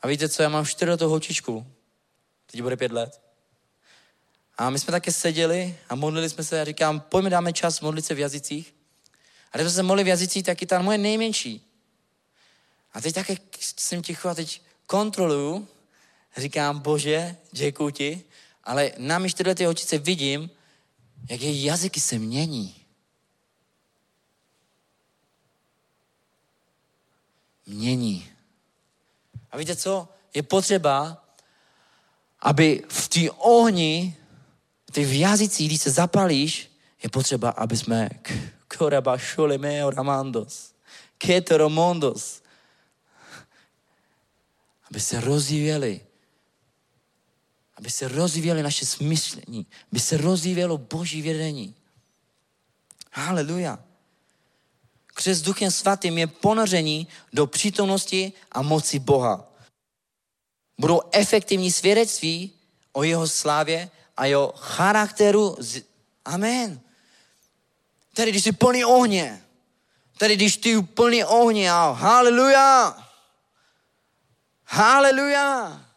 A 0.00 0.08
víte 0.08 0.28
co, 0.28 0.42
já 0.42 0.48
mám 0.48 0.66
čtyřletou 0.66 1.08
holčičku, 1.08 1.66
teď 2.46 2.62
bude 2.62 2.76
pět 2.76 2.92
let. 2.92 3.20
A 4.58 4.70
my 4.70 4.78
jsme 4.78 4.90
také 4.90 5.12
seděli 5.12 5.78
a 5.88 5.94
modlili 5.94 6.30
jsme 6.30 6.44
se 6.44 6.60
a 6.60 6.64
říkám, 6.64 7.00
pojďme 7.00 7.30
dáme 7.30 7.52
čas 7.52 7.80
modlit 7.80 8.04
se 8.04 8.14
v 8.14 8.18
jazycích. 8.18 8.74
A 9.52 9.56
když 9.56 9.64
jsme 9.64 9.74
se 9.74 9.82
modlili 9.82 10.04
v 10.04 10.08
jazycích, 10.08 10.44
tak 10.44 10.62
i 10.62 10.66
ta 10.66 10.82
moje 10.82 10.98
nejmenší. 10.98 11.66
A 12.92 13.00
teď 13.00 13.14
také 13.14 13.34
jsem 13.76 14.02
ticho 14.02 14.28
a 14.28 14.34
teď 14.34 14.62
kontroluju, 14.86 15.68
říkám, 16.36 16.78
bože, 16.78 17.36
děkuji 17.52 17.90
ti, 17.90 18.24
ale 18.64 18.92
na 18.98 19.18
mi 19.18 19.30
čtyřleté 19.30 19.64
holčice 19.64 19.98
vidím, 19.98 20.50
jak 21.30 21.40
její 21.40 21.64
jazyky 21.64 22.00
se 22.00 22.18
mění. 22.18 22.76
Mění. 27.66 28.28
A 29.50 29.56
víte 29.56 29.76
co? 29.76 30.08
Je 30.34 30.42
potřeba, 30.42 31.24
aby 32.40 32.82
v 32.88 33.08
té 33.08 33.30
ohni, 33.30 34.16
ty 34.92 35.04
v 35.04 35.18
jazycích, 35.18 35.68
když 35.68 35.80
se 35.82 35.90
zapalíš, 35.90 36.72
je 37.02 37.08
potřeba, 37.08 37.50
aby 37.50 37.76
jsme 37.76 38.08
koraba 38.78 39.18
šoleme 39.18 39.84
oramandos, 39.84 40.74
ketoromondos, 41.18 42.42
aby 44.90 45.00
se 45.00 45.20
rozvíjeli, 45.20 46.00
aby 47.82 47.90
se 47.90 48.08
rozvíjeli 48.08 48.62
naše 48.62 48.86
smyšlení, 48.86 49.66
aby 49.92 50.00
se 50.00 50.16
rozvíjelo 50.16 50.78
boží 50.78 51.22
vědení. 51.22 51.74
Haleluja. 53.12 53.78
Křes 55.06 55.42
duchem 55.42 55.70
svatým 55.70 56.18
je 56.18 56.26
ponoření 56.26 57.08
do 57.32 57.46
přítomnosti 57.46 58.32
a 58.52 58.62
moci 58.62 58.98
Boha. 58.98 59.50
Budou 60.78 61.00
efektivní 61.12 61.72
svědectví 61.72 62.52
o 62.92 63.02
jeho 63.02 63.28
slávě 63.28 63.90
a 64.16 64.26
jeho 64.26 64.54
charakteru. 64.56 65.56
Amen. 66.24 66.80
Tady, 68.14 68.30
když 68.30 68.44
jsi 68.44 68.52
plný 68.52 68.84
ohně, 68.84 69.42
tady, 70.18 70.36
když 70.36 70.56
ty 70.56 70.82
plný 70.82 71.24
ohně, 71.24 71.70
a 71.70 71.90
haleluja. 71.90 72.96
Haleluja. 74.66 75.91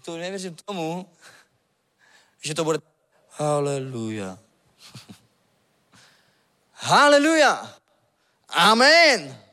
Tak 0.00 0.04
to 0.04 0.16
nevěřím 0.16 0.54
tomu, 0.54 1.06
že 2.40 2.54
to 2.54 2.64
bude 2.64 2.78
haleluja. 3.30 4.38
haleluja. 6.72 7.76
Amen. 8.48 9.44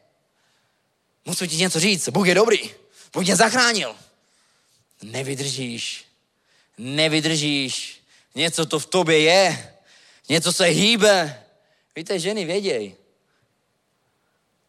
Musím 1.25 1.47
ti 1.47 1.55
něco 1.55 1.79
říct. 1.79 2.09
Bůh 2.09 2.27
je 2.27 2.35
dobrý. 2.35 2.71
Bůh 3.13 3.23
mě 3.23 3.35
zachránil. 3.35 3.95
Nevydržíš. 5.03 6.05
Nevydržíš. 6.77 8.03
Něco 8.35 8.65
to 8.65 8.79
v 8.79 8.85
tobě 8.85 9.19
je. 9.19 9.73
Něco 10.29 10.53
se 10.53 10.65
hýbe. 10.65 11.43
Víte, 11.95 12.19
ženy 12.19 12.45
vědějí, 12.45 12.95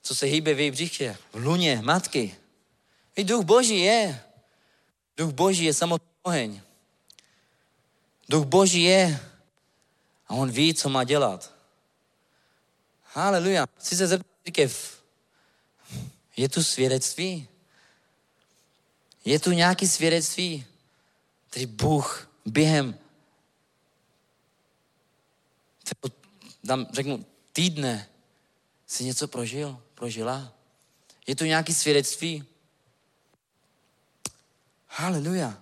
co 0.02 0.14
se 0.14 0.26
hýbe 0.26 0.54
v 0.54 0.60
její 0.60 0.70
břiche, 0.70 1.16
v 1.32 1.34
luně 1.34 1.80
matky. 1.82 2.36
I 3.16 3.24
duch 3.24 3.44
Boží 3.44 3.80
je. 3.80 4.27
Duch 5.18 5.32
Boží 5.32 5.64
je 5.64 5.74
samotný 5.74 6.08
oheň. 6.22 6.60
Duch 8.28 8.46
Boží 8.46 8.82
je 8.82 9.20
a 10.28 10.34
on 10.34 10.50
ví, 10.50 10.74
co 10.74 10.88
má 10.88 11.04
dělat. 11.04 11.54
Haleluja. 13.04 13.66
Chci 13.78 13.96
se 13.96 14.06
zeptat, 14.06 14.32
církev, 14.44 15.02
je 16.36 16.48
tu 16.48 16.62
svědectví? 16.62 17.48
Je 19.24 19.38
tu 19.38 19.50
nějaký 19.50 19.88
svědectví, 19.88 20.66
který 21.50 21.66
Bůh 21.66 22.30
během 22.46 22.98
dám, 26.64 26.86
řeknu, 26.92 27.26
týdne 27.52 28.08
Jsi 28.88 29.04
něco 29.04 29.28
prožil? 29.28 29.82
Prožila? 29.94 30.52
Je 31.26 31.36
tu 31.36 31.44
nějaké 31.44 31.74
svědectví? 31.74 32.44
Haleluja. 34.98 35.54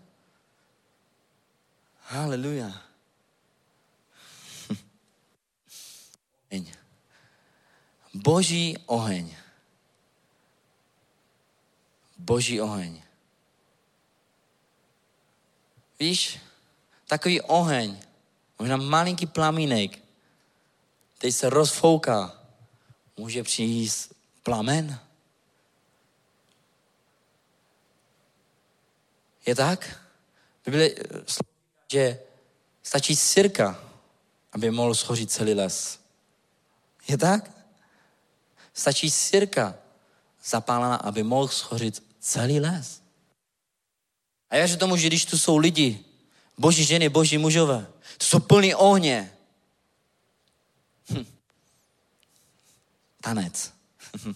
Haleluja. 2.08 2.72
Boží 8.16 8.80
oheň. 8.86 9.36
Boží 12.16 12.60
oheň. 12.60 13.02
Víš, 16.00 16.40
takový 17.06 17.40
oheň, 17.40 17.92
možná 18.58 18.76
malinký 18.76 19.26
plamínek, 19.26 20.00
teď 21.18 21.34
se 21.34 21.50
rozfouká, 21.50 22.40
může 23.16 23.42
přijít 23.42 24.12
plamen. 24.42 25.05
Je 29.46 29.54
tak? 29.54 30.00
Bible 30.64 30.90
že 31.92 32.18
stačí 32.82 33.16
sirka, 33.16 33.82
aby 34.52 34.70
mohl 34.70 34.94
schořit 34.94 35.30
celý 35.30 35.54
les. 35.54 35.98
Je 37.08 37.18
tak? 37.18 37.50
Stačí 38.74 39.10
sirka 39.10 39.74
zapálená, 40.44 40.96
aby 40.96 41.22
mohl 41.22 41.48
schořit 41.48 42.02
celý 42.20 42.60
les. 42.60 43.02
A 44.50 44.56
já 44.56 44.60
věřím 44.60 44.78
tomu, 44.78 44.96
že 44.96 45.06
když 45.06 45.24
tu 45.24 45.38
jsou 45.38 45.56
lidi, 45.56 46.04
boží 46.58 46.84
ženy, 46.84 47.08
boží 47.08 47.38
mužové, 47.38 47.86
to 48.18 48.24
jsou 48.24 48.40
plný 48.40 48.74
ohně. 48.74 49.32
Hm. 51.10 51.26
Tanec. 53.20 53.72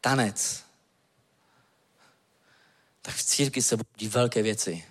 Tanec. 0.00 0.67
Tak 3.08 3.16
v 3.16 3.22
církvi 3.22 3.62
se 3.62 3.76
budí 3.76 4.08
velké 4.08 4.42
věci. 4.42 4.84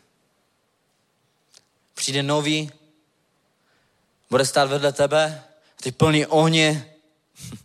Přijde 1.93 2.24
nový, 2.24 2.72
bude 4.30 4.45
stát 4.45 4.70
vedle 4.70 4.93
tebe, 4.93 5.43
ty 5.76 5.91
plný 5.91 6.26
ohně. 6.26 6.95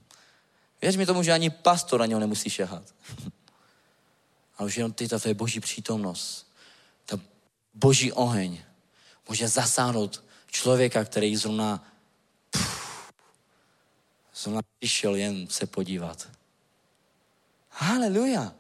Věř 0.82 0.96
mi 0.96 1.06
tomu, 1.06 1.22
že 1.22 1.32
ani 1.32 1.50
pastor 1.50 2.00
na 2.00 2.06
něho 2.06 2.20
nemusí 2.20 2.50
šahat. 2.50 2.82
Ale 4.58 4.66
už 4.66 4.76
jenom 4.76 4.92
ty, 4.92 5.08
ta 5.08 5.18
tvoje 5.18 5.34
boží 5.34 5.60
přítomnost, 5.60 6.52
ta 7.04 7.20
boží 7.74 8.12
oheň 8.12 8.62
může 9.28 9.48
zasáhnout 9.48 10.24
člověka, 10.46 11.04
který 11.04 11.36
zrovna 11.36 11.92
zrovna 14.34 14.60
přišel 14.78 15.14
jen 15.14 15.46
se 15.48 15.66
podívat. 15.66 16.28
Haleluja. 17.70 18.52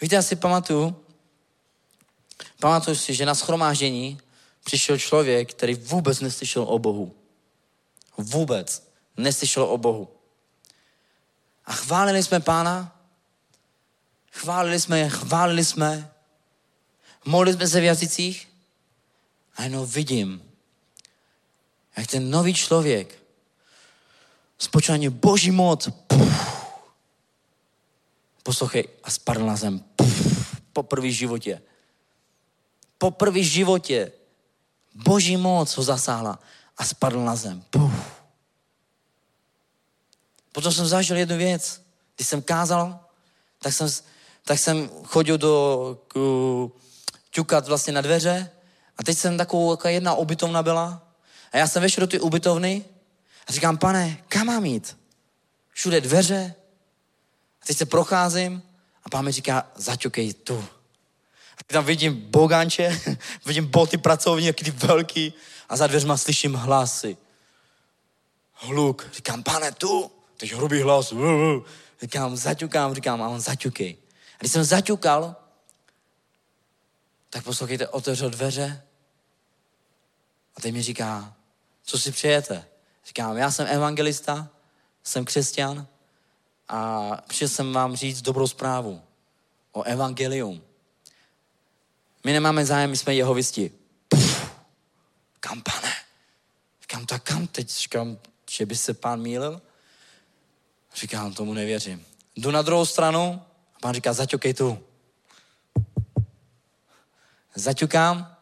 Víte, 0.00 0.14
já 0.14 0.22
si 0.22 0.36
pamatuju, 0.36 1.03
pamatuju 2.64 2.96
si, 2.96 3.14
že 3.14 3.26
na 3.26 3.34
schromáždění 3.34 4.20
přišel 4.64 4.98
člověk, 4.98 5.54
který 5.54 5.74
vůbec 5.74 6.20
neslyšel 6.20 6.62
o 6.62 6.78
Bohu. 6.78 7.14
Vůbec 8.18 8.88
neslyšel 9.16 9.62
o 9.62 9.78
Bohu. 9.78 10.08
A 11.64 11.72
chválili 11.72 12.22
jsme 12.22 12.40
pána, 12.40 13.00
chválili 14.32 14.80
jsme 14.80 15.08
chválili 15.08 15.64
jsme, 15.64 16.12
modlili 17.24 17.56
jsme 17.56 17.68
se 17.68 17.80
v 17.80 17.84
jazycích 17.84 18.48
a 19.56 19.62
jenom 19.62 19.86
vidím, 19.86 20.42
jak 21.96 22.06
ten 22.06 22.30
nový 22.30 22.54
člověk 22.54 23.18
spočání 24.58 25.08
boží 25.08 25.50
moc 25.50 25.88
puf, 26.06 26.64
poslouchej 28.42 28.88
a 29.02 29.10
spadl 29.10 29.46
na 29.46 29.56
zem 29.56 29.78
puf, 29.78 30.56
po 30.72 30.82
první 30.82 31.12
životě. 31.12 31.62
Po 33.04 33.10
první 33.10 33.44
životě 33.44 34.12
boží 34.94 35.36
moc 35.36 35.76
ho 35.76 35.82
zasáhla 35.82 36.38
a 36.76 36.84
spadl 36.84 37.24
na 37.24 37.36
zem. 37.36 37.64
Puf. 37.70 37.92
Potom 40.52 40.72
jsem 40.72 40.86
zažil 40.86 41.16
jednu 41.16 41.36
věc. 41.36 41.82
Když 42.16 42.28
jsem 42.28 42.42
kázal, 42.42 43.00
tak 43.58 43.72
jsem, 43.72 43.88
tak 44.44 44.58
jsem 44.58 44.90
chodil 45.04 45.38
do 45.38 45.98
k, 46.08 46.16
ťukat 47.30 47.68
vlastně 47.68 47.92
na 47.92 48.00
dveře 48.00 48.50
a 48.96 49.02
teď 49.02 49.18
jsem 49.18 49.38
takovou 49.38 49.70
jaká 49.70 49.88
jedna 49.88 50.14
ubytovna 50.14 50.62
byla 50.62 51.02
a 51.52 51.56
já 51.56 51.66
jsem 51.68 51.82
vešel 51.82 52.00
do 52.00 52.06
ty 52.06 52.20
ubytovny 52.20 52.84
a 53.46 53.52
říkám, 53.52 53.78
pane, 53.78 54.24
kam 54.28 54.46
mám 54.46 54.64
jít? 54.64 54.96
Všude 55.72 56.00
dveře. 56.00 56.54
A 57.62 57.66
teď 57.66 57.76
se 57.76 57.86
procházím 57.86 58.62
a 59.04 59.10
pán 59.10 59.24
mi 59.24 59.32
říká, 59.32 59.66
zaťukej 59.76 60.34
tu. 60.34 60.64
Tam 61.66 61.84
vidím 61.84 62.30
boganče, 62.30 63.00
vidím 63.46 63.66
boty 63.66 63.96
pracovní, 63.96 64.46
jaký 64.46 64.64
ty 64.64 64.70
velký 64.70 65.34
a 65.68 65.76
za 65.76 65.86
dveřma 65.86 66.16
slyším 66.16 66.54
hlasy. 66.54 67.16
Hluk. 68.52 69.10
Říkám, 69.12 69.42
pane, 69.42 69.72
tu. 69.72 70.10
Teď 70.36 70.52
hrubý 70.52 70.82
hlas. 70.82 71.14
Říkám, 72.02 72.36
zaťukám, 72.36 72.94
říkám, 72.94 73.22
a 73.22 73.28
on 73.28 73.40
zaťukej. 73.40 73.96
A 74.34 74.36
když 74.38 74.52
jsem 74.52 74.64
zaťukal, 74.64 75.36
tak 77.30 77.44
poslouchejte, 77.44 77.88
otevřel 77.88 78.30
dveře 78.30 78.82
a 80.56 80.60
teď 80.60 80.74
mi 80.74 80.82
říká, 80.82 81.34
co 81.82 81.98
si 81.98 82.12
přejete? 82.12 82.64
Říkám, 83.06 83.36
já 83.36 83.50
jsem 83.50 83.66
evangelista, 83.70 84.48
jsem 85.04 85.24
křesťan 85.24 85.86
a 86.68 87.10
přišel 87.28 87.48
jsem 87.48 87.72
vám 87.72 87.96
říct 87.96 88.22
dobrou 88.22 88.46
zprávu 88.46 89.02
o 89.72 89.82
evangelium. 89.82 90.62
My 92.24 92.32
nemáme 92.32 92.64
zájem, 92.64 92.90
my 92.90 92.96
jsme 92.96 93.14
jeho 93.14 93.34
visti. 93.34 93.70
Kam, 95.40 95.62
pane? 95.62 95.92
Říkám, 96.80 97.06
tak 97.06 97.22
kam 97.22 97.46
teď? 97.46 97.70
Říkám, 97.70 98.18
že 98.50 98.66
by 98.66 98.76
se 98.76 98.94
pán 98.94 99.20
mýlil? 99.20 99.62
Říkám, 100.94 101.34
tomu 101.34 101.54
nevěřím. 101.54 102.06
Jdu 102.36 102.50
na 102.50 102.62
druhou 102.62 102.86
stranu 102.86 103.42
a 103.76 103.78
pán 103.80 103.94
říká, 103.94 104.12
zaťukej 104.12 104.54
tu. 104.54 104.84
Zaťukám, 107.54 108.36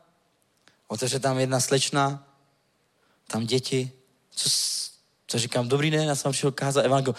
otevře 0.88 1.20
tam 1.20 1.38
jedna 1.38 1.60
slečna, 1.60 2.28
tam 3.26 3.46
děti. 3.46 3.92
Co, 4.30 4.50
co 5.26 5.38
říkám, 5.38 5.68
dobrý 5.68 5.90
den, 5.90 6.08
já 6.08 6.14
jsem 6.14 6.32
přišel 6.32 6.52
kázat 6.52 6.84
evangelium. 6.84 7.16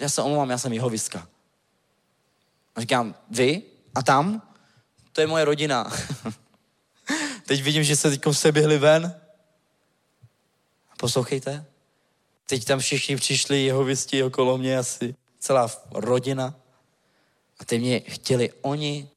Já 0.00 0.08
se 0.08 0.22
omlouvám, 0.22 0.50
já 0.50 0.58
jsem 0.58 0.72
jeho 0.72 0.90
viska. 0.90 1.28
A 2.74 2.80
říkám, 2.80 3.14
vy? 3.30 3.62
A 3.94 4.02
tam? 4.02 4.49
To 5.12 5.20
je 5.20 5.26
moje 5.26 5.44
rodina. 5.44 5.92
Teď 7.46 7.62
vidím, 7.62 7.84
že 7.84 7.96
se 7.96 8.10
teď 8.10 8.20
se 8.32 8.52
běhli 8.52 8.78
ven. 8.78 9.20
Poslouchejte. 10.96 11.64
Teď 12.46 12.64
tam 12.64 12.78
všichni 12.78 13.16
přišli 13.16 13.64
jeho 13.64 13.84
visti 13.84 14.22
okolo 14.22 14.58
mě, 14.58 14.78
asi 14.78 15.14
celá 15.38 15.70
rodina. 15.90 16.54
A 17.58 17.64
teď 17.64 17.80
mě 17.80 18.00
chtěli 18.00 18.52
oni, 18.62 19.08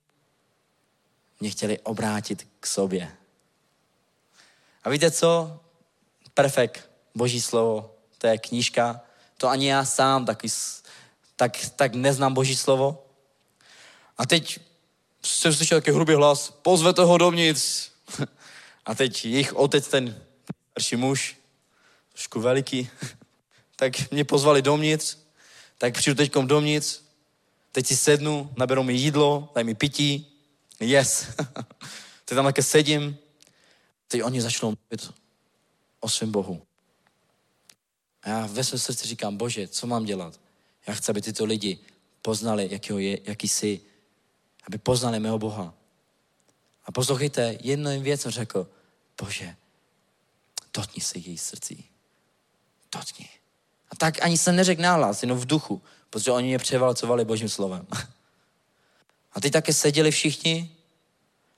mě 1.40 1.50
chtěli 1.50 1.80
obrátit 1.80 2.48
k 2.60 2.68
sobě. 2.68 3.12
A 4.84 4.90
víte 4.90 5.12
co? 5.12 5.60
Perfekt, 6.34 6.90
boží 7.16 7.42
slovo, 7.42 7.96
to 8.18 8.28
je 8.28 8.38
knížka. 8.38 9.02
To 9.38 9.48
ani 9.48 9.70
já 9.70 9.86
sám 9.86 10.26
taky, 10.26 10.48
tak, 11.36 11.58
tak 11.76 11.94
neznám 11.94 12.34
boží 12.34 12.56
slovo. 12.56 13.06
A 14.18 14.26
teď 14.26 14.60
jsem 15.26 15.54
slyšel 15.54 15.82
taky 15.82 15.92
hrubý 15.92 16.14
hlas, 16.14 16.50
pozvete 16.62 17.02
ho 17.02 17.18
dovnitř. 17.18 17.90
A 18.86 18.96
teď 18.96 19.26
jejich 19.26 19.54
otec, 19.54 19.88
ten 19.88 20.22
starší 20.72 20.96
muž, 20.96 21.38
trošku 22.12 22.42
veliký, 22.42 22.90
tak 23.76 24.12
mě 24.12 24.24
pozvali 24.24 24.62
dovnitř, 24.62 25.18
tak 25.78 25.94
přijdu 25.94 26.16
teď 26.16 26.34
dovnitř, 26.34 27.00
teď 27.72 27.88
si 27.88 27.98
sednu, 27.98 28.54
naberou 28.58 28.84
mi 28.84 28.94
jídlo, 28.94 29.52
dají 29.56 29.66
mi 29.66 29.76
pití, 29.76 30.28
yes. 30.80 31.28
teď 32.26 32.36
tam 32.36 32.46
také 32.46 32.64
sedím, 32.64 33.18
teď 34.08 34.24
oni 34.24 34.42
začnou 34.42 34.68
mluvit 34.68 35.14
o 36.00 36.10
svém 36.10 36.32
Bohu. 36.32 36.62
A 38.24 38.30
já 38.30 38.46
ve 38.46 38.64
svém 38.64 38.80
srdci 38.80 39.08
říkám, 39.08 39.38
bože, 39.38 39.68
co 39.68 39.88
mám 39.88 40.06
dělat? 40.06 40.40
Já 40.88 40.94
chci, 40.94 41.12
aby 41.12 41.22
tyto 41.22 41.46
lidi 41.46 41.80
poznali, 42.22 42.68
jakýho 42.72 43.00
je, 43.00 43.20
jaký 43.24 43.48
jsi, 43.48 43.82
aby 44.68 44.78
poznali 44.78 45.20
mého 45.20 45.40
Boha. 45.40 45.74
A 46.86 46.92
poslouchejte, 46.92 47.58
jednu 47.62 47.92
jim 47.92 48.04
věc 48.04 48.28
řekl, 48.28 48.68
bože, 49.22 49.56
dotkni 50.74 51.04
se 51.04 51.20
její 51.20 51.38
srdcí. 51.38 51.86
Dotkni. 52.96 53.30
A 53.90 53.96
tak 53.96 54.24
ani 54.24 54.38
jsem 54.38 54.56
neřekl 54.56 54.82
nahlas, 54.82 55.24
jenom 55.24 55.38
v 55.38 55.46
duchu, 55.46 55.82
protože 56.10 56.32
oni 56.32 56.48
mě 56.48 56.58
převalcovali 56.58 57.26
božím 57.26 57.50
slovem. 57.50 57.88
A 59.34 59.42
teď 59.42 59.54
také 59.54 59.74
seděli 59.74 60.12
všichni 60.12 60.76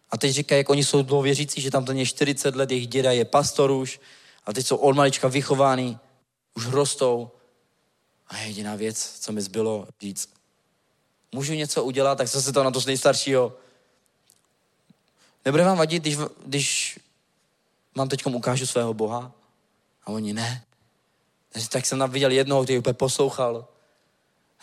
a 0.10 0.18
teď 0.18 0.32
říkají, 0.32 0.60
jak 0.60 0.70
oni 0.70 0.84
jsou 0.84 1.02
dlouhověřící, 1.02 1.62
že 1.62 1.72
tam 1.72 1.86
to 1.86 1.92
je 1.92 2.06
40 2.06 2.56
let, 2.56 2.72
jejich 2.72 2.88
děda 2.88 3.12
je 3.12 3.26
pastor 3.26 3.72
už 3.72 4.00
a 4.46 4.54
teď 4.54 4.66
jsou 4.66 4.76
od 4.76 4.96
malička 4.96 5.28
vychovány 5.28 5.98
už 6.54 6.68
rostou 6.68 7.32
a 8.28 8.38
jediná 8.38 8.76
věc, 8.76 9.20
co 9.20 9.32
mi 9.32 9.42
zbylo 9.42 9.88
říct, 10.02 10.30
můžu 11.36 11.54
něco 11.54 11.84
udělat, 11.84 12.18
tak 12.18 12.28
zase 12.28 12.54
to 12.54 12.64
na 12.64 12.72
to 12.72 12.80
z 12.80 12.86
nejstaršího. 12.86 13.54
Nebude 15.46 15.64
vám 15.64 15.78
vadit, 15.78 16.04
když, 16.04 16.18
když 16.46 17.00
vám 17.96 18.10
teď 18.10 18.26
ukážu 18.26 18.66
svého 18.66 18.94
Boha? 18.94 19.32
A 20.04 20.08
oni 20.08 20.34
ne. 20.34 20.64
Takže 21.50 21.70
tak 21.70 21.86
jsem 21.86 22.00
tam 22.00 22.12
viděl 22.12 22.32
jednoho, 22.32 22.64
který 22.64 22.80
úplně 22.80 22.94
poslouchal. 22.94 23.68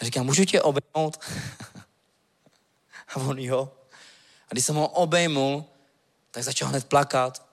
A 0.00 0.04
říkám, 0.04 0.26
můžu 0.26 0.44
tě 0.44 0.62
obejmout? 0.62 1.20
a 3.14 3.16
on 3.16 3.38
jo. 3.38 3.70
A 4.48 4.52
když 4.52 4.64
jsem 4.64 4.76
ho 4.76 4.88
obejmul, 4.88 5.64
tak 6.30 6.42
začal 6.42 6.68
hned 6.68 6.84
plakat. 6.84 7.46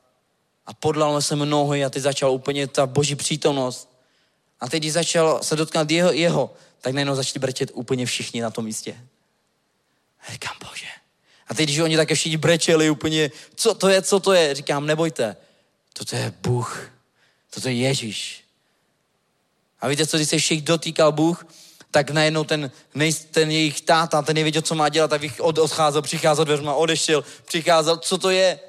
A 0.65 0.73
podlal 0.73 1.21
se 1.21 1.35
mu 1.35 1.45
nohy 1.45 1.85
a 1.85 1.89
teď 1.89 2.03
začal 2.03 2.31
úplně 2.31 2.67
ta 2.67 2.85
boží 2.85 3.15
přítomnost. 3.15 3.89
A 4.59 4.69
teď, 4.69 4.81
když 4.83 4.93
začal 4.93 5.39
se 5.43 5.55
dotknout 5.55 5.91
jeho, 5.91 6.11
jeho 6.11 6.53
tak 6.81 6.93
najednou 6.93 7.15
začali 7.15 7.39
brečet 7.39 7.71
úplně 7.73 8.05
všichni 8.05 8.41
na 8.41 8.49
tom 8.49 8.65
místě. 8.65 8.97
A 10.27 10.31
říkám, 10.31 10.53
bože. 10.69 10.87
A 11.47 11.53
teď, 11.53 11.65
když 11.65 11.79
oni 11.79 11.97
také 11.97 12.15
všichni 12.15 12.37
brečeli 12.37 12.89
úplně, 12.89 13.31
co 13.55 13.73
to 13.73 13.89
je, 13.89 14.01
co 14.01 14.19
to 14.19 14.33
je, 14.33 14.55
říkám, 14.55 14.85
nebojte, 14.85 15.37
toto 15.93 16.15
je 16.15 16.33
Bůh, 16.41 16.91
toto 17.49 17.67
je 17.69 17.73
Ježíš. 17.75 18.43
A 19.81 19.87
víte, 19.87 20.07
co 20.07 20.17
když 20.17 20.29
se 20.29 20.37
všech 20.37 20.61
dotýkal 20.61 21.11
Bůh, 21.11 21.45
tak 21.91 22.09
najednou 22.09 22.43
ten, 22.43 22.71
nej, 22.95 23.13
ten 23.13 23.51
jejich 23.51 23.81
táta, 23.81 24.21
ten 24.21 24.35
nevěděl, 24.35 24.61
co 24.61 24.75
má 24.75 24.89
dělat, 24.89 25.07
tak 25.07 25.21
od, 25.39 25.57
odcházel, 25.57 26.01
přicházel 26.01 26.45
dveřma, 26.45 26.73
odešel, 26.73 27.23
přicházel, 27.45 27.97
co 27.97 28.17
to 28.17 28.29
je? 28.29 28.59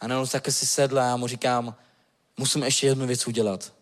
A 0.00 0.06
najednou 0.06 0.26
také 0.26 0.52
si 0.52 0.66
sedla 0.66 1.02
a 1.02 1.06
já 1.06 1.16
mu 1.16 1.26
říkám, 1.26 1.74
musím 2.36 2.62
ještě 2.62 2.86
jednu 2.86 3.06
věc 3.06 3.26
udělat. 3.26 3.72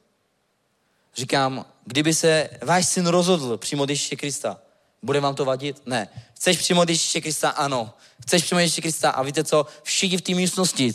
Říkám, 1.16 1.66
kdyby 1.84 2.14
se 2.14 2.50
váš 2.62 2.88
syn 2.88 3.06
rozhodl 3.06 3.56
přijmout 3.56 3.88
Ježíše 3.88 4.16
Krista, 4.16 4.58
bude 5.02 5.20
vám 5.20 5.34
to 5.34 5.44
vadit? 5.44 5.82
Ne. 5.86 6.08
Chceš 6.34 6.58
přijmout 6.58 6.88
Ježíše 6.88 7.20
Krista? 7.20 7.50
Ano. 7.50 7.94
Chceš 8.22 8.42
přijmout 8.42 8.60
Ježíše 8.60 8.80
Krista? 8.80 9.10
A 9.10 9.22
víte 9.22 9.44
co? 9.44 9.66
Všichni 9.82 10.16
v 10.16 10.20
té 10.20 10.34
místnosti 10.34 10.94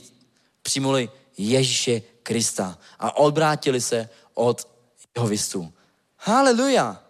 přijmuli 0.61 1.09
Ježíše 1.38 2.01
Krista 2.24 2.78
a 2.99 3.18
odbrátili 3.18 3.82
se 3.82 4.09
od 4.34 4.68
jeho 5.15 5.28
vistu. 5.28 5.74
Haleluja. 6.18 7.03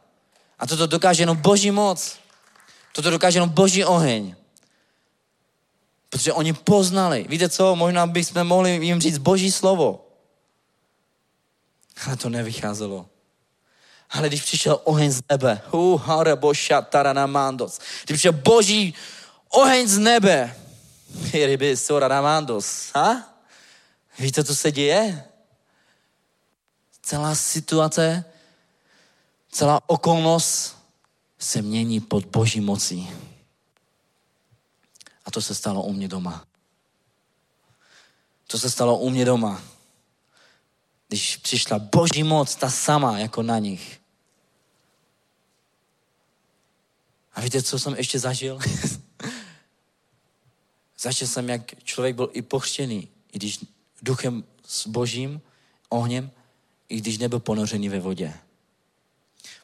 A 0.59 0.67
toto 0.67 0.87
dokáže 0.87 1.21
jenom 1.23 1.37
boží 1.37 1.71
moc. 1.71 2.17
Toto 2.91 3.09
dokáže 3.09 3.37
jenom 3.37 3.49
boží 3.49 3.85
oheň. 3.85 4.35
Protože 6.09 6.33
oni 6.33 6.53
poznali. 6.53 7.25
Víte 7.29 7.49
co? 7.49 7.75
Možná 7.75 8.07
bychom 8.07 8.43
mohli 8.47 8.85
jim 8.85 9.01
říct 9.01 9.17
boží 9.17 9.51
slovo. 9.51 10.06
Ale 12.05 12.17
to 12.17 12.29
nevycházelo. 12.29 13.09
Ale 14.09 14.27
když 14.27 14.41
přišel 14.41 14.81
oheň 14.83 15.11
z 15.11 15.21
nebe, 15.29 15.61
hu, 15.67 15.97
hareboša, 15.97 16.81
taranamandos. 16.81 17.79
Když 18.05 18.17
přišel 18.19 18.31
boží 18.31 18.93
oheň 19.49 19.87
z 19.87 19.97
nebe, 19.97 20.55
ryby, 21.33 21.77
soranamandos, 21.77 22.91
ha? 22.95 23.33
Víte, 24.19 24.43
co 24.43 24.55
se 24.55 24.71
děje? 24.71 25.23
Celá 27.01 27.35
situace, 27.35 28.25
celá 29.51 29.81
okolnost 29.87 30.77
se 31.39 31.61
mění 31.61 31.99
pod 31.99 32.25
boží 32.25 32.61
mocí. 32.61 33.09
A 35.25 35.31
to 35.31 35.41
se 35.41 35.55
stalo 35.55 35.83
u 35.83 35.93
mě 35.93 36.07
doma. 36.07 36.45
To 38.47 38.59
se 38.59 38.69
stalo 38.69 38.97
u 38.97 39.09
mě 39.09 39.25
doma. 39.25 39.61
Když 41.07 41.37
přišla 41.37 41.79
boží 41.79 42.23
moc, 42.23 42.55
ta 42.55 42.69
sama 42.69 43.19
jako 43.19 43.43
na 43.43 43.59
nich. 43.59 44.01
A 47.33 47.41
víte, 47.41 47.63
co 47.63 47.79
jsem 47.79 47.95
ještě 47.95 48.19
zažil? 48.19 48.59
Zažil 50.99 51.27
jsem, 51.27 51.49
jak 51.49 51.83
člověk 51.83 52.15
byl 52.15 52.29
i 52.33 52.41
pochřtěný, 52.41 53.07
i 53.31 53.37
když 53.37 53.59
duchem 54.01 54.43
s 54.65 54.87
božím, 54.87 55.41
ohněm, 55.89 56.31
i 56.89 56.97
když 56.97 57.17
nebyl 57.17 57.39
ponořený 57.39 57.89
ve 57.89 57.99
vodě. 57.99 58.33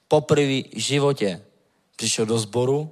Poprvé 0.08 0.62
v 0.62 0.80
životě 0.80 1.46
přišel 1.96 2.26
do 2.26 2.39
sboru, 2.39 2.91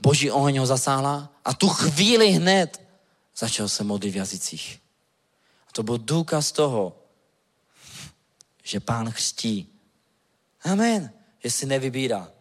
boží 0.00 0.30
oheň 0.30 0.58
ho 0.58 0.66
zasáhla 0.66 1.32
a 1.44 1.54
tu 1.54 1.68
chvíli 1.68 2.30
hned 2.30 2.82
začal 3.36 3.68
se 3.68 3.84
modlit 3.84 4.14
v 4.14 4.16
jazycích. 4.16 4.80
To 5.78 5.82
byl 5.82 5.98
důkaz 5.98 6.52
toho, 6.52 6.96
že 8.64 8.80
pán 8.80 9.10
chřtí. 9.10 9.68
Amen. 10.62 11.10
Že 11.44 11.50
si 11.50 11.66
nevybírá. 11.66 12.32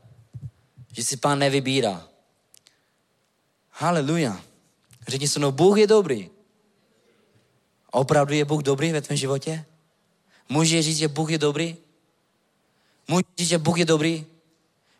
Že 0.91 1.03
si 1.03 1.17
pán 1.17 1.39
nevybírá. 1.39 2.07
Haleluja. 3.69 4.41
Řekni 5.07 5.27
se, 5.27 5.39
no 5.39 5.51
Bůh 5.51 5.77
je 5.77 5.87
dobrý. 5.87 6.29
A 7.93 7.93
opravdu 7.93 8.33
je 8.33 8.45
Bůh 8.45 8.63
dobrý 8.63 8.91
ve 8.91 9.01
tvém 9.01 9.17
životě? 9.17 9.65
Můžeš 10.49 10.85
říct, 10.85 10.97
že 10.97 11.07
Bůh 11.07 11.31
je 11.31 11.37
dobrý? 11.37 11.77
Můžeš 13.07 13.25
říct, 13.37 13.49
že 13.49 13.57
Bůh 13.57 13.77
je 13.79 13.85
dobrý? 13.85 14.25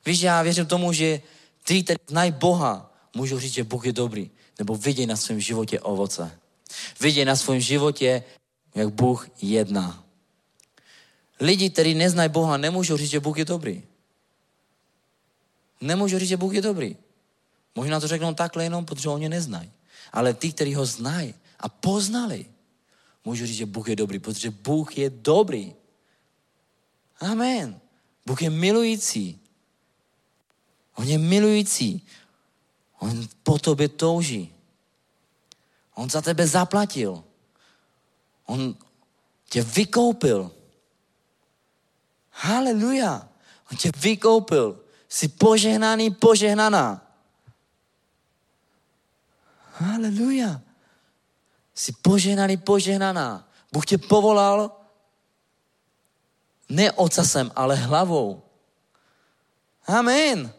Víš, 0.06 0.22
já 0.22 0.42
věřím 0.42 0.66
tomu, 0.66 0.94
že 0.94 1.22
ty, 1.64 1.84
který 1.84 2.00
znají 2.08 2.32
Boha, 2.32 2.94
můžou 3.16 3.40
říct, 3.40 3.54
že 3.54 3.64
Bůh 3.64 3.86
je 3.86 3.94
dobrý. 3.94 4.30
Nebo 4.60 4.76
vidějí 4.76 5.08
na 5.08 5.16
svém 5.16 5.40
životě 5.40 5.80
ovoce. 5.80 6.40
Vidějí 7.00 7.26
na 7.26 7.36
svém 7.36 7.60
životě, 7.60 8.24
jak 8.76 8.90
Bůh 8.90 9.30
jedná. 9.42 10.04
Lidi, 11.40 11.70
kteří 11.70 11.94
neznají 11.94 12.30
Boha, 12.30 12.58
nemůžou 12.58 12.98
říct, 12.98 13.10
že 13.10 13.20
Bůh 13.20 13.38
je 13.38 13.46
dobrý. 13.46 13.84
Nemůžu 15.82 16.20
říct, 16.20 16.30
že 16.30 16.38
Bůh 16.38 16.54
je 16.54 16.62
dobrý. 16.62 16.98
Možná 17.76 18.00
to 18.00 18.08
řeknou 18.08 18.34
takhle 18.34 18.64
jenom, 18.64 18.86
protože 18.86 19.10
oni 19.10 19.30
neznají. 19.30 19.72
Ale 20.14 20.34
ty, 20.34 20.52
kteří 20.52 20.76
ho 20.76 20.86
znají 20.86 21.34
a 21.60 21.70
poznali, 21.70 22.46
můžu 23.26 23.46
říct, 23.46 23.58
že 23.58 23.66
Bůh 23.66 23.90
je 23.90 23.96
dobrý, 23.96 24.20
protože 24.20 24.50
Bůh 24.52 24.98
je 24.98 25.10
dobrý. 25.10 25.74
Amen. 27.20 27.80
Bůh 28.26 28.42
je 28.42 28.50
milující. 28.50 29.40
On 30.96 31.08
je 31.08 31.18
milující. 31.18 32.02
On 33.00 33.28
po 33.44 33.60
tobě 33.60 33.90
touží. 33.90 34.54
On 35.98 36.10
za 36.10 36.22
tebe 36.22 36.48
zaplatil. 36.48 37.24
On 38.46 38.78
tě 39.50 39.64
vykoupil. 39.64 40.52
Haleluja. 42.32 43.30
On 43.72 43.78
tě 43.78 43.92
vykoupil. 43.98 44.84
Jsi 45.10 45.28
požehnaný, 45.28 46.10
požehnaná. 46.12 47.02
Haleluja. 49.74 50.62
Jsi 51.74 51.92
požehnaný, 51.92 52.58
požehnaná. 52.58 53.50
Bůh 53.72 53.86
tě 53.86 53.98
povolal 53.98 54.72
ne 56.70 56.92
ocasem, 56.92 57.52
ale 57.56 57.76
hlavou. 57.76 58.44
Amen. 59.88 60.54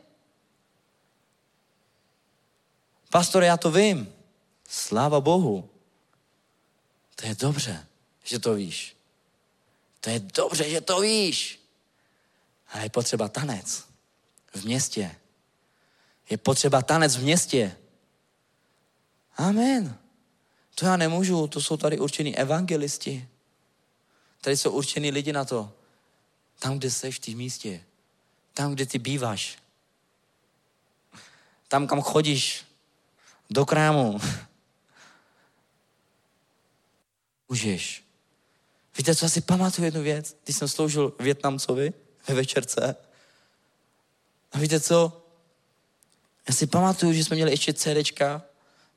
Pastor, 3.10 3.42
já 3.42 3.56
to 3.56 3.70
vím. 3.70 4.17
Sláva 4.68 5.20
Bohu. 5.20 5.70
To 7.14 7.26
je 7.26 7.34
dobře, 7.34 7.86
že 8.24 8.38
to 8.38 8.54
víš. 8.54 8.96
To 10.00 10.10
je 10.10 10.20
dobře, 10.20 10.70
že 10.70 10.80
to 10.80 11.00
víš. 11.00 11.60
Ale 12.68 12.82
je 12.82 12.90
potřeba 12.90 13.28
tanec 13.28 13.84
v 14.54 14.64
městě. 14.64 15.16
Je 16.30 16.36
potřeba 16.36 16.82
tanec 16.82 17.16
v 17.16 17.22
městě. 17.22 17.76
Amen. 19.36 19.98
To 20.74 20.86
já 20.86 20.96
nemůžu, 20.96 21.46
to 21.46 21.60
jsou 21.60 21.76
tady 21.76 21.98
určení 21.98 22.36
evangelisti. 22.36 23.28
Tady 24.40 24.56
jsou 24.56 24.70
určení 24.70 25.10
lidi 25.10 25.32
na 25.32 25.44
to. 25.44 25.72
Tam, 26.58 26.78
kde 26.78 26.90
jsi 26.90 27.12
v 27.12 27.18
té 27.18 27.30
místě. 27.30 27.84
Tam, 28.54 28.74
kde 28.74 28.86
ty 28.86 28.98
býváš. 28.98 29.58
Tam, 31.68 31.86
kam 31.86 32.02
chodíš. 32.02 32.64
Do 33.50 33.66
krámu. 33.66 34.20
Můžeš. 37.48 38.04
Víte, 38.98 39.14
co 39.14 39.26
asi 39.26 39.40
pamatuju 39.40 39.84
jednu 39.84 40.02
věc? 40.02 40.36
Když 40.44 40.56
jsem 40.56 40.68
sloužil 40.68 41.12
Větnamcovi 41.20 41.92
ve 42.28 42.34
večerce. 42.34 42.96
A 44.52 44.58
víte 44.58 44.80
co? 44.80 45.22
Já 46.48 46.54
si 46.54 46.66
pamatuju, 46.66 47.12
že 47.12 47.24
jsme 47.24 47.34
měli 47.34 47.50
ještě 47.50 47.72
CDčka, 47.72 48.42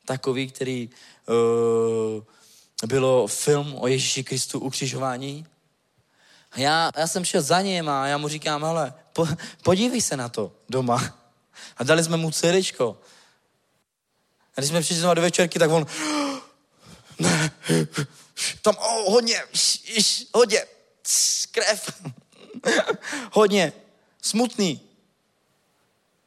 takový, 0.06 0.48
který 0.48 0.90
uh, 1.26 2.24
bylo 2.88 3.28
film 3.28 3.76
o 3.80 3.88
Ježíši 3.88 4.24
Kristu 4.24 4.60
ukřižování. 4.60 5.46
A 6.52 6.60
já, 6.60 6.92
já 6.98 7.08
jsem 7.08 7.26
šel 7.26 7.42
za 7.42 7.62
ním 7.62 7.90
a 7.90 8.08
já 8.08 8.18
mu 8.18 8.28
říkám, 8.28 8.64
hele, 8.64 8.94
po, 9.14 9.28
podívej 9.64 10.02
se 10.02 10.18
na 10.18 10.30
to 10.30 10.52
doma. 10.70 11.18
A 11.78 11.84
dali 11.84 12.04
jsme 12.04 12.18
mu 12.18 12.32
CDčko. 12.32 12.98
A 14.58 14.62
když 14.62 14.70
jsme 14.70 14.82
přišli 14.82 15.16
do 15.16 15.22
večerky, 15.22 15.60
tak 15.60 15.72
on 15.72 15.86
Ne, 17.20 17.52
tam 18.62 18.76
oh, 18.78 19.12
hodně, 19.12 19.44
iš, 19.84 20.28
hodně, 20.34 20.66
krev, 21.52 22.02
hodně, 23.32 23.74
smutný. 24.22 24.82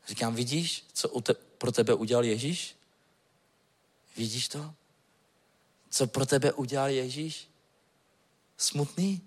Říkám, 0.09 0.35
vidíš, 0.35 0.85
co 0.93 1.21
te, 1.21 1.35
pro 1.35 1.73
tebe 1.73 1.95
udělal 1.95 2.25
Ježíš? 2.25 2.77
Vidíš 4.17 4.49
to? 4.49 4.75
Co 5.91 6.07
pro 6.07 6.27
tebe 6.27 6.53
udělal 6.53 6.89
Ježíš? 6.89 7.49
Smutný? 8.57 9.21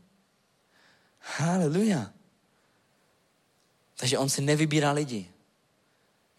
Haleluja. 1.19 2.11
Takže 3.95 4.17
on 4.17 4.29
si 4.29 4.41
nevybírá 4.41 4.91
lidi. 4.91 5.31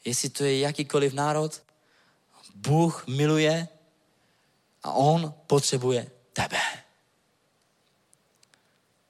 Jestli 0.04 0.28
to 0.28 0.44
je 0.44 0.58
jakýkoliv 0.58 1.12
národ, 1.12 1.62
Bůh 2.54 3.06
miluje 3.06 3.68
a 4.82 4.92
on 4.92 5.34
potřebuje 5.46 6.10
tebe. 6.42 6.60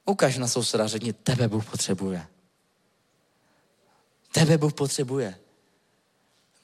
Ukaž 0.05 0.37
na 0.37 0.49
souseda, 0.49 0.87
řekni, 0.87 1.13
tebe 1.13 1.49
Bůh 1.49 1.71
potřebuje. 1.71 2.27
Tebe 4.33 4.59
Bůh 4.59 4.73
potřebuje. 4.73 5.39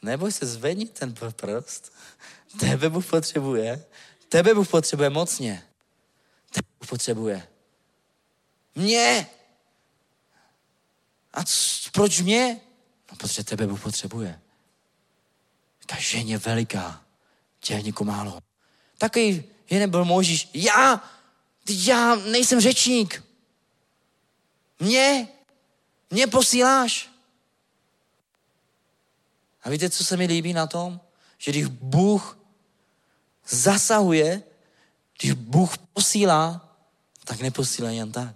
Neboj 0.02 0.32
se, 0.32 0.46
zvedni 0.46 0.86
ten 0.86 1.14
prst. 1.14 1.92
Tebe 2.60 2.88
Bůh 2.88 3.06
potřebuje. 3.06 3.84
Tebe 4.28 4.54
Bůh 4.54 4.68
potřebuje 4.68 5.10
mocně. 5.10 5.68
Tebe 6.50 6.68
Bůh 6.78 6.88
potřebuje. 6.88 7.48
Mě. 8.74 9.26
A 11.32 11.44
c- 11.44 11.90
proč 11.92 12.20
mě? 12.20 12.60
No, 13.10 13.16
protože 13.16 13.44
tebe 13.44 13.66
Bůh 13.66 13.82
potřebuje. 13.82 14.40
Ta 15.86 15.96
ženě 15.98 16.38
veliká, 16.38 17.04
dělníku 17.66 18.04
málo. 18.04 18.40
Takový 18.98 19.53
jeden 19.70 19.90
byl 19.90 20.04
Možíš. 20.04 20.50
Já, 20.54 21.10
já 21.68 22.14
nejsem 22.14 22.60
řečník. 22.60 23.24
Mě, 24.80 25.28
mě 26.10 26.26
posíláš. 26.26 27.10
A 29.62 29.70
víte, 29.70 29.90
co 29.90 30.04
se 30.04 30.16
mi 30.16 30.26
líbí 30.26 30.52
na 30.52 30.66
tom? 30.66 31.00
Že 31.38 31.50
když 31.50 31.66
Bůh 31.66 32.38
zasahuje, 33.48 34.42
když 35.18 35.32
Bůh 35.32 35.78
posílá, 35.78 36.76
tak 37.24 37.40
neposílá 37.40 37.90
jen 37.90 38.12
tak. 38.12 38.34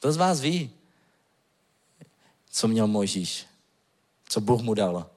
Kdo 0.00 0.12
z 0.12 0.16
vás 0.16 0.40
ví, 0.40 0.70
co 2.50 2.68
měl 2.68 2.86
Mojžíš? 2.86 3.46
Co 4.28 4.40
Bůh 4.40 4.62
mu 4.62 4.74
dal? 4.74 5.10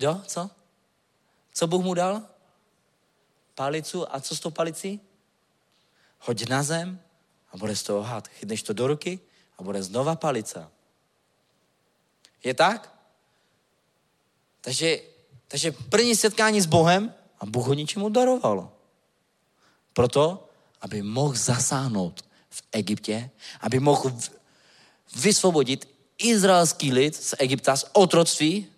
Kdo? 0.00 0.22
Co? 0.26 0.50
Co 1.52 1.66
Bůh 1.66 1.84
mu 1.84 1.94
dal? 1.94 2.22
Palicu. 3.54 4.14
A 4.14 4.20
co 4.20 4.36
s 4.36 4.40
tou 4.40 4.50
palicí? 4.50 5.00
Hoď 6.18 6.48
na 6.48 6.62
zem 6.62 7.00
a 7.52 7.56
bude 7.56 7.76
z 7.76 7.82
toho 7.82 8.02
had. 8.02 8.28
Chytneš 8.28 8.62
to 8.62 8.72
do 8.72 8.86
ruky 8.86 9.20
a 9.58 9.62
bude 9.62 9.82
znova 9.82 10.16
palice. 10.16 10.68
Je 12.44 12.54
tak? 12.54 12.94
Takže, 14.60 15.00
takže 15.48 15.72
první 15.72 16.16
setkání 16.16 16.60
s 16.60 16.66
Bohem 16.66 17.14
a 17.40 17.46
Bůh 17.46 17.66
ho 17.66 17.74
ničemu 17.74 18.08
daroval. 18.08 18.72
Proto, 19.92 20.48
aby 20.80 21.02
mohl 21.02 21.34
zasáhnout 21.34 22.24
v 22.50 22.62
Egyptě, 22.72 23.30
aby 23.60 23.80
mohl 23.80 24.12
vysvobodit 25.16 25.88
izraelský 26.18 26.92
lid 26.92 27.16
z 27.16 27.34
Egypta, 27.38 27.76
z 27.76 27.84
otroctví. 27.92 28.72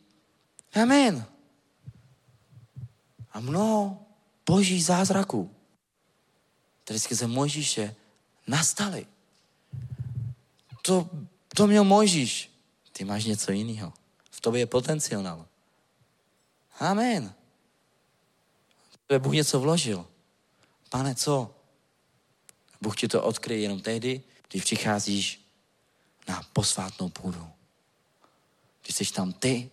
Amen. 0.72 1.26
A 3.32 3.40
mnoho 3.40 4.06
boží 4.46 4.82
zázraků, 4.82 5.54
které 6.84 6.98
skrze 6.98 7.26
Mojžíše 7.26 7.94
nastaly. 8.46 9.06
To, 10.82 11.10
to 11.48 11.66
měl 11.66 11.84
Mojžíš. 11.84 12.50
Ty 12.92 13.04
máš 13.04 13.24
něco 13.24 13.52
jiného. 13.52 13.92
V 14.30 14.40
tobě 14.40 14.60
je 14.60 14.66
potenciál. 14.66 15.46
Amen. 16.78 17.34
To 19.06 19.14
je 19.14 19.18
Bůh 19.18 19.32
něco 19.32 19.60
vložil. 19.60 20.06
Pane, 20.90 21.14
co? 21.14 21.54
Bůh 22.80 22.96
ti 22.96 23.08
to 23.08 23.22
odkryje 23.22 23.60
jenom 23.60 23.80
tehdy, 23.80 24.22
když 24.48 24.62
přicházíš 24.62 25.40
na 26.28 26.42
posvátnou 26.52 27.08
půdu. 27.08 27.50
Když 28.82 28.96
jsi 28.96 29.12
tam 29.12 29.32
ty 29.32 29.70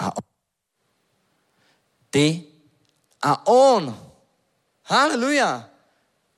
a 0.00 0.16
on. 0.16 0.22
Ty 2.10 2.44
a 3.22 3.46
on. 3.46 4.12
Haleluja. 4.84 5.70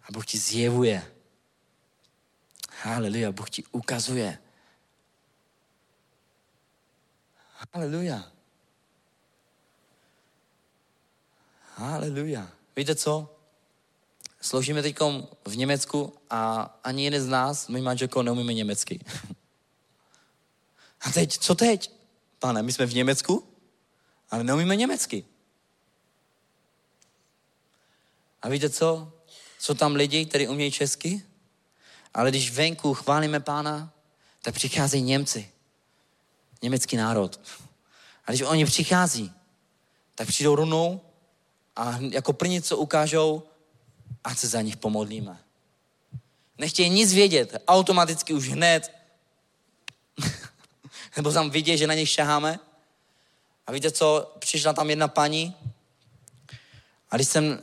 A 0.02 0.12
Bůh 0.12 0.26
ti 0.26 0.38
zjevuje. 0.38 1.12
Haleluja. 2.82 3.32
Bůh 3.32 3.50
ti 3.50 3.64
ukazuje. 3.72 4.38
Haleluja. 7.72 8.32
Haleluja. 11.76 12.50
Víte 12.76 12.94
co? 12.94 13.36
Sloužíme 14.40 14.82
teď 14.82 14.96
v 15.48 15.56
Německu 15.56 16.14
a 16.30 16.62
ani 16.84 17.04
jeden 17.04 17.22
z 17.22 17.28
nás, 17.28 17.68
my 17.68 17.80
manželkou, 17.80 18.22
neumíme 18.22 18.54
německy. 18.54 19.04
A 21.00 21.10
teď, 21.10 21.38
co 21.38 21.54
teď? 21.54 21.92
Pane, 22.38 22.62
my 22.62 22.72
jsme 22.72 22.86
v 22.86 22.94
Německu, 22.94 23.51
ale 24.32 24.44
neumíme 24.44 24.76
německy. 24.76 25.24
A 28.42 28.48
víte 28.48 28.70
co? 28.70 29.12
Jsou 29.58 29.74
tam 29.74 29.94
lidi, 29.94 30.26
kteří 30.26 30.48
umějí 30.48 30.72
česky, 30.72 31.22
ale 32.14 32.30
když 32.30 32.50
venku 32.50 32.94
chválíme 32.94 33.40
pána, 33.40 33.92
tak 34.42 34.54
přicházejí 34.54 35.02
Němci. 35.02 35.50
Německý 36.62 36.96
národ. 36.96 37.40
A 38.26 38.30
když 38.30 38.42
oni 38.42 38.64
přichází, 38.64 39.32
tak 40.14 40.28
přijdou 40.28 40.54
rovnou 40.54 41.00
a 41.76 41.98
jako 42.10 42.32
první, 42.32 42.62
co 42.62 42.76
ukážou, 42.76 43.42
ať 44.24 44.38
se 44.38 44.48
za 44.48 44.60
nich 44.60 44.76
pomodlíme. 44.76 45.38
Nechtějí 46.58 46.90
nic 46.90 47.12
vědět, 47.12 47.62
automaticky 47.68 48.34
už 48.34 48.48
hned, 48.48 48.92
nebo 51.16 51.32
tam 51.32 51.50
vidět, 51.50 51.76
že 51.76 51.86
na 51.86 51.94
nich 51.94 52.08
šaháme. 52.08 52.58
A 53.66 53.72
víte 53.72 53.90
co, 53.90 54.36
přišla 54.38 54.72
tam 54.72 54.90
jedna 54.90 55.08
paní 55.08 55.56
a 57.10 57.16
když 57.16 57.28
jsem, 57.28 57.62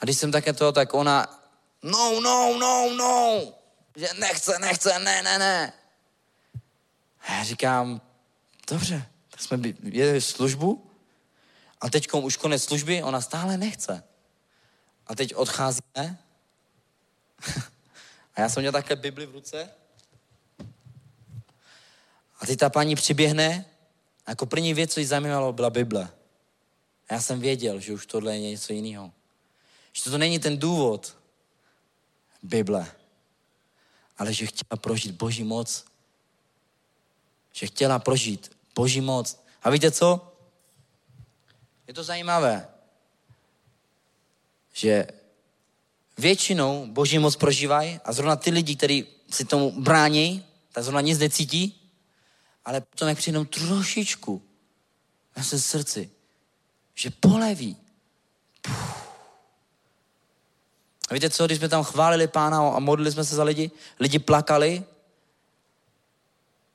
a 0.00 0.04
když 0.04 0.18
jsem 0.18 0.32
také 0.32 0.52
to, 0.52 0.72
tak 0.72 0.94
ona, 0.94 1.42
no, 1.82 2.20
no, 2.20 2.58
no, 2.58 2.94
no, 2.96 3.42
že 3.96 4.08
nechce, 4.18 4.58
nechce, 4.58 4.98
ne, 4.98 5.22
ne, 5.22 5.38
ne. 5.38 5.72
A 7.20 7.32
já 7.32 7.44
říkám, 7.44 8.00
dobře, 8.70 9.06
tak 9.30 9.40
jsme 9.40 9.58
jeli 9.82 10.20
službu 10.20 10.90
a 11.80 11.90
teď 11.90 12.12
už 12.12 12.36
konec 12.36 12.64
služby, 12.64 13.02
ona 13.02 13.20
stále 13.20 13.56
nechce. 13.56 14.04
A 15.06 15.14
teď 15.14 15.34
odcházíme. 15.34 15.82
a 18.34 18.40
já 18.40 18.48
jsem 18.48 18.60
měl 18.60 18.72
také 18.72 18.96
Bibli 18.96 19.26
v 19.26 19.32
ruce. 19.32 19.70
A 22.40 22.46
teď 22.46 22.58
ta 22.58 22.70
paní 22.70 22.94
přiběhne 22.94 23.64
a 24.26 24.30
jako 24.30 24.46
první 24.46 24.74
věc, 24.74 24.92
co 24.92 25.00
jí 25.00 25.06
zajímalo, 25.06 25.52
byla 25.52 25.70
Bible. 25.70 26.10
A 27.08 27.14
já 27.14 27.20
jsem 27.20 27.40
věděl, 27.40 27.80
že 27.80 27.92
už 27.92 28.06
tohle 28.06 28.36
je 28.36 28.40
něco 28.40 28.72
jiného. 28.72 29.12
Že 29.92 30.10
to 30.10 30.18
není 30.18 30.38
ten 30.38 30.58
důvod 30.58 31.16
Bible, 32.42 32.92
ale 34.18 34.32
že 34.32 34.46
chtěla 34.46 34.76
prožít 34.76 35.14
Boží 35.14 35.44
moc. 35.44 35.84
Že 37.52 37.66
chtěla 37.66 37.98
prožít 37.98 38.56
Boží 38.74 39.00
moc. 39.00 39.40
A 39.62 39.70
víte 39.70 39.90
co? 39.90 40.32
Je 41.88 41.94
to 41.94 42.04
zajímavé, 42.04 42.68
že 44.72 45.06
většinou 46.18 46.86
Boží 46.86 47.18
moc 47.18 47.36
prožívají 47.36 48.00
a 48.04 48.12
zrovna 48.12 48.36
ty 48.36 48.50
lidi, 48.50 48.76
kteří 48.76 49.06
si 49.30 49.44
tomu 49.44 49.80
brání, 49.80 50.44
tak 50.72 50.84
zrovna 50.84 51.00
nic 51.00 51.18
necítí, 51.18 51.81
ale 52.64 52.80
potom 52.80 53.08
jak 53.08 53.18
přijdou 53.18 53.44
trošičku 53.44 54.42
na 55.36 55.42
své 55.42 55.58
srdci, 55.58 56.10
že 56.94 57.10
poleví. 57.10 57.76
Puh. 58.62 59.02
A 61.12 61.14
víte 61.14 61.30
co, 61.30 61.46
když 61.46 61.58
jsme 61.58 61.68
tam 61.68 61.84
chválili 61.84 62.28
pána 62.28 62.68
a 62.68 62.78
modlili 62.78 63.12
jsme 63.12 63.24
se 63.24 63.34
za 63.34 63.42
lidi, 63.42 63.70
lidi 64.00 64.18
plakali 64.18 64.84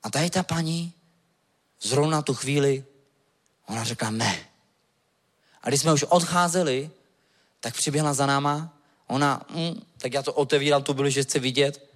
a 0.02 0.10
tady 0.10 0.30
ta 0.30 0.42
paní 0.42 0.92
zrovna 1.80 2.22
tu 2.22 2.34
chvíli, 2.34 2.84
ona 3.66 3.84
řekla 3.84 4.10
ne. 4.10 4.48
A 5.62 5.68
když 5.68 5.80
jsme 5.80 5.92
už 5.92 6.02
odcházeli, 6.02 6.90
tak 7.60 7.74
přiběhla 7.74 8.14
za 8.14 8.26
náma, 8.26 8.74
ona, 9.06 9.46
mm, 9.50 9.82
tak 9.98 10.14
já 10.14 10.22
to 10.22 10.32
otevírám 10.32 10.82
tu 10.82 10.94
byli, 10.94 11.10
že 11.10 11.22
chce 11.22 11.38
vidět. 11.38 11.88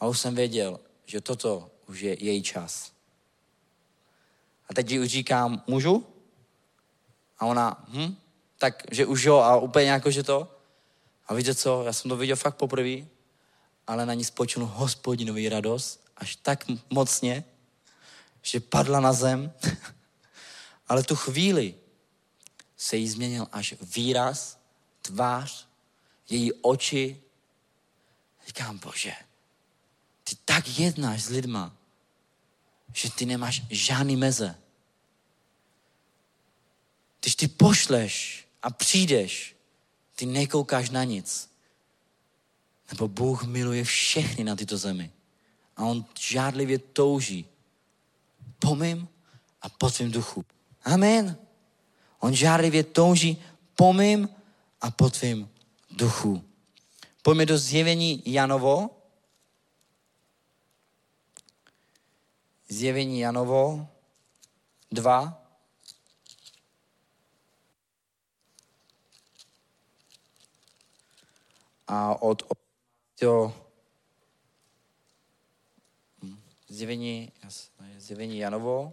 A 0.00 0.06
už 0.06 0.20
jsem 0.20 0.34
věděl, 0.34 0.80
že 1.06 1.20
toto 1.20 1.70
už 1.92 2.00
je 2.00 2.24
její 2.24 2.42
čas. 2.42 2.92
A 4.68 4.74
teď 4.74 4.98
už 4.98 5.08
říkám, 5.08 5.62
můžu? 5.66 6.06
A 7.38 7.46
ona, 7.46 7.84
hm, 7.88 8.16
tak, 8.58 8.82
že 8.90 9.06
už 9.06 9.24
jo, 9.24 9.36
a 9.36 9.56
úplně 9.56 9.90
jako, 9.90 10.10
že 10.10 10.22
to. 10.22 10.48
A 11.26 11.34
víte 11.34 11.54
co, 11.54 11.82
já 11.84 11.92
jsem 11.92 12.08
to 12.08 12.16
viděl 12.16 12.36
fakt 12.36 12.56
poprvé, 12.56 13.04
ale 13.86 14.06
na 14.06 14.14
ní 14.14 14.24
spočinul 14.24 14.68
hospodinový 14.68 15.48
radost, 15.48 16.00
až 16.16 16.36
tak 16.36 16.64
mocně, 16.90 17.44
že 18.42 18.60
padla 18.60 19.00
na 19.00 19.12
zem. 19.12 19.52
ale 20.88 21.02
tu 21.02 21.16
chvíli 21.16 21.74
se 22.76 22.96
jí 22.96 23.08
změnil 23.08 23.46
až 23.52 23.74
výraz, 23.80 24.58
tvář, 25.02 25.68
její 26.30 26.52
oči. 26.52 27.20
Říkám, 28.46 28.78
bože, 28.78 29.12
ty 30.24 30.36
tak 30.44 30.78
jednáš 30.78 31.22
s 31.22 31.28
lidma, 31.28 31.81
že 32.92 33.10
ty 33.10 33.26
nemáš 33.26 33.62
žádný 33.70 34.16
meze. 34.16 34.54
Když 37.20 37.34
ty 37.34 37.48
pošleš 37.48 38.44
a 38.62 38.70
přijdeš, 38.70 39.56
ty 40.16 40.26
nekoukáš 40.26 40.90
na 40.90 41.04
nic. 41.04 41.50
Nebo 42.90 43.08
Bůh 43.08 43.44
miluje 43.44 43.84
všechny 43.84 44.44
na 44.44 44.56
tyto 44.56 44.78
zemi. 44.78 45.10
A 45.76 45.82
on 45.84 46.04
žádlivě 46.18 46.78
touží 46.78 47.46
po 48.58 48.74
mým 48.74 49.08
a 49.62 49.68
po 49.68 49.90
tvém 49.90 50.10
duchu. 50.10 50.44
Amen. 50.84 51.36
On 52.20 52.34
žádlivě 52.34 52.84
touží 52.84 53.42
po 53.74 53.92
mým 53.92 54.28
a 54.80 54.90
po 54.90 55.10
tvém 55.10 55.48
duchu. 55.90 56.44
Pojďme 57.22 57.46
do 57.46 57.58
zjevení 57.58 58.22
Janovo. 58.26 59.01
Zjevení 62.72 63.20
Janovo 63.20 63.88
2. 64.90 65.44
A 71.86 72.22
od, 72.22 72.42
to 73.18 73.54
zjevení, 76.68 77.32
zjevení 77.96 78.38
Janovo 78.38 78.92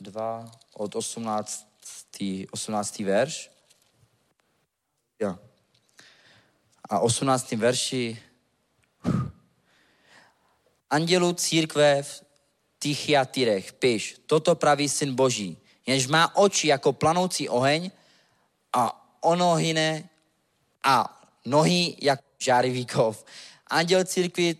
2 0.00 0.50
od 0.72 0.96
18. 0.96 1.68
18. 2.50 2.98
verš. 2.98 3.50
Ja. 5.20 5.38
A 6.88 6.98
18. 6.98 7.52
verši 7.52 8.33
Andělu 10.94 11.32
církve 11.32 12.02
v 12.02 12.24
Tychiatyrech 12.78 13.72
píš, 13.72 14.22
toto 14.26 14.54
praví 14.54 14.88
syn 14.88 15.14
Boží, 15.14 15.58
jenž 15.86 16.06
má 16.06 16.36
oči 16.36 16.68
jako 16.68 16.92
planoucí 16.92 17.48
oheň 17.48 17.90
a 18.72 18.94
ono 19.20 19.54
hyne 19.54 20.08
a 20.84 21.22
nohy 21.46 21.96
jak 21.98 22.20
žárivý 22.38 22.86
kov. 22.86 23.24
Anděl 23.66 24.04
církvi 24.04 24.56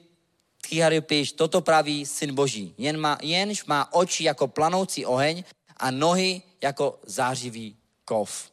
Tychiatyrech 0.61 1.05
píš, 1.05 1.33
toto 1.33 1.61
praví 1.61 2.07
syn 2.07 2.35
Boží, 2.35 2.75
jen 2.79 2.99
má, 2.99 3.19
jenž 3.23 3.65
má 3.65 3.95
oči 3.95 4.25
jako 4.25 4.49
planoucí 4.49 5.07
oheň 5.07 5.45
a 5.77 5.91
nohy 5.91 6.43
jako 6.63 6.99
zářivý 7.07 7.77
kov. 8.05 8.51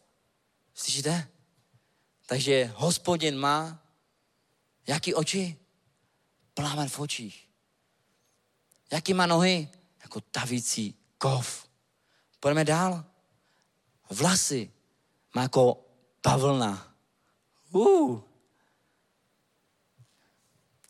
Slyšíte? 0.74 1.28
Takže 2.26 2.74
hospodin 2.76 3.38
má 3.38 3.82
jaký 4.88 5.14
oči? 5.14 5.58
Plámen 6.54 6.90
v 6.90 7.00
očích. 7.00 7.51
Jaký 8.92 9.14
má 9.14 9.26
nohy? 9.26 9.70
Jako 10.02 10.22
tavící 10.22 10.96
kov. 11.18 11.68
Pojďme 12.40 12.66
dál. 12.66 13.06
Vlasy 14.10 14.72
má 15.36 15.42
jako 15.42 15.86
pavlna. 16.22 16.96
Uh. 17.72 18.22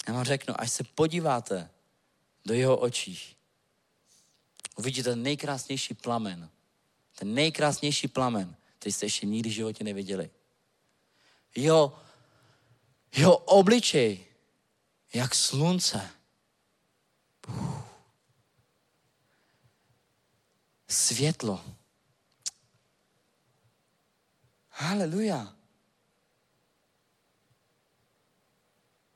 Já 0.08 0.14
vám 0.14 0.24
řeknu, 0.24 0.62
až 0.62 0.72
se 0.72 0.84
podíváte 0.84 1.70
do 2.46 2.54
jeho 2.54 2.78
očí, 2.78 3.38
uvidíte 4.76 5.10
ten 5.10 5.24
nejkrásnější 5.24 5.94
plamen. 5.94 6.50
Ten 7.16 7.34
nejkrásnější 7.34 8.08
plamen, 8.08 8.56
který 8.80 8.94
jste 8.94 9.06
ještě 9.06 9.26
nikdy 9.26 9.50
v 9.50 9.54
životě 9.54 9.84
neviděli. 9.84 10.30
Jeho, 11.56 12.00
jeho 13.16 13.38
obličej, 13.38 14.26
jak 15.14 15.36
slunce. 15.36 16.10
Uf. 17.48 17.81
Světlo. 20.92 21.66
Haleluja. 24.70 25.56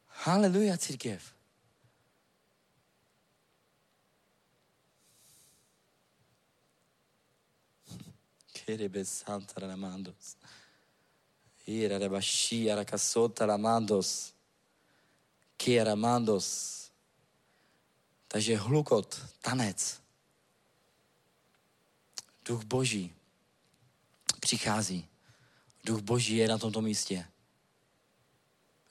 Haleluja, 0.08 0.78
církev. 0.78 1.36
Kerebe 8.54 9.06
Santa 9.06 9.60
Ramandos. 9.60 10.38
Ira 11.68 11.98
Rebashi 11.98 12.72
Arakasota 12.72 13.46
Ramandos. 13.46 14.34
Kieramandos. 15.58 16.92
Takže 18.28 18.58
hlukot, 18.58 19.22
tanec. 19.42 20.05
Duch 22.46 22.64
Boží 22.64 23.16
přichází. 24.40 25.08
Duch 25.84 26.02
Boží 26.02 26.38
je 26.38 26.48
na 26.48 26.58
tomto 26.58 26.82
místě. 26.82 27.28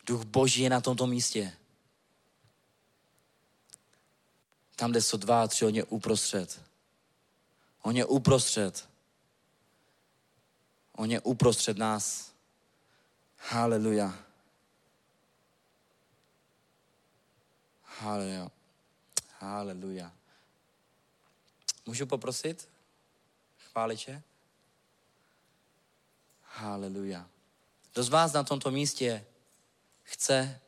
Duch 0.07 0.25
Boží 0.25 0.63
je 0.63 0.71
na 0.71 0.81
tomto 0.81 1.07
místě. 1.07 1.57
Tam, 4.77 4.91
kde 4.91 5.03
jsou 5.03 5.17
dva 5.17 5.43
a 5.43 5.47
tři, 5.47 5.65
on 5.65 5.75
je 5.75 5.85
uprostřed. 5.85 6.63
On 7.83 7.97
je 7.97 8.05
uprostřed. 8.05 8.89
On 10.93 11.11
je 11.11 11.21
uprostřed 11.21 11.79
nás. 11.79 12.33
Haleluja. 13.39 14.19
Haleluja. 17.83 18.51
Haleluja. 19.39 20.13
Můžu 21.87 22.07
poprosit? 22.07 22.74
Chváliče? 23.75 24.23
Haleluja. 26.43 27.27
Kdo 27.93 28.03
z 28.03 28.09
vás 28.09 28.33
na 28.33 28.43
tomto 28.43 28.71
místě 28.71 29.25
chce 30.03 30.61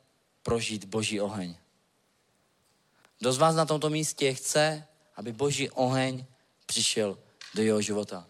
prožít 0.43 0.85
Boží 0.85 1.21
oheň? 1.21 1.55
Kdo 3.19 3.33
z 3.33 3.39
vás 3.39 3.55
na 3.55 3.67
tomto 3.67 3.91
místě 3.91 4.35
chce, 4.35 4.87
aby 5.17 5.33
Boží 5.33 5.71
oheň 5.71 6.25
přišel 6.67 7.19
do 7.55 7.63
jeho 7.63 7.81
života? 7.81 8.27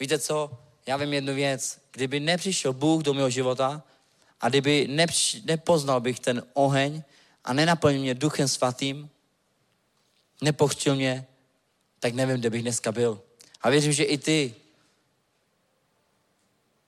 Víte 0.00 0.18
co? 0.18 0.58
Já 0.86 0.96
vím 0.96 1.12
jednu 1.12 1.34
věc. 1.34 1.80
Kdyby 1.92 2.20
nepřišel 2.20 2.72
Bůh 2.72 3.02
do 3.02 3.14
mého 3.14 3.30
života 3.30 3.82
a 4.40 4.48
kdyby 4.48 4.88
nepři, 4.88 5.42
nepoznal 5.44 6.00
bych 6.00 6.20
ten 6.20 6.42
oheň 6.52 7.02
a 7.44 7.52
nenaplnil 7.52 8.00
mě 8.00 8.14
duchem 8.14 8.48
svatým, 8.48 9.10
nepochčil 10.42 10.96
mě, 10.96 11.26
tak 12.00 12.14
nevím, 12.14 12.36
kde 12.36 12.50
bych 12.50 12.62
dneska 12.62 12.92
byl. 12.92 13.22
A 13.60 13.70
věřím, 13.70 13.92
že 13.92 14.04
i 14.04 14.18
ty 14.18 14.54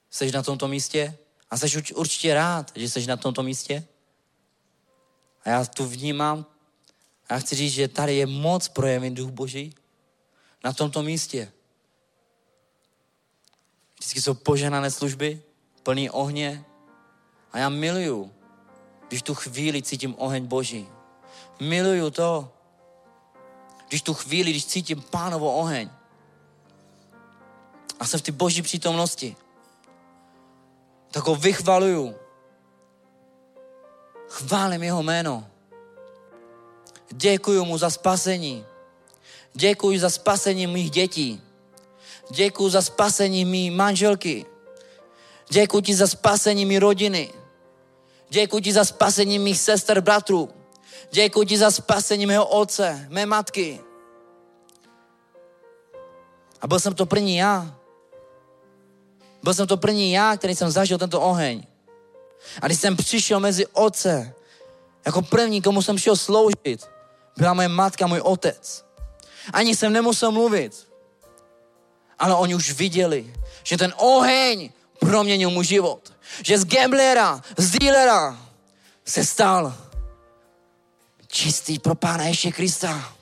jsi 0.09 0.31
na 0.31 0.43
tomto 0.43 0.67
místě 0.67 1.17
a 1.49 1.57
jsi 1.57 1.93
určitě 1.93 2.33
rád, 2.33 2.71
že 2.75 2.89
jsi 2.89 3.07
na 3.07 3.17
tomto 3.17 3.43
místě. 3.43 3.87
A 5.43 5.49
já 5.49 5.65
tu 5.65 5.85
vnímám, 5.85 6.45
a 7.29 7.33
já 7.33 7.39
chci 7.39 7.55
říct, 7.55 7.73
že 7.73 7.87
tady 7.87 8.15
je 8.15 8.25
moc 8.25 8.67
projevit 8.67 9.13
duch 9.13 9.29
Boží 9.29 9.75
na 10.63 10.73
tomto 10.73 11.03
místě. 11.03 11.51
Vždycky 13.95 14.21
jsou 14.21 14.33
poženané 14.33 14.91
služby, 14.91 15.41
plný 15.83 16.09
ohně. 16.09 16.65
A 17.51 17.57
já 17.57 17.69
miluju, 17.69 18.31
když 19.07 19.21
tu 19.21 19.35
chvíli 19.35 19.81
cítím 19.81 20.15
oheň 20.17 20.45
Boží. 20.45 20.87
Miluju 21.59 22.09
to, 22.09 22.53
když 23.87 24.01
tu 24.01 24.13
chvíli, 24.13 24.51
když 24.51 24.65
cítím 24.65 25.01
pánovo 25.01 25.53
oheň. 25.53 25.89
A 28.01 28.05
jsem 28.05 28.19
v 28.19 28.23
té 28.23 28.31
boží 28.31 28.61
přítomnosti. 28.61 29.35
Tak 31.11 31.23
ho 31.23 31.35
vychvaluju. 31.35 32.15
Chválím 34.29 34.83
jeho 34.83 35.03
jméno. 35.03 35.47
Děkuji 37.11 37.65
mu 37.65 37.77
za 37.77 37.89
spasení. 37.89 38.65
Děkuji 39.53 39.99
za 39.99 40.09
spasení 40.09 40.67
mých 40.67 40.91
dětí. 40.91 41.41
Děkuji 42.29 42.69
za 42.69 42.81
spasení 42.81 43.45
mý 43.45 43.69
manželky. 43.69 44.45
Děkuji 45.49 45.81
ti 45.81 45.95
za 45.95 46.07
spasení 46.07 46.65
mý 46.65 46.79
rodiny. 46.79 47.29
Děkuji 48.29 48.61
ti 48.61 48.73
za 48.73 48.85
spasení 48.85 49.39
mých 49.39 49.59
sester, 49.59 50.01
bratrů. 50.01 50.49
Děkuji 51.11 51.45
ti 51.45 51.57
za 51.57 51.71
spasení 51.71 52.25
mého 52.25 52.45
otce, 52.45 53.07
mé 53.09 53.25
matky. 53.25 53.81
A 56.61 56.67
byl 56.67 56.79
jsem 56.79 56.95
to 56.95 57.05
první 57.05 57.37
já. 57.37 57.80
Byl 59.43 59.53
jsem 59.53 59.67
to 59.67 59.77
první 59.77 60.11
já, 60.11 60.37
který 60.37 60.55
jsem 60.55 60.71
zažil 60.71 60.97
tento 60.97 61.21
oheň. 61.21 61.63
A 62.61 62.67
když 62.67 62.79
jsem 62.79 62.97
přišel 62.97 63.39
mezi 63.39 63.67
otce, 63.67 64.33
jako 65.05 65.21
první, 65.21 65.61
komu 65.61 65.81
jsem 65.81 65.97
šel 65.97 66.15
sloužit, 66.15 66.89
byla 67.37 67.53
moje 67.53 67.67
matka, 67.67 68.07
můj 68.07 68.19
otec. 68.19 68.85
Ani 69.53 69.75
jsem 69.75 69.93
nemusel 69.93 70.31
mluvit. 70.31 70.87
Ale 72.19 72.35
oni 72.35 72.55
už 72.55 72.71
viděli, 72.71 73.33
že 73.63 73.77
ten 73.77 73.93
oheň 73.97 74.69
proměnil 74.99 75.49
můj 75.49 75.65
život. 75.65 76.13
Že 76.43 76.57
z 76.57 76.65
gamblera, 76.65 77.41
z 77.57 77.71
dealera 77.71 78.49
se 79.05 79.25
stal 79.25 79.75
čistý 81.27 81.79
pro 81.79 81.95
Pána 81.95 82.23
Ježíše 82.23 82.51
Krista. 82.51 83.13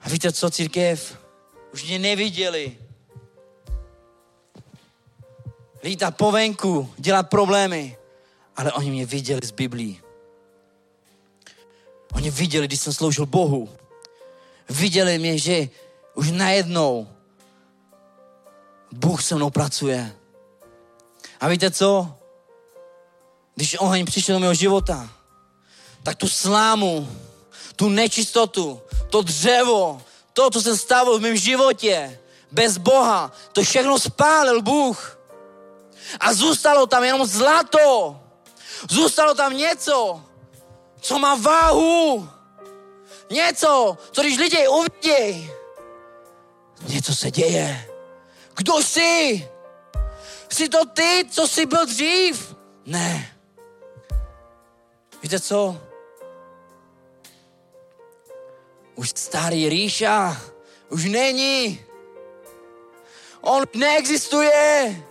A 0.00 0.08
víte 0.08 0.32
co, 0.32 0.50
církev? 0.50 1.18
Už 1.72 1.84
mě 1.84 1.98
neviděli. 1.98 2.78
Lítat 5.82 6.16
po 6.16 6.32
venku, 6.32 6.90
dělat 6.96 7.22
problémy. 7.22 7.96
Ale 8.56 8.72
oni 8.72 8.90
mě 8.90 9.06
viděli 9.06 9.40
z 9.46 9.50
Biblí. 9.50 10.00
Oni 12.12 12.30
viděli, 12.30 12.66
když 12.66 12.80
jsem 12.80 12.92
sloužil 12.92 13.26
Bohu. 13.26 13.68
Viděli 14.68 15.18
mě, 15.18 15.38
že 15.38 15.68
už 16.14 16.30
najednou 16.30 17.08
Bůh 18.92 19.22
se 19.22 19.34
mnou 19.34 19.50
pracuje. 19.50 20.16
A 21.40 21.48
víte 21.48 21.70
co? 21.70 22.14
Když 23.54 23.76
oheň 23.80 24.06
přišel 24.06 24.36
do 24.36 24.40
mého 24.40 24.54
života, 24.54 25.10
tak 26.02 26.16
tu 26.16 26.28
slámu, 26.28 27.08
tu 27.76 27.88
nečistotu, 27.88 28.80
to 29.10 29.22
dřevo, 29.22 30.02
to, 30.32 30.50
co 30.50 30.60
se 30.60 30.76
stalo 30.76 31.18
v 31.18 31.22
mém 31.22 31.36
životě, 31.36 32.20
bez 32.52 32.78
Boha, 32.78 33.32
to 33.52 33.62
všechno 33.62 33.98
spálil 33.98 34.62
Bůh. 34.62 35.19
A 36.20 36.34
zůstalo 36.34 36.86
tam 36.86 37.04
jenom 37.04 37.26
zlato. 37.26 38.20
Zůstalo 38.90 39.34
tam 39.34 39.56
něco, 39.56 40.24
co 41.00 41.18
má 41.18 41.34
váhu. 41.34 42.28
Něco, 43.30 43.98
co 44.12 44.22
když 44.22 44.38
lidi 44.38 44.68
uvidí, 44.68 45.50
něco 46.86 47.14
se 47.14 47.30
děje. 47.30 47.88
Kdo 48.56 48.82
jsi? 48.82 49.48
Jsi 50.52 50.68
to 50.68 50.84
ty, 50.84 51.26
co 51.30 51.48
jsi 51.48 51.66
byl 51.66 51.86
dřív? 51.86 52.56
Ne. 52.86 53.36
Víte 55.22 55.40
co? 55.40 55.80
Už 58.94 59.12
starý 59.16 59.68
Ríša 59.68 60.36
už 60.90 61.04
není. 61.04 61.84
On 63.40 63.64
neexistuje. 63.74 65.02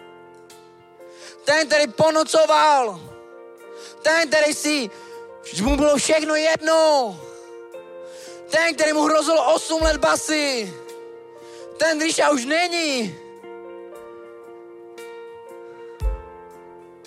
Ten, 1.50 1.68
který 1.68 1.88
ponocoval. 1.88 3.02
Ten, 4.02 4.28
který 4.28 4.54
si, 4.54 4.90
mu 5.62 5.76
bylo 5.76 5.98
všechno 5.98 6.36
jedno. 6.36 7.20
Ten, 8.50 8.76
který 8.76 8.94
mu 8.94 9.04
hrozilo 9.04 9.54
8 9.54 9.82
let 9.82 9.98
basy. 9.98 10.74
Ten 11.78 12.02
Ríša 12.02 12.30
už 12.30 12.46
není. 12.46 13.16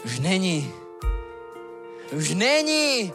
Už 0.04 0.18
není. 0.18 0.74
Už 2.12 2.30
není. 2.30 3.12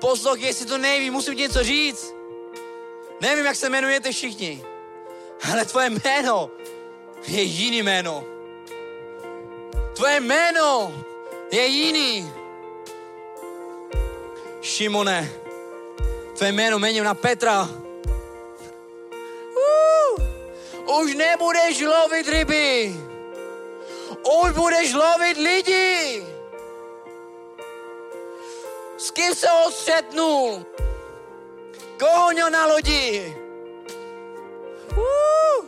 Poslouchej, 0.00 0.46
jestli 0.46 0.66
to 0.66 0.78
neví, 0.78 1.10
musím 1.10 1.34
ti 1.34 1.42
něco 1.42 1.62
říct. 1.62 2.14
Nevím, 3.20 3.44
jak 3.44 3.56
se 3.56 3.66
jmenujete 3.66 4.12
všichni, 4.12 4.64
ale 5.50 5.64
tvoje 5.64 5.90
jméno 5.90 6.50
je 7.26 7.42
jiný 7.42 7.82
jméno. 7.82 8.33
Tvoje 9.94 10.20
jméno 10.20 10.94
je 11.50 11.66
jiný. 11.66 12.32
Šimone, 14.62 15.30
tvoje 16.34 16.52
jméno 16.52 16.76
jmením 16.78 17.04
na 17.04 17.14
Petra. 17.14 17.68
Uh, 19.54 20.18
už 21.00 21.14
nebudeš 21.14 21.80
lovit 21.80 22.28
ryby. 22.28 22.96
Už 24.42 24.50
budeš 24.52 24.94
lovit 24.94 25.36
lidi. 25.36 26.26
S 28.98 29.10
kým 29.10 29.34
se 29.34 29.46
odstřetnul? 29.66 30.66
Koho 31.98 32.30
měl 32.32 32.50
na 32.50 32.66
lodi? 32.66 33.36
Uh, 34.96 35.66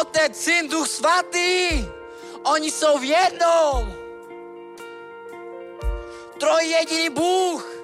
Otec, 0.00 0.36
Syn, 0.36 0.68
Duch 0.68 0.88
Svatý. 0.88 1.97
Oni 2.42 2.70
jsou 2.70 2.98
v 2.98 3.04
jednom. 3.04 3.92
Trojjediný 6.38 7.10
Bůh. 7.10 7.78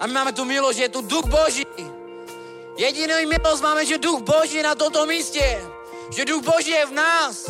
A 0.00 0.06
my 0.06 0.12
máme 0.12 0.32
tu 0.32 0.44
milost, 0.44 0.76
že 0.76 0.82
je 0.82 0.88
tu 0.88 1.00
Duch 1.00 1.24
Boží. 1.24 1.66
Jediný 2.76 3.26
milost 3.26 3.62
máme, 3.62 3.86
že 3.86 3.98
Duch 3.98 4.20
Boží 4.20 4.56
je 4.56 4.62
na 4.62 4.74
tomto 4.74 5.06
místě. 5.06 5.62
Že 6.10 6.24
Duch 6.24 6.44
Boží 6.44 6.70
je 6.70 6.86
v 6.86 6.92
nás. 6.92 7.48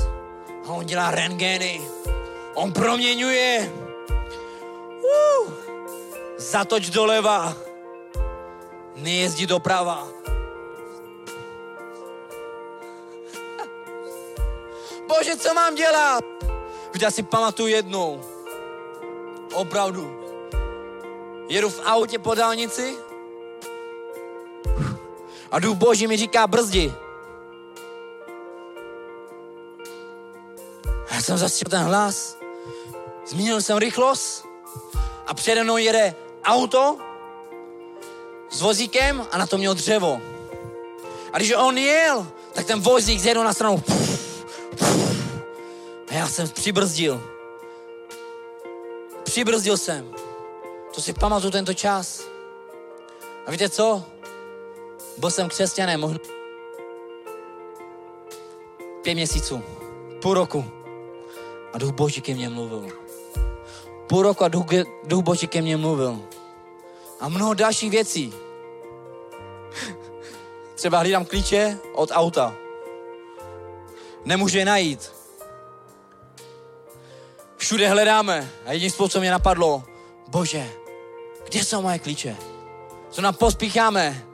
A 0.66 0.68
on 0.68 0.86
dělá 0.86 1.10
rengeny. 1.10 1.80
On 2.55 2.72
proměňuje. 2.72 3.72
Uh, 5.01 5.52
zatoč 6.36 6.90
doleva. 6.90 7.56
Nejezdí 8.97 9.47
doprava. 9.47 10.09
Bože, 15.11 15.37
co 15.37 15.55
mám 15.55 15.74
dělat? 15.74 16.24
Víte, 16.93 17.05
já 17.05 17.11
si 17.11 17.23
pamatuju 17.23 17.69
jednou. 17.69 18.20
Opravdu. 19.55 20.20
Jedu 21.49 21.70
v 21.70 21.81
autě 21.85 22.19
po 22.19 22.35
dálnici 22.35 22.97
a 25.51 25.59
duch 25.59 25.77
boží 25.77 26.07
mi 26.07 26.16
říká 26.16 26.47
brzdi. 26.47 26.95
A 31.09 31.15
já 31.15 31.23
jsem 31.23 31.39
zastřel 31.39 31.70
ten 31.70 31.82
hlas, 31.82 32.37
zmínil 33.27 33.62
jsem 33.62 33.78
rychlost 33.78 34.47
a 35.27 35.35
přede 35.35 35.65
mnou 35.65 35.77
jede 35.77 36.15
auto 36.45 36.99
s 38.51 38.61
vozíkem 38.61 39.27
a 39.31 39.39
na 39.39 39.47
to 39.47 39.59
měl 39.59 39.74
dřevo. 39.74 40.20
A 41.32 41.39
když 41.39 41.53
on 41.53 41.78
jel, 41.78 42.27
tak 42.53 42.66
ten 42.66 42.81
vozík 42.81 43.20
zjedl 43.20 43.45
na 43.45 43.53
stranu. 43.53 43.82
A 46.11 46.15
já 46.15 46.28
jsem 46.28 46.49
přibrzdil. 46.49 47.23
Přibrzdil 49.23 49.77
jsem. 49.77 50.15
To 50.95 51.01
si 51.01 51.12
pamatuju 51.12 51.51
tento 51.51 51.74
čas. 51.74 52.23
A 53.47 53.51
víte 53.51 53.69
co? 53.69 54.03
Byl 55.19 55.31
jsem 55.31 55.49
křesťanem 55.49 56.01
možná 56.01 56.19
pět 59.03 59.15
měsíců, 59.15 59.62
půl 60.23 60.35
roku. 60.35 60.65
A 61.73 61.78
duch 61.78 61.93
Boží 61.93 62.20
ke 62.20 62.35
mně 62.35 62.49
mluvil. 62.49 62.89
Půl 64.07 64.23
roku 64.23 64.45
a 64.45 64.49
duch, 64.49 64.66
duch 65.05 65.23
Boží 65.23 65.47
ke 65.47 65.62
mně 65.62 65.77
mluvil. 65.77 66.23
A 67.20 67.28
mnoho 67.28 67.55
dalších 67.55 67.91
věcí. 67.91 68.35
Třeba 70.74 70.99
hlídám 70.99 71.24
klíče 71.24 71.78
od 71.95 72.11
auta. 72.12 72.55
Nemůžu 74.24 74.59
je 74.59 74.65
najít. 74.65 75.19
Všude 77.61 77.89
hledáme. 77.89 78.51
A 78.66 78.73
jediný 78.73 78.91
způsob, 78.91 79.12
co 79.12 79.20
mě 79.20 79.31
napadlo, 79.31 79.85
Bože, 80.28 80.70
kde 81.45 81.65
jsou 81.65 81.82
moje 81.82 81.99
klíče? 81.99 82.37
Co 83.11 83.23
nám 83.23 83.35
pospícháme? 83.35 84.27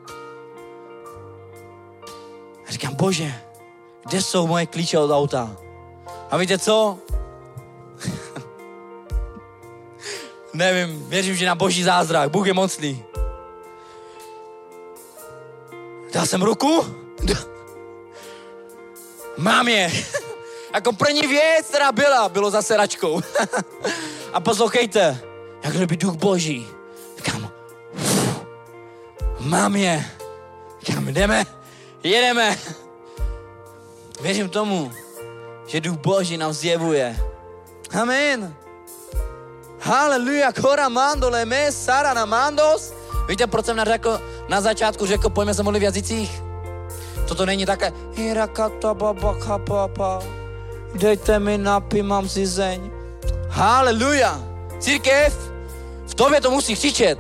A 2.67 2.73
říkám, 2.73 2.95
Bože, 2.95 3.35
kde 4.09 4.23
jsou 4.23 4.47
moje 4.47 4.67
klíče 4.67 4.99
od 4.99 5.11
auta? 5.11 5.57
A 6.31 6.37
víte 6.37 6.59
co? 6.59 6.99
Nevím, 10.53 11.09
věřím, 11.09 11.37
že 11.37 11.47
na 11.47 11.55
boží 11.55 11.83
zázrak. 11.83 12.31
Bůh 12.31 12.47
je 12.47 12.55
mocný. 12.55 13.05
Dal 16.13 16.27
jsem 16.27 16.43
ruku? 16.43 16.85
Mám 19.39 19.69
je. 19.69 19.93
Jako 20.77 20.93
první 20.93 21.23
věc, 21.23 21.67
která 21.69 21.93
byla, 21.93 22.29
bylo 22.29 22.51
za 22.51 22.63
seračkou. 22.63 23.21
A 24.33 24.41
poslouchejte, 24.41 25.21
jak 25.65 25.75
kdyby 25.75 25.97
duch 25.97 26.15
boží. 26.15 26.67
Říkám, 27.17 27.51
mám 29.41 29.77
je. 29.77 30.05
Říkám, 30.83 31.09
jdeme, 31.09 31.45
jedeme. 32.03 32.59
Věřím 34.21 34.49
tomu, 34.49 34.93
že 35.67 35.81
duch 35.81 35.97
boží 35.97 36.37
nám 36.37 36.53
zjevuje. 36.53 37.17
Amen. 38.01 38.55
Haleluja, 39.81 40.53
kora 40.53 40.89
mandole 40.89 41.45
me, 41.45 41.73
sara 41.73 42.15
na 42.15 42.25
mandos. 42.25 42.93
Víte, 43.29 43.47
proč 43.47 43.67
jsem 43.67 43.77
na, 43.77 43.85
řekl, 43.85 44.21
na 44.49 44.61
začátku 44.61 45.07
řekl, 45.07 45.31
pojďme 45.31 45.55
se 45.55 45.63
modlit 45.63 45.81
v 45.81 45.85
jazycích? 45.85 46.43
Toto 47.29 47.47
není 47.47 47.67
také, 47.67 47.93
Hirakata 48.15 48.95
baba 48.95 49.35
kapapa, 49.35 50.23
dejte 50.97 51.39
mi 51.39 51.59
napij, 51.59 52.03
mám 52.03 52.29
zizeň. 52.29 52.91
Haleluja. 53.49 54.41
Církev, 54.79 55.35
v 56.07 56.15
tobě 56.15 56.41
to 56.41 56.51
musí 56.51 56.75
křičet. 56.75 57.19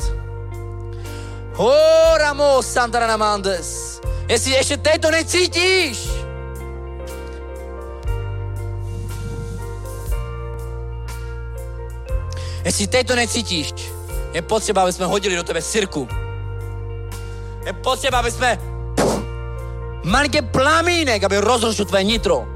Horamo 1.54 2.62
Santana 2.62 3.16
Mandes. 3.16 4.00
Jestli 4.28 4.50
ještě 4.50 4.76
teď 4.76 5.02
to 5.02 5.10
necítíš, 5.10 6.08
Jestli 12.64 12.86
teď 12.86 13.06
to 13.06 13.14
necítíš, 13.14 13.74
je 14.32 14.42
potřeba, 14.42 14.82
aby 14.82 14.92
jsme 14.92 15.06
hodili 15.06 15.36
do 15.36 15.42
tebe 15.42 15.62
sirku. 15.62 16.08
Je 17.66 17.72
potřeba, 17.72 18.18
aby 18.18 18.30
jsme 18.30 18.58
pff, 18.94 19.18
malinký 20.04 20.42
plamínek, 20.42 21.24
aby 21.24 21.38
rozrušil 21.38 21.84
tvé 21.84 22.04
nitro. 22.04 22.55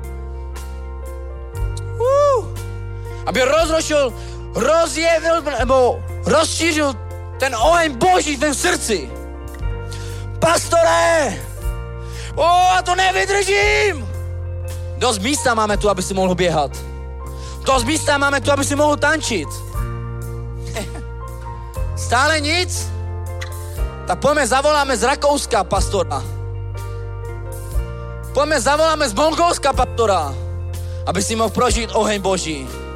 Aby 3.31 3.47
rozrušil, 3.47 4.11
rozjevil, 4.55 5.43
nebo 5.59 6.02
rozšířil 6.27 6.94
ten 7.39 7.55
oheň 7.55 7.94
Boží 7.94 8.36
v 8.36 8.55
srdci. 8.55 9.11
Pastore! 10.39 11.39
O, 12.35 12.43
já 12.74 12.82
to 12.82 12.94
nevydržím! 12.94 14.09
Dost 14.98 15.23
místa 15.23 15.55
máme 15.55 15.77
tu, 15.77 15.90
aby 15.90 16.02
si 16.02 16.15
mohl 16.15 16.35
běhat. 16.35 16.70
Dost 17.62 17.85
místa 17.85 18.19
máme 18.19 18.40
tu, 18.40 18.52
aby 18.52 18.65
si 18.65 18.74
mohl 18.77 18.97
tančit. 18.97 19.48
Stále 21.97 22.40
nic? 22.40 22.90
Tak 24.07 24.19
pojďme 24.19 24.47
zavoláme 24.47 24.97
z 24.97 25.02
Rakouska 25.02 25.65
pastora. 25.65 26.23
Pojďme 28.35 28.61
zavoláme 28.61 29.09
z 29.09 29.15
Mongolska 29.15 29.73
pastora, 29.73 30.35
aby 31.07 31.23
si 31.23 31.36
mohl 31.36 31.51
prožít 31.51 31.90
oheň 31.94 32.20
Boží. 32.23 32.89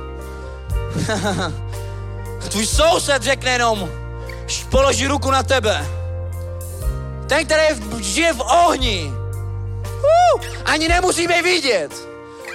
Tvůj 2.49 2.67
soused 2.67 3.23
řekne 3.23 3.51
jenom, 3.51 3.91
položí 4.71 5.07
ruku 5.07 5.31
na 5.31 5.43
tebe. 5.43 5.87
Ten, 7.27 7.45
který 7.45 7.63
žije 8.01 8.33
v 8.33 8.41
ohni. 8.41 9.13
Uh, 9.85 10.43
ani 10.65 10.89
nemusíme 10.89 11.43
vidět. 11.43 12.09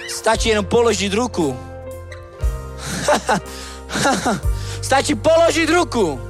Stačí 0.08 0.48
jenom 0.48 0.64
položit 0.64 1.14
ruku. 1.14 1.60
Stačí 4.82 5.14
položit 5.14 5.70
ruku. 5.70 6.20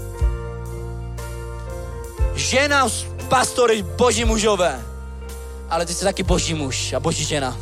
Žena, 2.35 2.89
pastory, 3.28 3.82
boží 3.82 4.24
mužové. 4.24 4.82
Ale 5.70 5.87
ty 5.87 5.95
jsi 5.95 6.05
taky 6.05 6.23
boží 6.23 6.55
muž 6.55 6.93
a 6.93 7.01
boží 7.01 7.24
žena. 7.24 7.57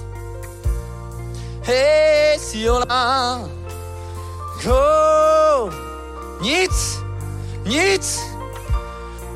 Hej, 1.62 2.38
Siola. 2.38 3.57
Go. 4.64 5.70
Nic. 6.40 6.98
Nic. 7.64 8.20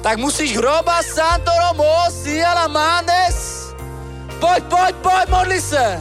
Tak 0.03 0.19
musíš 0.19 0.57
hroba 0.57 1.03
Santoro 1.03 1.75
Mosi 1.75 2.43
Alamandes. 2.43 3.71
Pojď, 4.41 4.65
pojď, 4.65 4.95
pojď, 4.97 5.29
modli 5.29 5.61
se. 5.61 6.01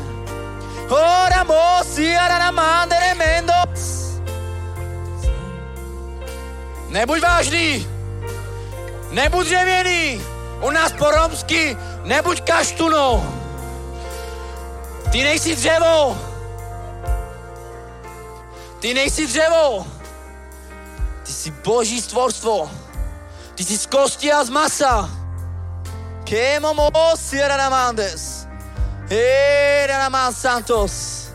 Ora 0.89 1.43
Mosi 1.43 2.17
Alamandere 2.17 3.13
Mendos. 3.13 4.17
Nebuď 6.89 7.21
vážný. 7.21 7.87
Nebuď 9.11 9.45
dřevěný. 9.45 10.21
U 10.61 10.69
nás 10.69 10.91
po 10.91 11.11
romsky 11.11 11.77
nebuď 12.03 12.41
kaštunou. 12.41 13.23
Ty 15.11 15.23
nejsi 15.23 15.55
dřevo. 15.55 16.30
Ty 18.81 18.93
nejsi 18.93 19.27
dřevo. 19.27 19.87
Ty 21.23 21.33
jsi 21.33 21.51
boží 21.51 22.01
stvorstvo. 22.01 22.71
Ty 23.55 23.63
jsi 23.63 23.77
z 23.77 23.85
kosti 23.85 24.33
a 24.33 24.43
z 24.43 24.49
masa. 24.49 25.09
Kemo 26.23 26.73
mo 26.73 26.89
Sierra 27.15 27.57
Namandes. 27.57 28.47
Era 29.09 29.97
Naman 29.99 30.33
Santos. 30.33 31.27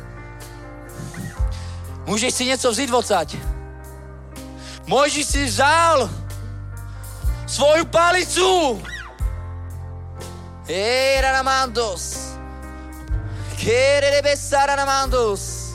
Můžeš 2.06 2.34
si 2.34 2.44
něco 2.44 2.70
vzít 2.70 2.94
odsaď. 2.94 3.36
Mojžíš 4.86 5.26
si 5.26 5.44
vzal 5.44 6.10
svoju 7.46 7.84
palicu. 7.84 8.82
Era 10.68 11.32
Namandos. 11.32 12.16
Querer 13.56 14.22
besar 14.22 14.70
a 14.70 14.76
Namandos. 14.76 15.65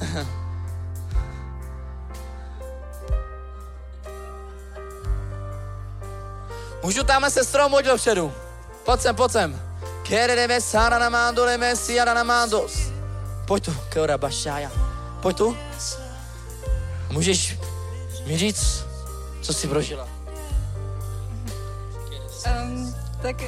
Můžu 6.82 7.04
tamhle 7.04 7.30
se 7.30 7.44
strom 7.44 7.72
hodit 7.72 7.88
dopředu. 7.88 8.32
Pojď 8.84 9.00
sem, 9.00 9.16
pojď 9.16 9.32
sem. 9.32 9.60
Kereme 10.02 10.60
sana 10.60 10.98
namando 10.98 11.44
le 11.44 11.58
mesiana 11.58 12.14
namandos. 12.14 12.72
Pojď 13.46 13.64
tu, 13.64 13.76
Keora 13.88 14.18
Bašája. 14.18 14.72
Pojď 15.22 15.36
tu. 15.36 15.56
Můžeš 17.10 17.58
mi 18.26 18.38
říct, 18.38 18.84
co 19.42 19.54
jsi 19.54 19.68
prožila? 19.68 20.08
Um, 22.46 22.94
tak 23.22 23.36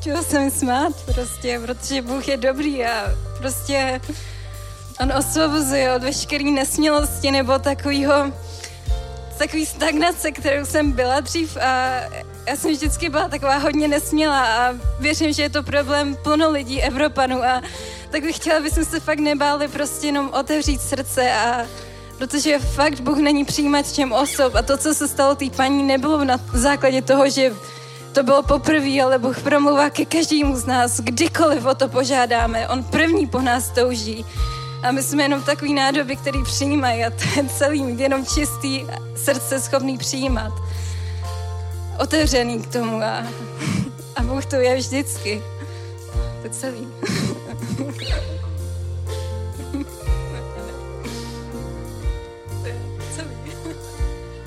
chtěla 0.00 0.22
jsem 0.22 0.50
smát 0.50 0.92
prostě, 1.14 1.60
protože 1.66 2.02
Bůh 2.02 2.28
je 2.28 2.36
dobrý 2.36 2.86
a 2.86 3.10
prostě 3.38 4.00
on 5.00 5.12
osvobozuje 5.12 5.94
od 5.94 6.02
veškeré 6.02 6.44
nesmělosti 6.44 7.30
nebo 7.30 7.58
takovýho, 7.58 8.32
takový 9.38 9.66
stagnace, 9.66 10.32
kterou 10.32 10.66
jsem 10.66 10.92
byla 10.92 11.20
dřív 11.20 11.56
a 11.56 12.00
já 12.46 12.56
jsem 12.56 12.72
vždycky 12.72 13.08
byla 13.08 13.28
taková 13.28 13.56
hodně 13.56 13.88
nesmělá 13.88 14.44
a 14.46 14.74
věřím, 15.00 15.32
že 15.32 15.42
je 15.42 15.50
to 15.50 15.62
problém 15.62 16.16
plno 16.16 16.50
lidí, 16.50 16.82
Evropanů 16.82 17.44
a 17.44 17.62
tak 18.10 18.22
bych 18.22 18.36
chtěla, 18.36 18.58
aby 18.58 18.70
jsme 18.70 18.84
se 18.84 19.00
fakt 19.00 19.18
nebáli 19.18 19.68
prostě 19.68 20.06
jenom 20.06 20.30
otevřít 20.32 20.80
srdce 20.80 21.32
a 21.32 21.66
protože 22.18 22.58
fakt 22.58 23.00
Bůh 23.00 23.18
není 23.18 23.44
přijímačem 23.44 24.12
osob 24.12 24.54
a 24.54 24.62
to, 24.62 24.76
co 24.76 24.94
se 24.94 25.08
stalo 25.08 25.34
té 25.34 25.50
paní, 25.56 25.82
nebylo 25.82 26.24
na 26.24 26.40
základě 26.52 27.02
toho, 27.02 27.30
že 27.30 27.52
to 28.12 28.22
bylo 28.22 28.42
poprvé, 28.42 29.02
ale 29.02 29.18
Bůh 29.18 29.40
promluvá 29.40 29.90
ke 29.90 30.04
každému 30.04 30.56
z 30.56 30.66
nás, 30.66 31.00
kdykoliv 31.00 31.64
o 31.64 31.74
to 31.74 31.88
požádáme. 31.88 32.68
On 32.68 32.84
první 32.84 33.26
po 33.26 33.40
nás 33.40 33.68
touží. 33.68 34.24
A 34.82 34.92
my 34.92 35.02
jsme 35.02 35.22
jenom 35.22 35.42
takový 35.42 35.74
nádoby, 35.74 36.16
který 36.16 36.44
přijímají 36.44 37.04
a 37.04 37.12
je 37.36 37.48
celý 37.48 37.98
jenom 37.98 38.26
čistý 38.26 38.86
srdce 39.16 39.60
schopný 39.60 39.98
přijímat. 39.98 40.52
Otevřený 41.98 42.62
k 42.62 42.72
tomu 42.72 43.02
a, 43.02 43.26
a 44.16 44.22
Bůh 44.22 44.46
to 44.46 44.56
je 44.56 44.76
vždycky. 44.76 45.42
To 46.42 46.48
celý. 46.48 46.88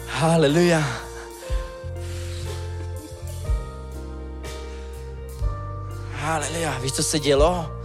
Haleluja. 0.07 0.83
Haleluja. 6.13 6.77
Víš, 6.79 6.93
co 6.93 7.03
se 7.03 7.19
dělo? 7.19 7.84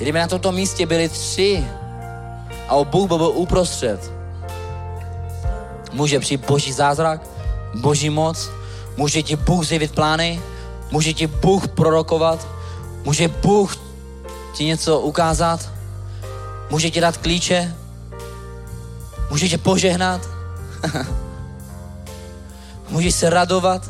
Kdyby 0.00 0.18
na 0.18 0.26
tomto 0.26 0.52
místě 0.52 0.86
byli 0.86 1.08
tři 1.08 1.64
a 2.68 2.84
Bůh 2.84 3.08
by 3.08 3.16
byl 3.16 3.32
uprostřed, 3.34 4.12
může 5.92 6.20
přijít 6.20 6.46
boží 6.46 6.72
zázrak, 6.72 7.20
boží 7.74 8.10
moc, 8.10 8.50
může 8.96 9.22
ti 9.22 9.36
Bůh 9.36 9.66
zjevit 9.66 9.94
plány, 9.94 10.40
může 10.90 11.12
ti 11.12 11.26
Bůh 11.26 11.68
prorokovat, 11.68 12.46
může 13.04 13.28
Bůh 13.28 13.76
ti 14.54 14.64
něco 14.64 15.00
ukázat, 15.00 15.68
může 16.70 16.90
ti 16.90 17.00
dát 17.00 17.16
klíče, 17.16 17.74
Může 19.30 19.48
tě 19.48 19.58
požehnat. 19.58 20.28
Můžeš 22.88 23.14
se 23.14 23.30
radovat. 23.30 23.89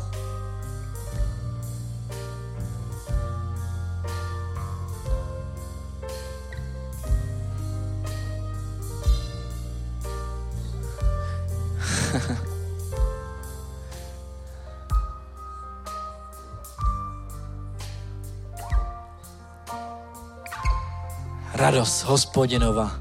Radost 21.81 22.03
hospodinova. 22.03 22.91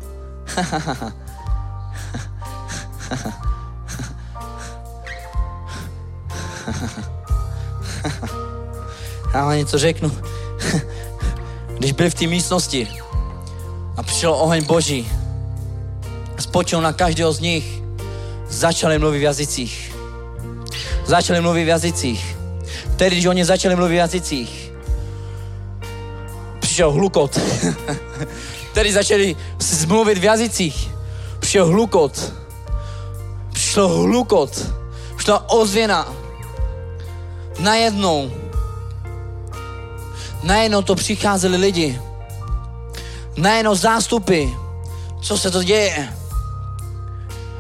Já 9.35 9.45
vám 9.45 9.57
něco 9.57 9.79
řeknu. 9.79 10.13
Když 11.79 11.93
byli 11.93 12.11
v 12.11 12.15
té 12.15 12.27
místnosti 12.27 12.89
a 13.97 14.03
přišel 14.03 14.33
oheň 14.35 14.65
boží, 14.65 15.13
spočil 16.39 16.81
na 16.81 16.93
každého 16.93 17.33
z 17.33 17.41
nich, 17.41 17.83
začali 18.49 18.99
mluvit 18.99 19.19
v 19.19 19.23
jazycích. 19.23 19.97
Začali 21.07 21.41
mluvit 21.41 21.65
v 21.65 21.69
jazycích. 21.69 22.37
Tedy, 22.97 23.17
když 23.17 23.27
oni 23.27 23.45
začali 23.45 23.77
mluvit 23.77 23.95
v 23.95 23.97
jazycích, 23.97 24.73
přišel 26.61 26.93
hlukot. 26.93 27.41
Tedy 28.73 28.93
začali 28.93 29.37
s- 29.59 29.85
mluvit 29.85 30.19
v 30.19 30.25
jazycích. 30.25 30.91
Přišel 31.39 31.67
hlukot. 31.67 32.33
Přišlo 33.53 33.89
hlukot. 33.89 34.67
Přišla 35.17 35.51
ozvěna. 35.51 36.09
Najednou. 37.59 38.31
Najednou 40.43 40.83
to 40.83 40.95
přicházeli 40.95 41.57
lidi. 41.57 42.01
Najednou 43.37 43.75
zástupy. 43.75 44.45
Co 45.23 45.39
se 45.39 45.51
to 45.51 45.63
děje? 45.63 46.15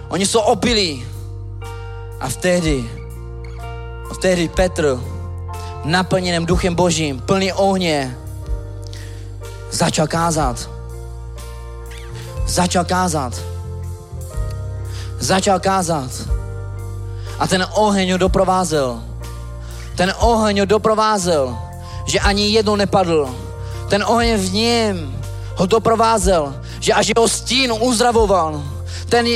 Oni 0.08 0.26
jsou 0.26 0.40
opilí. 0.40 1.06
A 2.20 2.28
vtedy, 2.28 2.90
a 4.10 4.14
vtedy 4.14 4.48
Petr, 4.48 5.00
naplněným 5.84 6.46
duchem 6.46 6.74
božím, 6.74 7.20
plný 7.20 7.52
ohně, 7.52 8.16
začal 9.70 10.06
kázat. 10.06 10.70
Začal 12.50 12.84
kázat. 12.84 13.38
Začal 15.22 15.60
kázat. 15.62 16.10
A 17.38 17.46
ten 17.46 17.62
oheň 17.78 18.12
ho 18.12 18.18
doprovázel. 18.18 18.98
Ten 19.94 20.10
oheň 20.18 20.60
ho 20.60 20.66
doprovázel, 20.66 21.54
že 22.10 22.18
ani 22.18 22.50
jednou 22.50 22.74
nepadl. 22.76 23.30
Ten 23.86 24.02
oheň 24.02 24.34
v 24.34 24.52
něm 24.52 24.96
ho 25.56 25.66
doprovázel, 25.66 26.54
že 26.80 26.92
až 26.92 27.14
jeho 27.14 27.28
stín 27.28 27.70
uzdravoval. 27.70 28.62
Ten 29.06 29.26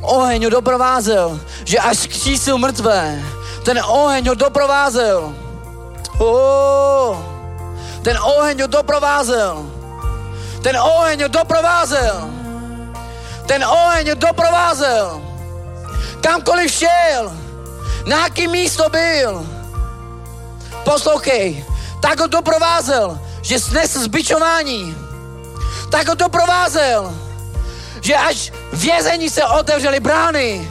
oheň 0.00 0.44
ho 0.44 0.50
doprovázel, 0.50 1.40
že 1.64 1.76
až 1.78 2.08
skřísil 2.08 2.58
mrtvé. 2.58 3.20
Ten 3.68 3.84
oheň 3.84 4.28
ho 4.28 4.34
doprovázel. 4.34 5.34
Oh, 6.18 7.20
ten 8.00 8.16
oheň 8.16 8.64
ho 8.64 8.66
doprovázel. 8.66 9.60
Ten 10.64 10.76
oheň 10.80 11.22
ho 11.22 11.28
doprovázel. 11.28 12.41
Ten 13.46 13.64
oheň 13.64 14.18
doprovázel. 14.18 15.22
Kamkoliv 16.20 16.70
šel, 16.70 17.32
na 18.06 18.18
jaký 18.18 18.48
místo 18.48 18.88
byl. 18.88 19.46
Poslouchej, 20.84 21.64
tak 22.00 22.20
ho 22.20 22.26
doprovázel, 22.26 23.20
že 23.42 23.60
snesl 23.60 24.00
zbičování. 24.00 24.96
Tak 25.90 26.08
ho 26.08 26.14
doprovázel, 26.14 27.14
že 28.00 28.14
až 28.14 28.52
vězení 28.72 29.30
se 29.30 29.44
otevřely 29.44 30.00
brány. 30.00 30.70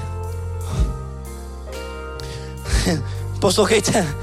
Poslouchejte, 3.40 4.16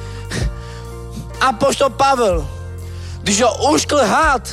Apoštol 1.41 1.91
Pavel, 1.91 2.49
když 3.21 3.43
ho 3.43 3.71
uškl 3.73 4.05
had, 4.05 4.49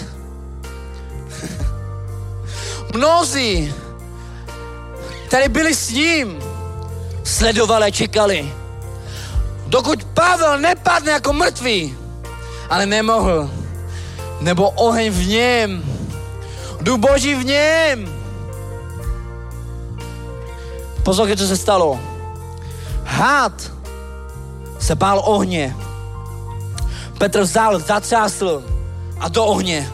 mnozí, 2.93 3.73
kteří 5.27 5.49
byli 5.49 5.75
s 5.75 5.89
ním, 5.89 6.39
sledovali 7.23 7.91
čekali. 7.91 8.53
Dokud 9.67 10.03
Pavel 10.03 10.59
nepadne 10.59 11.11
jako 11.11 11.33
mrtvý, 11.33 11.97
ale 12.69 12.85
nemohl, 12.85 13.49
nebo 14.39 14.69
oheň 14.69 15.11
v 15.11 15.27
něm, 15.27 15.83
duch 16.81 16.99
boží 16.99 17.35
v 17.35 17.45
něm. 17.45 18.15
Poslouchej, 21.03 21.37
co 21.37 21.47
se 21.47 21.57
stalo. 21.57 21.99
Had 23.03 23.71
se 24.79 24.95
bál 24.95 25.21
ohně. 25.25 25.75
Petr 27.17 27.41
vzal, 27.41 27.79
zatřásl 27.79 28.63
a 29.19 29.29
do 29.29 29.45
ohně. 29.45 29.89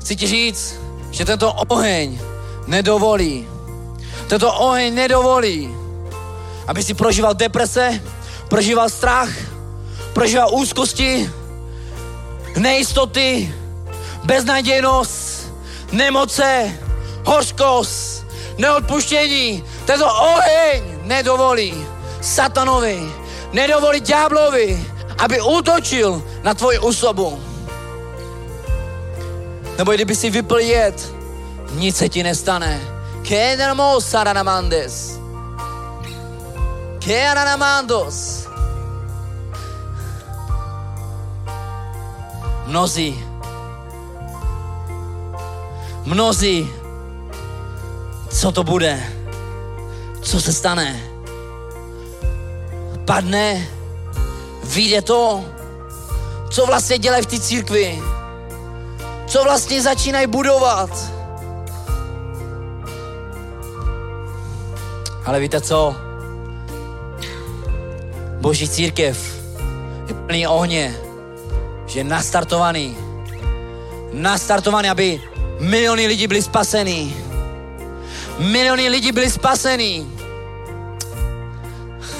Chci 0.00 0.16
ti 0.16 0.26
říct, 0.26 0.74
že 1.10 1.24
tento 1.24 1.52
oheň 1.52 2.18
nedovolí. 2.66 3.57
Tento 4.28 4.52
oheň 4.52 4.94
nedovolí, 4.94 5.72
aby 6.68 6.84
si 6.84 6.94
prožíval 6.94 7.34
deprese, 7.34 7.96
prožíval 8.48 8.92
strach, 8.92 9.32
prožíval 10.12 10.52
úzkosti, 10.52 11.30
nejistoty, 12.56 13.54
beznadějnost, 14.24 15.48
nemoce, 15.92 16.76
hořkost, 17.24 18.26
neodpuštění. 18.58 19.64
Tento 19.84 20.06
oheň 20.06 20.82
nedovolí 21.08 21.72
satanovi, 22.20 23.12
nedovolí 23.52 24.00
ďáblovi, 24.00 24.86
aby 25.18 25.40
útočil 25.40 26.22
na 26.42 26.54
tvoji 26.54 26.78
osobu. 26.78 27.40
Nebo 29.78 29.92
kdyby 29.92 30.14
si 30.14 30.30
vypil 30.30 30.58
jed, 30.58 31.12
nic 31.72 31.96
se 31.96 32.08
ti 32.08 32.22
nestane. 32.22 32.97
Kenamo 33.28 34.00
saranamandes. 34.00 35.20
Kenanamandos. 36.98 38.48
Mnozí. 42.66 43.24
Mnozí. 46.04 46.72
Co 48.30 48.52
to 48.52 48.64
bude? 48.64 48.96
Co 50.22 50.40
se 50.40 50.52
stane? 50.52 51.00
Padne? 53.04 53.68
Vyjde 54.64 55.02
to? 55.02 55.44
Co 56.50 56.66
vlastně 56.66 56.98
dělají 56.98 57.22
v 57.22 57.26
té 57.26 57.40
církvi? 57.40 58.02
Co 59.26 59.44
vlastně 59.44 59.82
začínají 59.82 60.26
budovat? 60.26 61.17
Ale 65.28 65.40
víte 65.40 65.60
co? 65.60 65.96
Boží 68.40 68.68
církev 68.68 69.42
je 70.08 70.14
plný 70.14 70.46
ohně, 70.46 70.96
že 71.86 72.00
je 72.00 72.04
nastartovaný. 72.04 72.96
Nastartovaný, 74.12 74.88
aby 74.88 75.22
miliony 75.60 76.06
lidí 76.06 76.26
byli 76.26 76.42
spasení. 76.42 77.16
Miliony 78.38 78.88
lidí 78.88 79.12
byli 79.12 79.30
spasení. 79.30 80.12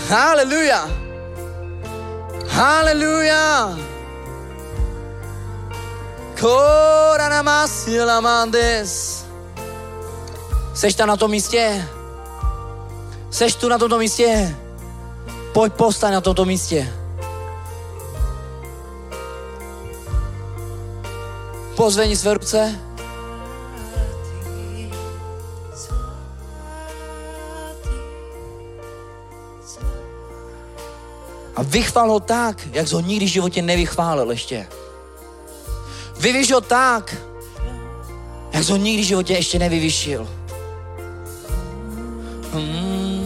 Haleluja. 0.09 0.89
Haleluja. 2.48 3.78
Kora 6.40 7.28
namasila 7.28 8.20
mandes. 8.20 9.24
Seš 10.74 10.94
tam 10.94 11.09
na 11.09 11.16
tom 11.16 11.30
místě? 11.30 11.89
Seš 13.30 13.55
tu 13.55 13.68
na 13.68 13.78
tomto 13.78 13.98
místě? 13.98 14.56
Pojď 15.52 15.72
postaň 15.72 16.12
na 16.12 16.20
tomto 16.20 16.44
místě. 16.44 16.92
Pozveni 21.76 22.16
své 22.16 22.34
ruce. 22.34 22.80
A 31.56 31.62
vychvál 31.62 32.10
ho 32.10 32.20
tak, 32.20 32.68
jak 32.72 32.88
ho 32.88 33.00
nikdy 33.00 33.26
v 33.26 33.28
životě 33.28 33.62
nevychválil 33.62 34.30
ještě. 34.30 34.66
Vyvíš 36.20 36.52
ho 36.52 36.60
tak, 36.60 37.16
jak 38.52 38.64
ho 38.64 38.76
nikdy 38.76 39.02
v 39.02 39.06
životě 39.06 39.34
ještě 39.34 39.59
nevyvyšil. 39.59 40.28
Mm, 42.55 42.78
Redaramasaya. 42.78 43.18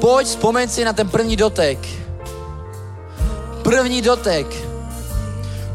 Pojď, 0.00 0.26
vzpomeň 0.26 0.68
si 0.68 0.84
na 0.84 0.92
ten 0.92 1.08
první 1.08 1.36
dotek. 1.36 1.78
První 3.62 4.02
dotek. 4.02 4.46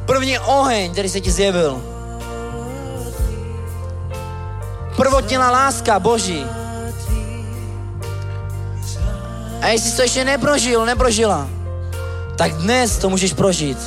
První 0.06 0.40
oheň, 0.40 0.92
který 0.92 1.10
se 1.10 1.22
ti 1.22 1.32
zjevil. 1.32 1.82
Prvotnělá 4.96 5.52
láska 5.52 6.00
Boží. 6.00 6.46
A 9.62 9.68
jestli 9.68 9.90
jsi 9.90 9.96
to 9.96 10.02
ještě 10.02 10.26
neprožil, 10.26 10.86
neprožila, 10.86 11.50
tak 12.36 12.54
dnes 12.54 12.98
to 12.98 13.10
můžeš 13.10 13.34
prožít. 13.34 13.78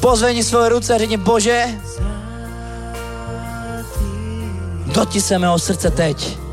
Pozveni 0.00 0.44
svoje 0.44 0.68
ruce 0.68 0.94
a 0.94 0.98
řekni, 0.98 1.16
Bože, 1.16 1.80
doti 4.86 5.20
se 5.20 5.38
mého 5.38 5.58
srdce 5.58 5.90
teď. 5.90 6.47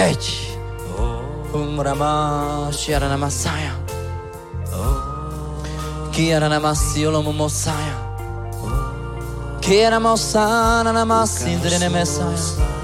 Tete. 0.00 0.56
Um 1.52 1.78
era 1.78 2.72
Shiranamasaya. 2.72 3.74
Kiranamasiolo 6.10 7.22
Momosaya. 7.22 7.96
Kiranamosana 9.60 10.90
Namasindrinemessaya. 10.94 12.79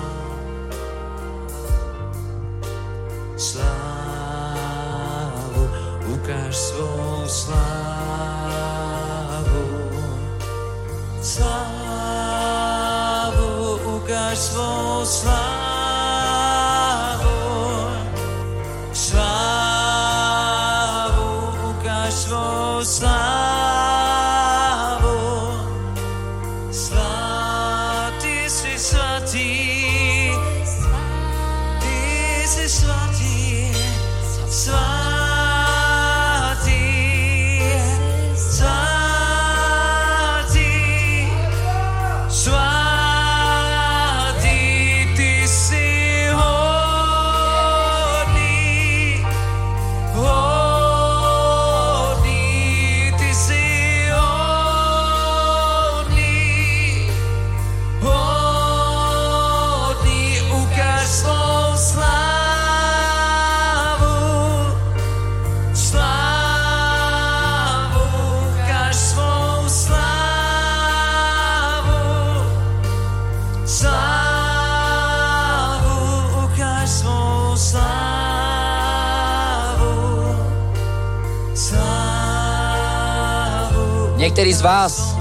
Vás, 84.66 85.16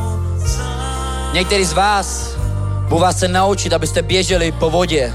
některý 1.33 1.65
z 1.65 1.73
vás, 1.73 2.35
Bůh 2.89 3.01
vás 3.01 3.15
chce 3.15 3.27
naučit, 3.27 3.73
abyste 3.73 4.01
běželi 4.01 4.51
po 4.51 4.69
vodě. 4.69 5.13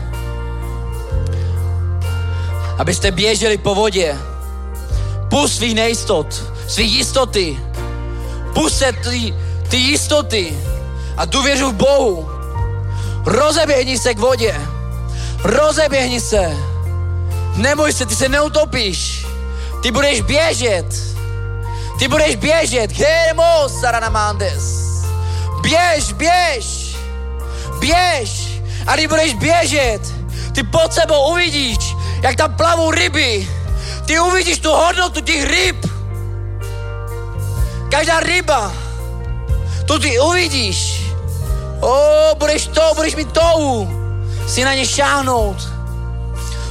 Abyste 2.78 3.10
běželi 3.10 3.58
po 3.58 3.74
vodě. 3.74 4.18
Pust 5.30 5.56
svých 5.56 5.74
nejistot, 5.74 6.42
svých 6.68 6.92
jistoty. 6.92 7.58
Pust 8.54 8.78
se 8.78 8.92
ty, 8.92 9.34
ty 9.68 9.76
jistoty 9.76 10.58
a 11.16 11.24
důvěřuj 11.24 11.72
v 11.72 11.82
Bohu. 11.82 12.30
Rozeběhni 13.26 13.98
se 13.98 14.14
k 14.14 14.18
vodě. 14.18 14.60
Rozeběhni 15.44 16.20
se. 16.20 16.56
Neboj 17.56 17.92
se, 17.92 18.06
ty 18.06 18.14
se 18.14 18.28
neutopíš. 18.28 19.26
Ty 19.82 19.90
budeš 19.90 20.20
běžet. 20.20 21.09
Ty 22.00 22.08
budeš 22.08 22.36
běžet. 22.36 22.92
Hermo 22.92 23.68
Saranamandes. 23.80 24.64
Běž, 25.60 26.12
běž. 26.12 26.96
Běž. 27.78 28.48
A 28.86 28.94
když 28.94 29.06
budeš 29.06 29.34
běžet, 29.34 30.00
ty 30.54 30.62
pod 30.62 30.92
sebou 30.92 31.30
uvidíš, 31.32 31.78
jak 32.22 32.36
tam 32.36 32.54
plavou 32.54 32.90
ryby. 32.90 33.48
Ty 34.06 34.20
uvidíš 34.20 34.58
tu 34.58 34.70
hodnotu 34.70 35.20
těch 35.20 35.44
ryb. 35.44 35.86
Každá 37.90 38.20
ryba, 38.20 38.72
to 39.86 39.98
ty 39.98 40.20
uvidíš. 40.20 41.02
O, 41.80 42.34
budeš 42.34 42.66
to, 42.66 42.92
budeš 42.94 43.14
mít 43.16 43.32
touhu 43.32 43.90
si 44.48 44.64
na 44.64 44.74
ně 44.74 44.86
šáhnout. 44.86 45.68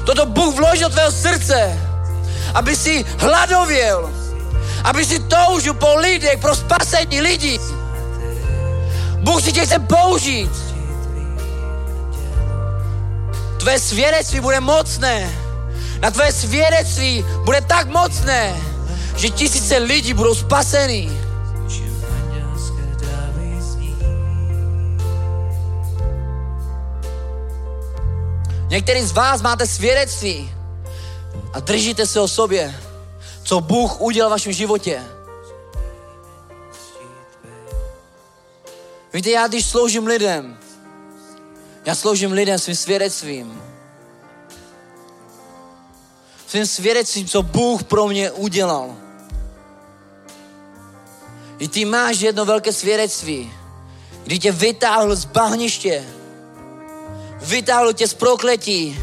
Toto 0.05 0.25
Bůh 0.25 0.55
vložil 0.55 0.89
do 0.89 0.93
tvého 0.93 1.11
srdce, 1.11 1.79
aby 2.53 2.75
si 2.75 3.05
hladověl, 3.17 4.18
aby 4.83 5.05
si 5.05 5.19
toužil 5.19 5.73
po 5.73 5.95
lidech, 5.95 6.37
pro 6.39 6.55
spasení 6.55 7.21
lidí. 7.21 7.59
Bůh 9.19 9.43
si 9.43 9.51
tě 9.51 9.65
chce 9.65 9.79
použít. 9.79 10.51
Tvé 13.59 13.79
svědectví 13.79 14.39
bude 14.39 14.59
mocné. 14.59 15.29
Na 16.01 16.11
tvé 16.11 16.31
svědectví 16.31 17.25
bude 17.45 17.61
tak 17.61 17.87
mocné, 17.87 18.55
že 19.15 19.29
tisíce 19.29 19.77
lidí 19.77 20.13
budou 20.13 20.35
spasení. 20.35 21.19
Některý 28.69 29.01
z 29.01 29.11
vás 29.11 29.41
máte 29.41 29.67
svědectví 29.67 30.53
a 31.53 31.59
držíte 31.59 32.05
se 32.05 32.19
o 32.19 32.27
sobě, 32.27 32.75
co 33.49 33.61
Bůh 33.61 34.01
udělal 34.01 34.29
v 34.29 34.31
vašem 34.31 34.53
životě. 34.53 35.03
Víte, 39.13 39.29
já 39.29 39.47
když 39.47 39.65
sloužím 39.65 40.07
lidem, 40.07 40.59
já 41.85 41.95
sloužím 41.95 42.31
lidem 42.31 42.59
svým 42.59 42.75
svědectvím. 42.75 43.61
Svým 46.47 46.65
svědectvím, 46.65 47.27
co 47.27 47.43
Bůh 47.43 47.83
pro 47.83 48.07
mě 48.07 48.31
udělal. 48.31 48.95
I 51.57 51.67
ty 51.67 51.85
máš 51.85 52.19
jedno 52.19 52.45
velké 52.45 52.73
svědectví, 52.73 53.53
kdy 54.23 54.39
tě 54.39 54.51
vytáhl 54.51 55.15
z 55.15 55.25
bahniště, 55.25 56.05
vytáhl 57.41 57.93
tě 57.93 58.07
z 58.07 58.13
prokletí, 58.13 58.99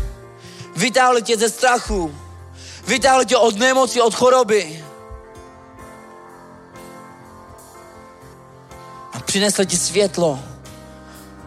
vytáhl 0.77 1.21
tě 1.21 1.37
ze 1.37 1.51
strachu, 1.51 2.26
vytáhl 2.87 3.25
tě 3.25 3.37
od 3.37 3.59
nemoci, 3.59 4.01
od 4.01 4.15
choroby. 4.15 4.85
A 9.13 9.21
přinesl 9.21 9.65
ti 9.65 9.77
světlo. 9.77 10.39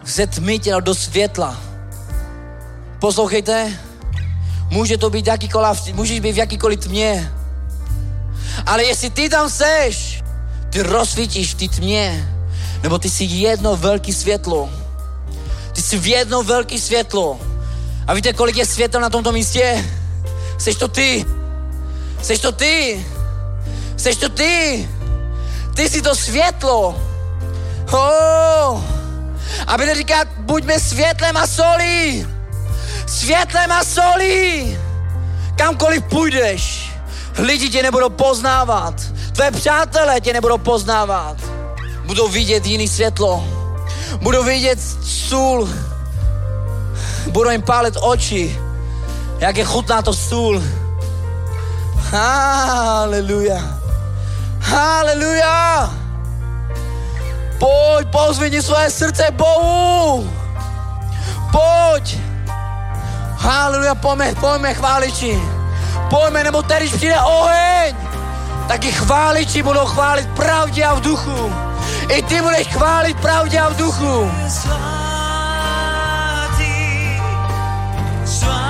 Ze 0.04 0.26
tmy 0.26 0.58
tě 0.58 0.74
do 0.80 0.94
světla. 0.94 1.60
Poslouchejte, 2.98 3.80
může 4.70 4.98
to 4.98 5.10
být 5.10 5.26
jakýkoliv, 5.26 5.94
můžeš 5.94 6.20
být 6.20 6.32
v 6.32 6.38
jakýkoliv 6.38 6.80
tmě. 6.80 7.32
Ale 8.66 8.84
jestli 8.84 9.10
ty 9.10 9.28
tam 9.28 9.50
seš, 9.50 10.22
ty 10.70 10.82
rozsvítíš 10.82 11.54
té 11.54 11.68
tmě, 11.68 12.28
nebo 12.82 12.98
ty 12.98 13.10
jsi 13.10 13.24
jedno 13.24 13.76
velké 13.76 14.12
světlo. 14.12 14.70
Ty 15.72 15.82
jsi 15.82 15.98
v 15.98 16.06
jedno 16.06 16.42
velké 16.42 16.78
světlo. 16.78 17.40
A 18.06 18.14
víte, 18.14 18.32
kolik 18.32 18.56
je 18.56 18.66
světel 18.66 19.00
na 19.00 19.10
tomto 19.10 19.32
místě? 19.32 19.84
Seš 20.60 20.76
to 20.76 20.88
ty. 20.88 21.24
Seš 22.22 22.38
to 22.38 22.52
ty. 22.52 23.06
Seš 23.96 24.16
to 24.16 24.28
ty. 24.28 24.88
Ty 25.74 25.88
jsi 25.88 26.02
to 26.02 26.14
světlo. 26.14 27.02
Oh. 27.92 28.80
A 29.66 29.78
Bible 29.78 29.94
říká, 29.94 30.24
buďme 30.38 30.80
světlem 30.80 31.36
a 31.36 31.46
solí. 31.46 32.26
Světlem 33.06 33.72
a 33.72 33.84
solí. 33.84 34.78
Kamkoliv 35.56 36.04
půjdeš, 36.04 36.92
lidi 37.38 37.68
tě 37.68 37.82
nebudou 37.82 38.10
poznávat. 38.10 38.94
Tvé 39.32 39.50
přátelé 39.50 40.20
tě 40.20 40.32
nebudou 40.32 40.58
poznávat. 40.58 41.36
Budou 42.04 42.28
vidět 42.28 42.66
jiný 42.66 42.88
světlo. 42.88 43.44
Budou 44.22 44.44
vidět 44.44 44.78
sůl. 45.04 45.68
Budou 47.26 47.50
jim 47.50 47.62
pálit 47.62 47.96
oči, 48.00 48.60
jak 49.40 49.56
je 49.56 49.64
chutná 49.64 50.02
to 50.02 50.12
stůl. 50.12 50.62
Haleluja. 51.96 53.58
Haleluja. 54.60 55.90
Pojď, 57.58 58.08
pozvini 58.12 58.62
svoje 58.62 58.90
srdce 58.90 59.24
Bohu. 59.30 60.30
Pojď. 61.52 62.18
Haleluja, 63.36 63.94
pojďme, 63.94 64.34
pojďme 64.34 64.74
chváliči. 64.74 65.42
Pojďme, 66.10 66.44
nebo 66.44 66.62
tady, 66.62 66.88
přijde 66.88 67.20
oheň, 67.20 67.96
taky 68.68 68.92
chváliči 68.92 69.62
budou 69.62 69.86
chválit 69.86 70.28
pravdě 70.28 70.84
a 70.84 70.94
v 70.94 71.00
duchu. 71.00 71.52
I 72.08 72.22
ty 72.22 72.42
budeš 72.42 72.68
chválit 72.68 73.20
pravdě 73.20 73.60
a 73.60 73.68
v 73.68 73.76
duchu. 73.76 74.30
Svatý, 74.48 74.74
svatý, 78.24 78.69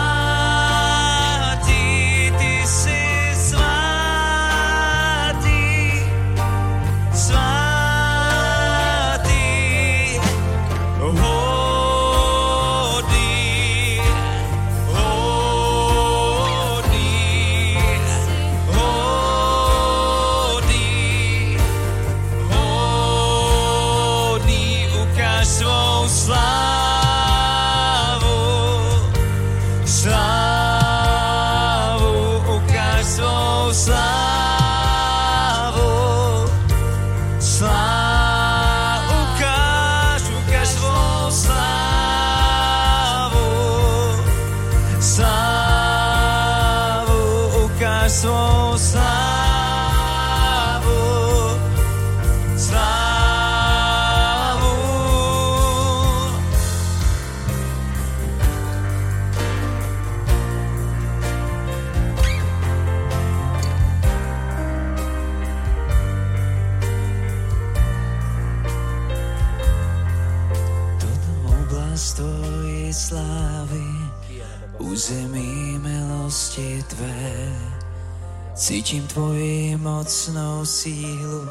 Cítím 78.90 79.06
tvoji 79.06 79.76
mocnou 79.76 80.66
sílu, 80.66 81.48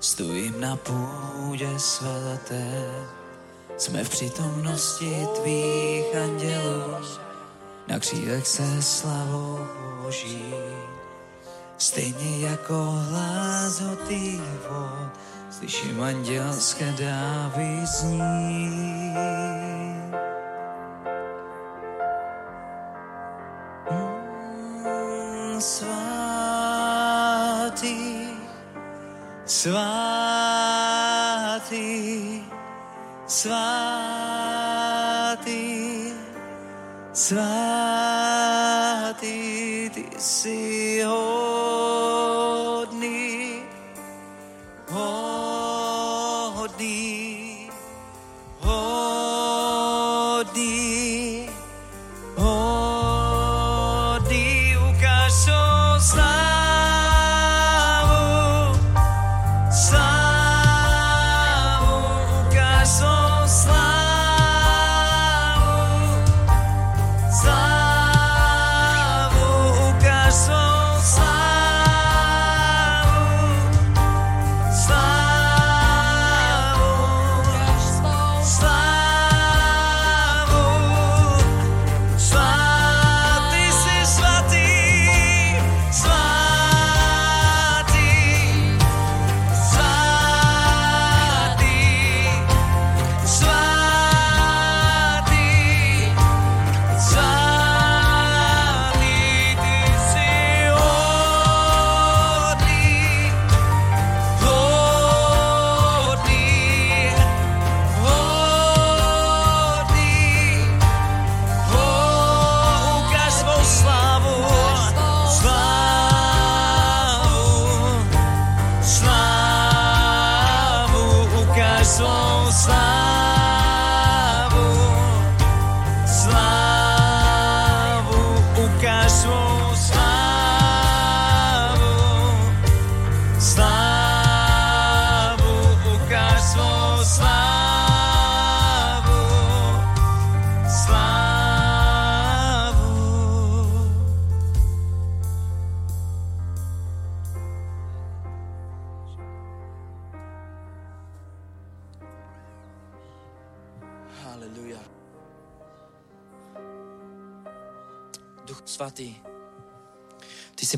stojím 0.00 0.60
na 0.60 0.76
půdě 0.76 1.78
svaté. 1.78 2.92
Jsme 3.76 4.04
v 4.04 4.08
přítomnosti 4.08 5.26
tvých 5.40 6.16
andělů, 6.24 6.82
na 7.88 7.98
křílech 7.98 8.46
se 8.46 8.82
slavou 8.82 9.58
Boží. 10.02 10.54
Stejně 11.78 12.46
jako 12.46 12.74
hlas 13.08 13.80
hotý 13.80 14.40
vod, 14.68 15.10
slyším 15.50 16.02
andělské 16.02 16.92
dávy 16.92 17.80
zní. 17.86 19.16
Mm, 23.90 25.60
Svatý, 25.60 25.95
svatý, 29.46 29.86
svatý, 33.26 33.62
svatý, 37.14 37.46
ty 39.94 40.04
jsi 40.18 41.02
hodný, 41.06 41.45
corazón. 62.86 63.15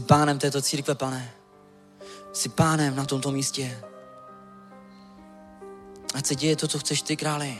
Pánem 0.08 0.38
této 0.38 0.62
církve, 0.62 0.94
pane. 0.94 1.30
Jsi 2.32 2.48
pánem 2.48 2.96
na 2.96 3.04
tomto 3.04 3.30
místě. 3.30 3.80
Ať 6.14 6.26
se 6.26 6.34
děje 6.34 6.56
to, 6.56 6.68
co 6.68 6.78
chceš 6.78 7.02
ty, 7.02 7.16
králi. 7.16 7.58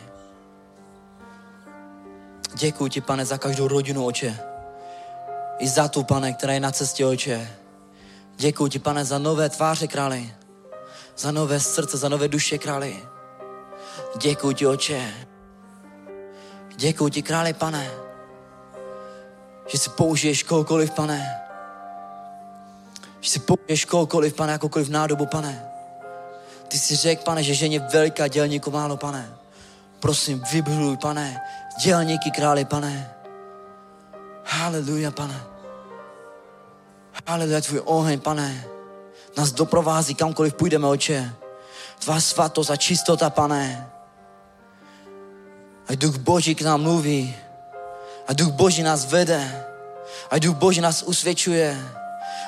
Děkuji 2.55 2.89
ti, 2.89 3.01
pane, 3.01 3.25
za 3.25 3.39
každou 3.39 3.69
rodinu, 3.69 4.07
oče. 4.07 4.41
I 5.59 5.69
za 5.69 5.89
tu, 5.89 6.05
pane, 6.05 6.33
která 6.33 6.53
je 6.53 6.61
na 6.61 6.73
cestě, 6.73 7.07
oče. 7.07 7.51
Děkuji 8.37 8.69
ti, 8.69 8.79
pane, 8.79 9.05
za 9.05 9.19
nové 9.19 9.49
tváře, 9.49 9.87
králi. 9.87 10.35
Za 11.17 11.33
nové 11.33 11.61
srdce, 11.61 11.97
za 11.97 12.09
nové 12.09 12.29
duše, 12.29 12.59
králi. 12.59 13.03
Děkuji 14.17 14.55
ti, 14.55 14.67
oče. 14.67 15.15
Děkuji 16.77 17.09
ti, 17.09 17.23
králi, 17.23 17.53
pane, 17.53 17.91
že 19.67 19.79
si 19.79 19.91
použiješ 19.91 20.43
kohokoliv, 20.43 20.91
pane. 20.91 21.48
Že 23.21 23.31
si 23.31 23.39
použiješ 23.39 23.85
kohokoliv, 23.85 24.35
pane, 24.35 24.53
jakoukoliv 24.53 24.89
nádobu, 24.89 25.27
pane. 25.27 25.71
Ty 26.69 26.79
jsi 26.79 26.97
řekl, 26.97 27.23
pane, 27.25 27.43
že 27.43 27.55
ženě 27.55 27.81
veliká 27.81 28.29
dělníku 28.29 28.71
málo, 28.71 28.97
pane. 28.97 29.35
Prosím, 30.01 30.43
vybruj, 30.53 30.97
pane, 30.97 31.41
dělníky 31.83 32.31
králi, 32.31 32.65
pane. 32.65 33.15
Haleluja, 34.45 35.11
pane. 35.11 35.41
Haleluja, 37.27 37.61
tvůj 37.61 37.81
oheň, 37.85 38.21
pane, 38.21 38.65
nás 39.37 39.53
doprovází 39.53 40.15
kamkoliv 40.15 40.55
půjdeme, 40.55 40.87
oče. 40.87 41.33
Tvá 41.99 42.21
svatost 42.21 42.71
a 42.71 42.77
čistota, 42.77 43.31
pane. 43.31 43.91
A 45.89 45.95
duch 45.95 46.17
Boží 46.17 46.55
k 46.55 46.63
nám 46.63 46.83
mluví. 46.83 47.37
A 48.27 48.33
duch 48.33 48.49
Boží 48.49 48.83
nás 48.83 49.05
vede. 49.05 49.67
A 50.31 50.39
duch 50.39 50.57
Boží 50.57 50.81
nás 50.81 51.03
usvědčuje. 51.03 51.98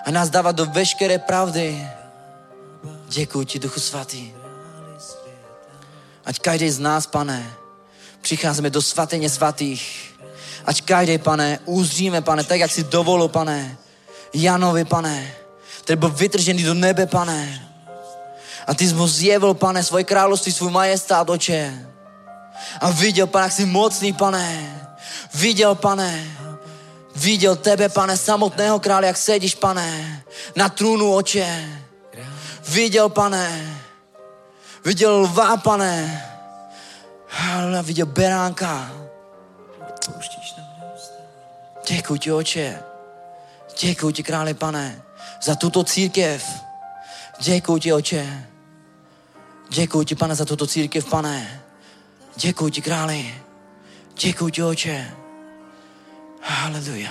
A 0.05 0.11
nás 0.11 0.31
dává 0.31 0.53
do 0.53 0.67
veškeré 0.67 1.19
pravdy. 1.19 1.89
Děkuji 3.09 3.45
ti, 3.45 3.59
Duchu 3.59 3.81
Svatý. 3.81 4.33
Ať 6.25 6.39
každý 6.39 6.71
z 6.71 6.79
nás, 6.79 7.07
pane, 7.07 7.53
přicházíme 8.21 8.71
do 8.71 8.83
svatyně 8.83 9.31
svatých. 9.31 10.15
Ať 10.65 10.83
každý, 10.83 11.19
pane, 11.19 11.59
uzříme, 11.65 12.23
pane, 12.23 12.45
tak, 12.45 12.61
jak 12.61 12.71
si 12.71 12.85
dovolil, 12.85 13.29
pane, 13.29 13.77
Janovi, 14.35 14.85
pane, 14.85 15.33
který 15.83 15.97
byl 15.97 16.11
vytržený 16.11 16.63
do 16.63 16.75
nebe, 16.75 17.07
pane. 17.07 17.67
A 18.67 18.75
ty 18.75 18.89
jsi 18.89 18.95
mu 18.95 19.07
zjevil, 19.07 19.55
pane, 19.55 19.83
svoje 19.83 20.05
království, 20.05 20.53
svůj 20.53 20.71
majestát, 20.71 21.31
oče. 21.31 21.89
A 22.81 22.91
viděl, 22.91 23.27
pane, 23.27 23.45
jak 23.45 23.53
jsi 23.53 23.67
mocný, 23.67 24.13
pane. 24.13 24.77
Viděl, 25.35 25.75
pane, 25.75 26.25
viděl 27.17 27.57
tebe, 27.57 27.89
pane, 27.89 28.17
samotného 28.17 28.81
krále, 28.81 29.07
jak 29.07 29.17
sedíš, 29.17 29.55
pane, 29.55 30.23
na 30.57 30.69
trůnu, 30.69 31.15
oče. 31.15 31.69
Viděl, 32.69 33.09
pane, 33.09 33.77
viděl 34.85 35.17
lva, 35.17 35.57
pane. 35.57 36.27
Haleluja, 37.29 37.83
viděl 37.83 38.07
beránka. 38.07 38.93
Děkuji 41.89 42.19
ti, 42.19 42.33
oče. 42.33 42.83
Děkuji 43.81 44.13
ti, 44.13 44.23
králi, 44.23 44.55
pane, 44.55 45.03
za 45.43 45.55
tuto 45.55 45.85
církev. 45.85 46.45
Děkuji 47.41 47.79
ti, 47.79 47.93
oče. 47.93 48.47
Děkuji 49.69 50.05
ti, 50.05 50.15
pane, 50.15 50.35
za 50.35 50.45
tuto 50.45 50.67
církev, 50.67 51.05
pane. 51.05 51.63
Děkuji 52.37 52.71
ti, 52.71 52.83
králi. 52.83 53.35
Děkuji 54.15 54.51
ti, 54.51 54.63
oče. 54.63 55.20
Haleluja. 56.41 57.11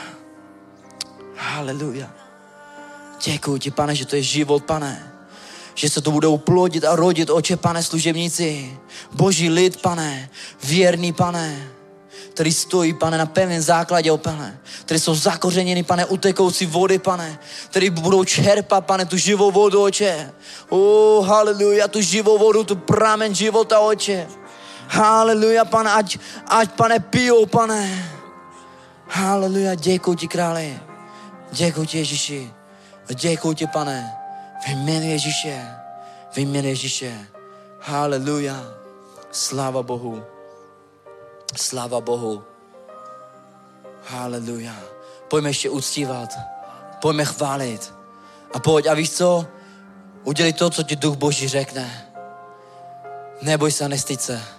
Haleluja. 1.36 2.10
Děkuji 3.24 3.58
ti, 3.58 3.72
pane, 3.72 3.96
že 3.96 4.06
to 4.06 4.16
je 4.16 4.24
život, 4.24 4.64
pane. 4.64 5.12
Že 5.76 5.90
se 5.90 6.02
to 6.02 6.12
budou 6.12 6.38
plodit 6.38 6.84
a 6.84 6.96
rodit, 6.96 7.30
oče, 7.30 7.58
pane, 7.58 7.84
služebníci. 7.84 8.78
Boží 9.12 9.50
lid, 9.50 9.82
pane. 9.82 10.30
Věrný, 10.64 11.14
pane. 11.14 11.68
Který 12.34 12.54
stojí, 12.54 12.94
pane, 12.94 13.18
na 13.18 13.26
pevném 13.26 13.62
základě, 13.62 14.12
pane. 14.18 14.60
Který 14.82 15.00
jsou 15.00 15.16
zakořeněny, 15.16 15.84
pane, 15.84 16.06
utekoucí 16.06 16.66
vody, 16.66 17.00
pane. 17.00 17.40
Který 17.70 17.90
budou 17.90 18.24
čerpat, 18.24 18.86
pane, 18.86 19.06
tu 19.06 19.18
živou 19.18 19.52
vodu, 19.52 19.84
oče. 19.84 20.32
O, 20.70 21.22
haleluja, 21.22 21.88
tu 21.88 22.02
živou 22.02 22.38
vodu, 22.38 22.64
tu 22.64 22.76
pramen 22.76 23.36
života, 23.36 23.80
oče. 23.80 24.28
Haleluja, 24.88 25.66
pane, 25.66 25.92
ať, 25.92 26.18
ať, 26.48 26.72
pane, 26.72 27.00
pijou, 27.00 27.46
pane. 27.46 28.16
Haleluja, 29.10 29.76
děkuji 29.76 30.16
ti, 30.16 30.28
králi. 30.28 30.80
Děkuji 31.52 31.86
ti, 31.86 31.98
Ježíši. 31.98 32.54
Děkuji 33.16 33.54
ti, 33.54 33.68
pane. 33.68 34.16
V 34.66 34.68
jménu 34.68 35.10
Ježíše. 35.10 35.68
V 36.32 36.38
jménu 36.38 36.68
Ježíše. 36.68 37.28
Haleluja. 37.80 38.56
Sláva 39.32 39.84
Bohu. 39.84 40.24
Sláva 41.56 42.02
Bohu. 42.02 42.44
Haleluja. 44.08 44.76
Pojďme 45.28 45.50
ještě 45.50 45.70
uctívat. 45.70 46.30
Pojďme 47.02 47.26
chválit. 47.26 47.94
A 48.54 48.60
pojď, 48.60 48.88
a 48.88 48.94
víš 48.94 49.12
co? 49.12 49.46
Udělej 50.24 50.54
to, 50.54 50.70
co 50.70 50.84
ti 50.84 50.96
Duch 50.96 51.16
Boží 51.18 51.48
řekne. 51.48 52.12
Neboj 53.42 53.72
se, 53.72 53.90
nestyď 53.90 54.20
se. 54.20 54.59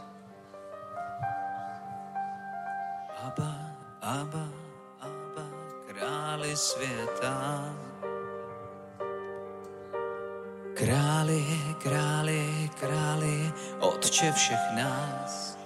Králi, 10.80 11.44
králi, 11.84 12.70
králi, 12.80 13.52
Otče 13.84 14.32
všech 14.32 14.66
nás. 14.72 15.58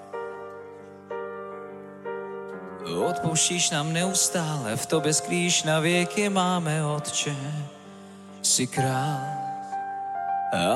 Odpouštíš 2.82 3.70
nám 3.70 3.92
neustále, 3.92 4.76
v 4.76 4.86
tobě 4.86 5.14
sklíš 5.14 5.62
na 5.62 5.80
věky 5.80 6.28
máme, 6.28 6.86
Otče. 6.86 7.36
Jsi 8.42 8.66
král, 8.66 9.22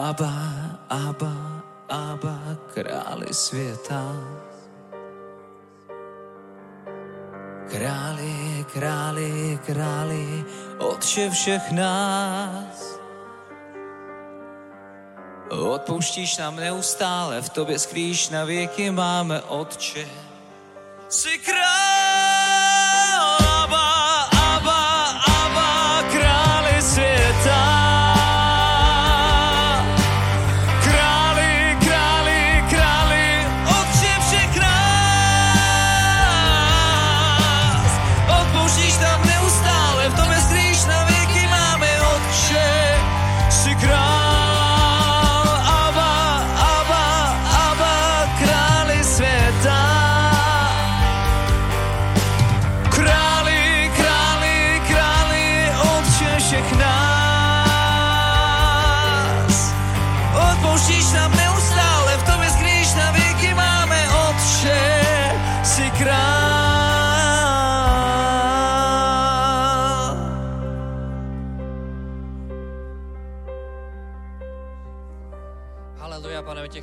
Abba, 0.07 0.43
Abba, 0.89 1.63
Abba, 1.89 2.39
králi 2.75 3.35
světa. 3.35 4.15
Králi, 7.71 8.67
králi, 8.73 9.59
králi, 9.67 10.45
Otče 10.79 11.31
všech 11.31 11.71
nás. 11.73 12.98
Odpouštíš 15.51 16.37
nám 16.37 16.57
neustále, 16.57 17.43
v 17.43 17.49
tobě 17.49 17.79
skrýš 17.79 18.29
na 18.29 18.45
věky 18.45 18.91
máme, 18.91 19.43
Otče. 19.43 20.09
Jsi 21.09 21.39
král, 21.39 22.38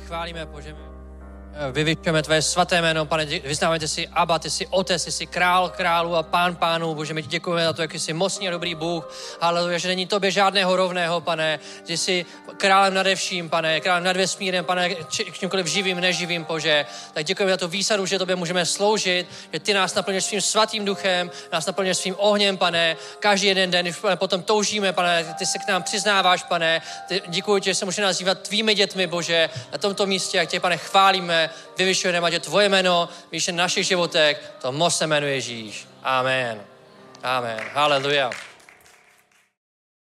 chválíme, 0.06 0.46
Bože, 0.46 0.76
eh, 1.56 1.72
vyvyšťujeme 1.72 2.22
tvé 2.22 2.42
svaté 2.42 2.82
jméno, 2.82 3.06
pane, 3.06 3.26
ty 3.26 3.88
jsi 3.88 4.08
Abba, 4.08 4.38
ty 4.38 4.50
jsi 4.50 4.66
Otec, 4.66 5.04
ty 5.04 5.12
jsi 5.12 5.26
král 5.26 5.68
králů 5.68 6.16
a 6.16 6.22
pán 6.22 6.56
pánů, 6.56 6.94
Bože, 6.94 7.14
my 7.14 7.22
ti 7.22 7.28
děkujeme 7.28 7.64
za 7.64 7.72
to, 7.72 7.82
jak 7.82 7.94
jsi 7.94 8.12
mocný 8.12 8.50
dobrý 8.50 8.74
Bůh, 8.74 9.12
haleluja, 9.40 9.78
že 9.78 9.88
není 9.88 10.06
tobě 10.06 10.30
žádného 10.30 10.76
rovného, 10.76 11.20
pane, 11.20 11.58
že 11.84 11.96
jsi 11.96 12.26
králem 12.56 12.94
nade 12.94 13.16
vším, 13.16 13.50
pane, 13.50 13.80
králem 13.80 14.04
nad 14.04 14.16
vesmírem, 14.16 14.64
pane, 14.64 14.90
čímkoliv 15.10 15.66
živým, 15.66 16.00
neživým, 16.00 16.44
Bože, 16.44 16.86
tak 17.14 17.24
děkujeme 17.24 17.52
za 17.52 17.56
tu 17.56 17.68
výsadu, 17.68 18.06
že 18.06 18.18
tobě 18.18 18.36
můžeme 18.36 18.66
sloužit, 18.66 19.26
že 19.52 19.60
ty 19.60 19.74
nás 19.74 19.94
naplňuješ 19.94 20.24
svým 20.24 20.40
svatým 20.40 20.84
duchem, 20.84 21.30
nás 21.52 21.66
naplňuješ 21.66 21.98
svým 21.98 22.14
ohněm, 22.18 22.56
pane, 22.56 22.96
každý 23.20 23.46
jeden 23.46 23.70
den, 23.70 23.84
když 23.84 23.96
pane, 23.96 24.16
potom 24.16 24.42
toužíme, 24.42 24.92
pane, 24.92 25.34
ty 25.38 25.46
se 25.46 25.58
k 25.58 25.68
nám 25.68 25.82
přiznáváš, 25.82 26.42
pane, 26.42 26.82
ty, 27.08 27.22
děkuji 27.26 27.58
ti, 27.58 27.70
že 27.70 27.74
se 27.74 27.84
můžeme 27.84 28.06
nazývat 28.06 28.38
tvými 28.38 28.74
dětmi, 28.74 29.06
Bože, 29.06 29.50
na 29.72 29.78
tomto 29.78 30.06
místě, 30.06 30.38
jak 30.38 30.48
tě, 30.48 30.60
pane, 30.60 30.76
chválíme, 30.76 31.45
vyvyšujeme, 31.78 32.26
ať 32.26 32.32
je 32.32 32.40
tvoje 32.40 32.68
jméno, 32.68 33.08
vyšší 33.32 33.52
v 33.52 33.54
našich 33.54 33.86
životech, 33.86 34.40
to 34.60 34.72
moc 34.72 34.96
se 34.96 35.06
jmenuje 35.06 35.34
Ježíš. 35.34 35.86
Amen. 36.02 36.60
Amen. 37.22 37.60
Haleluja. 37.72 38.30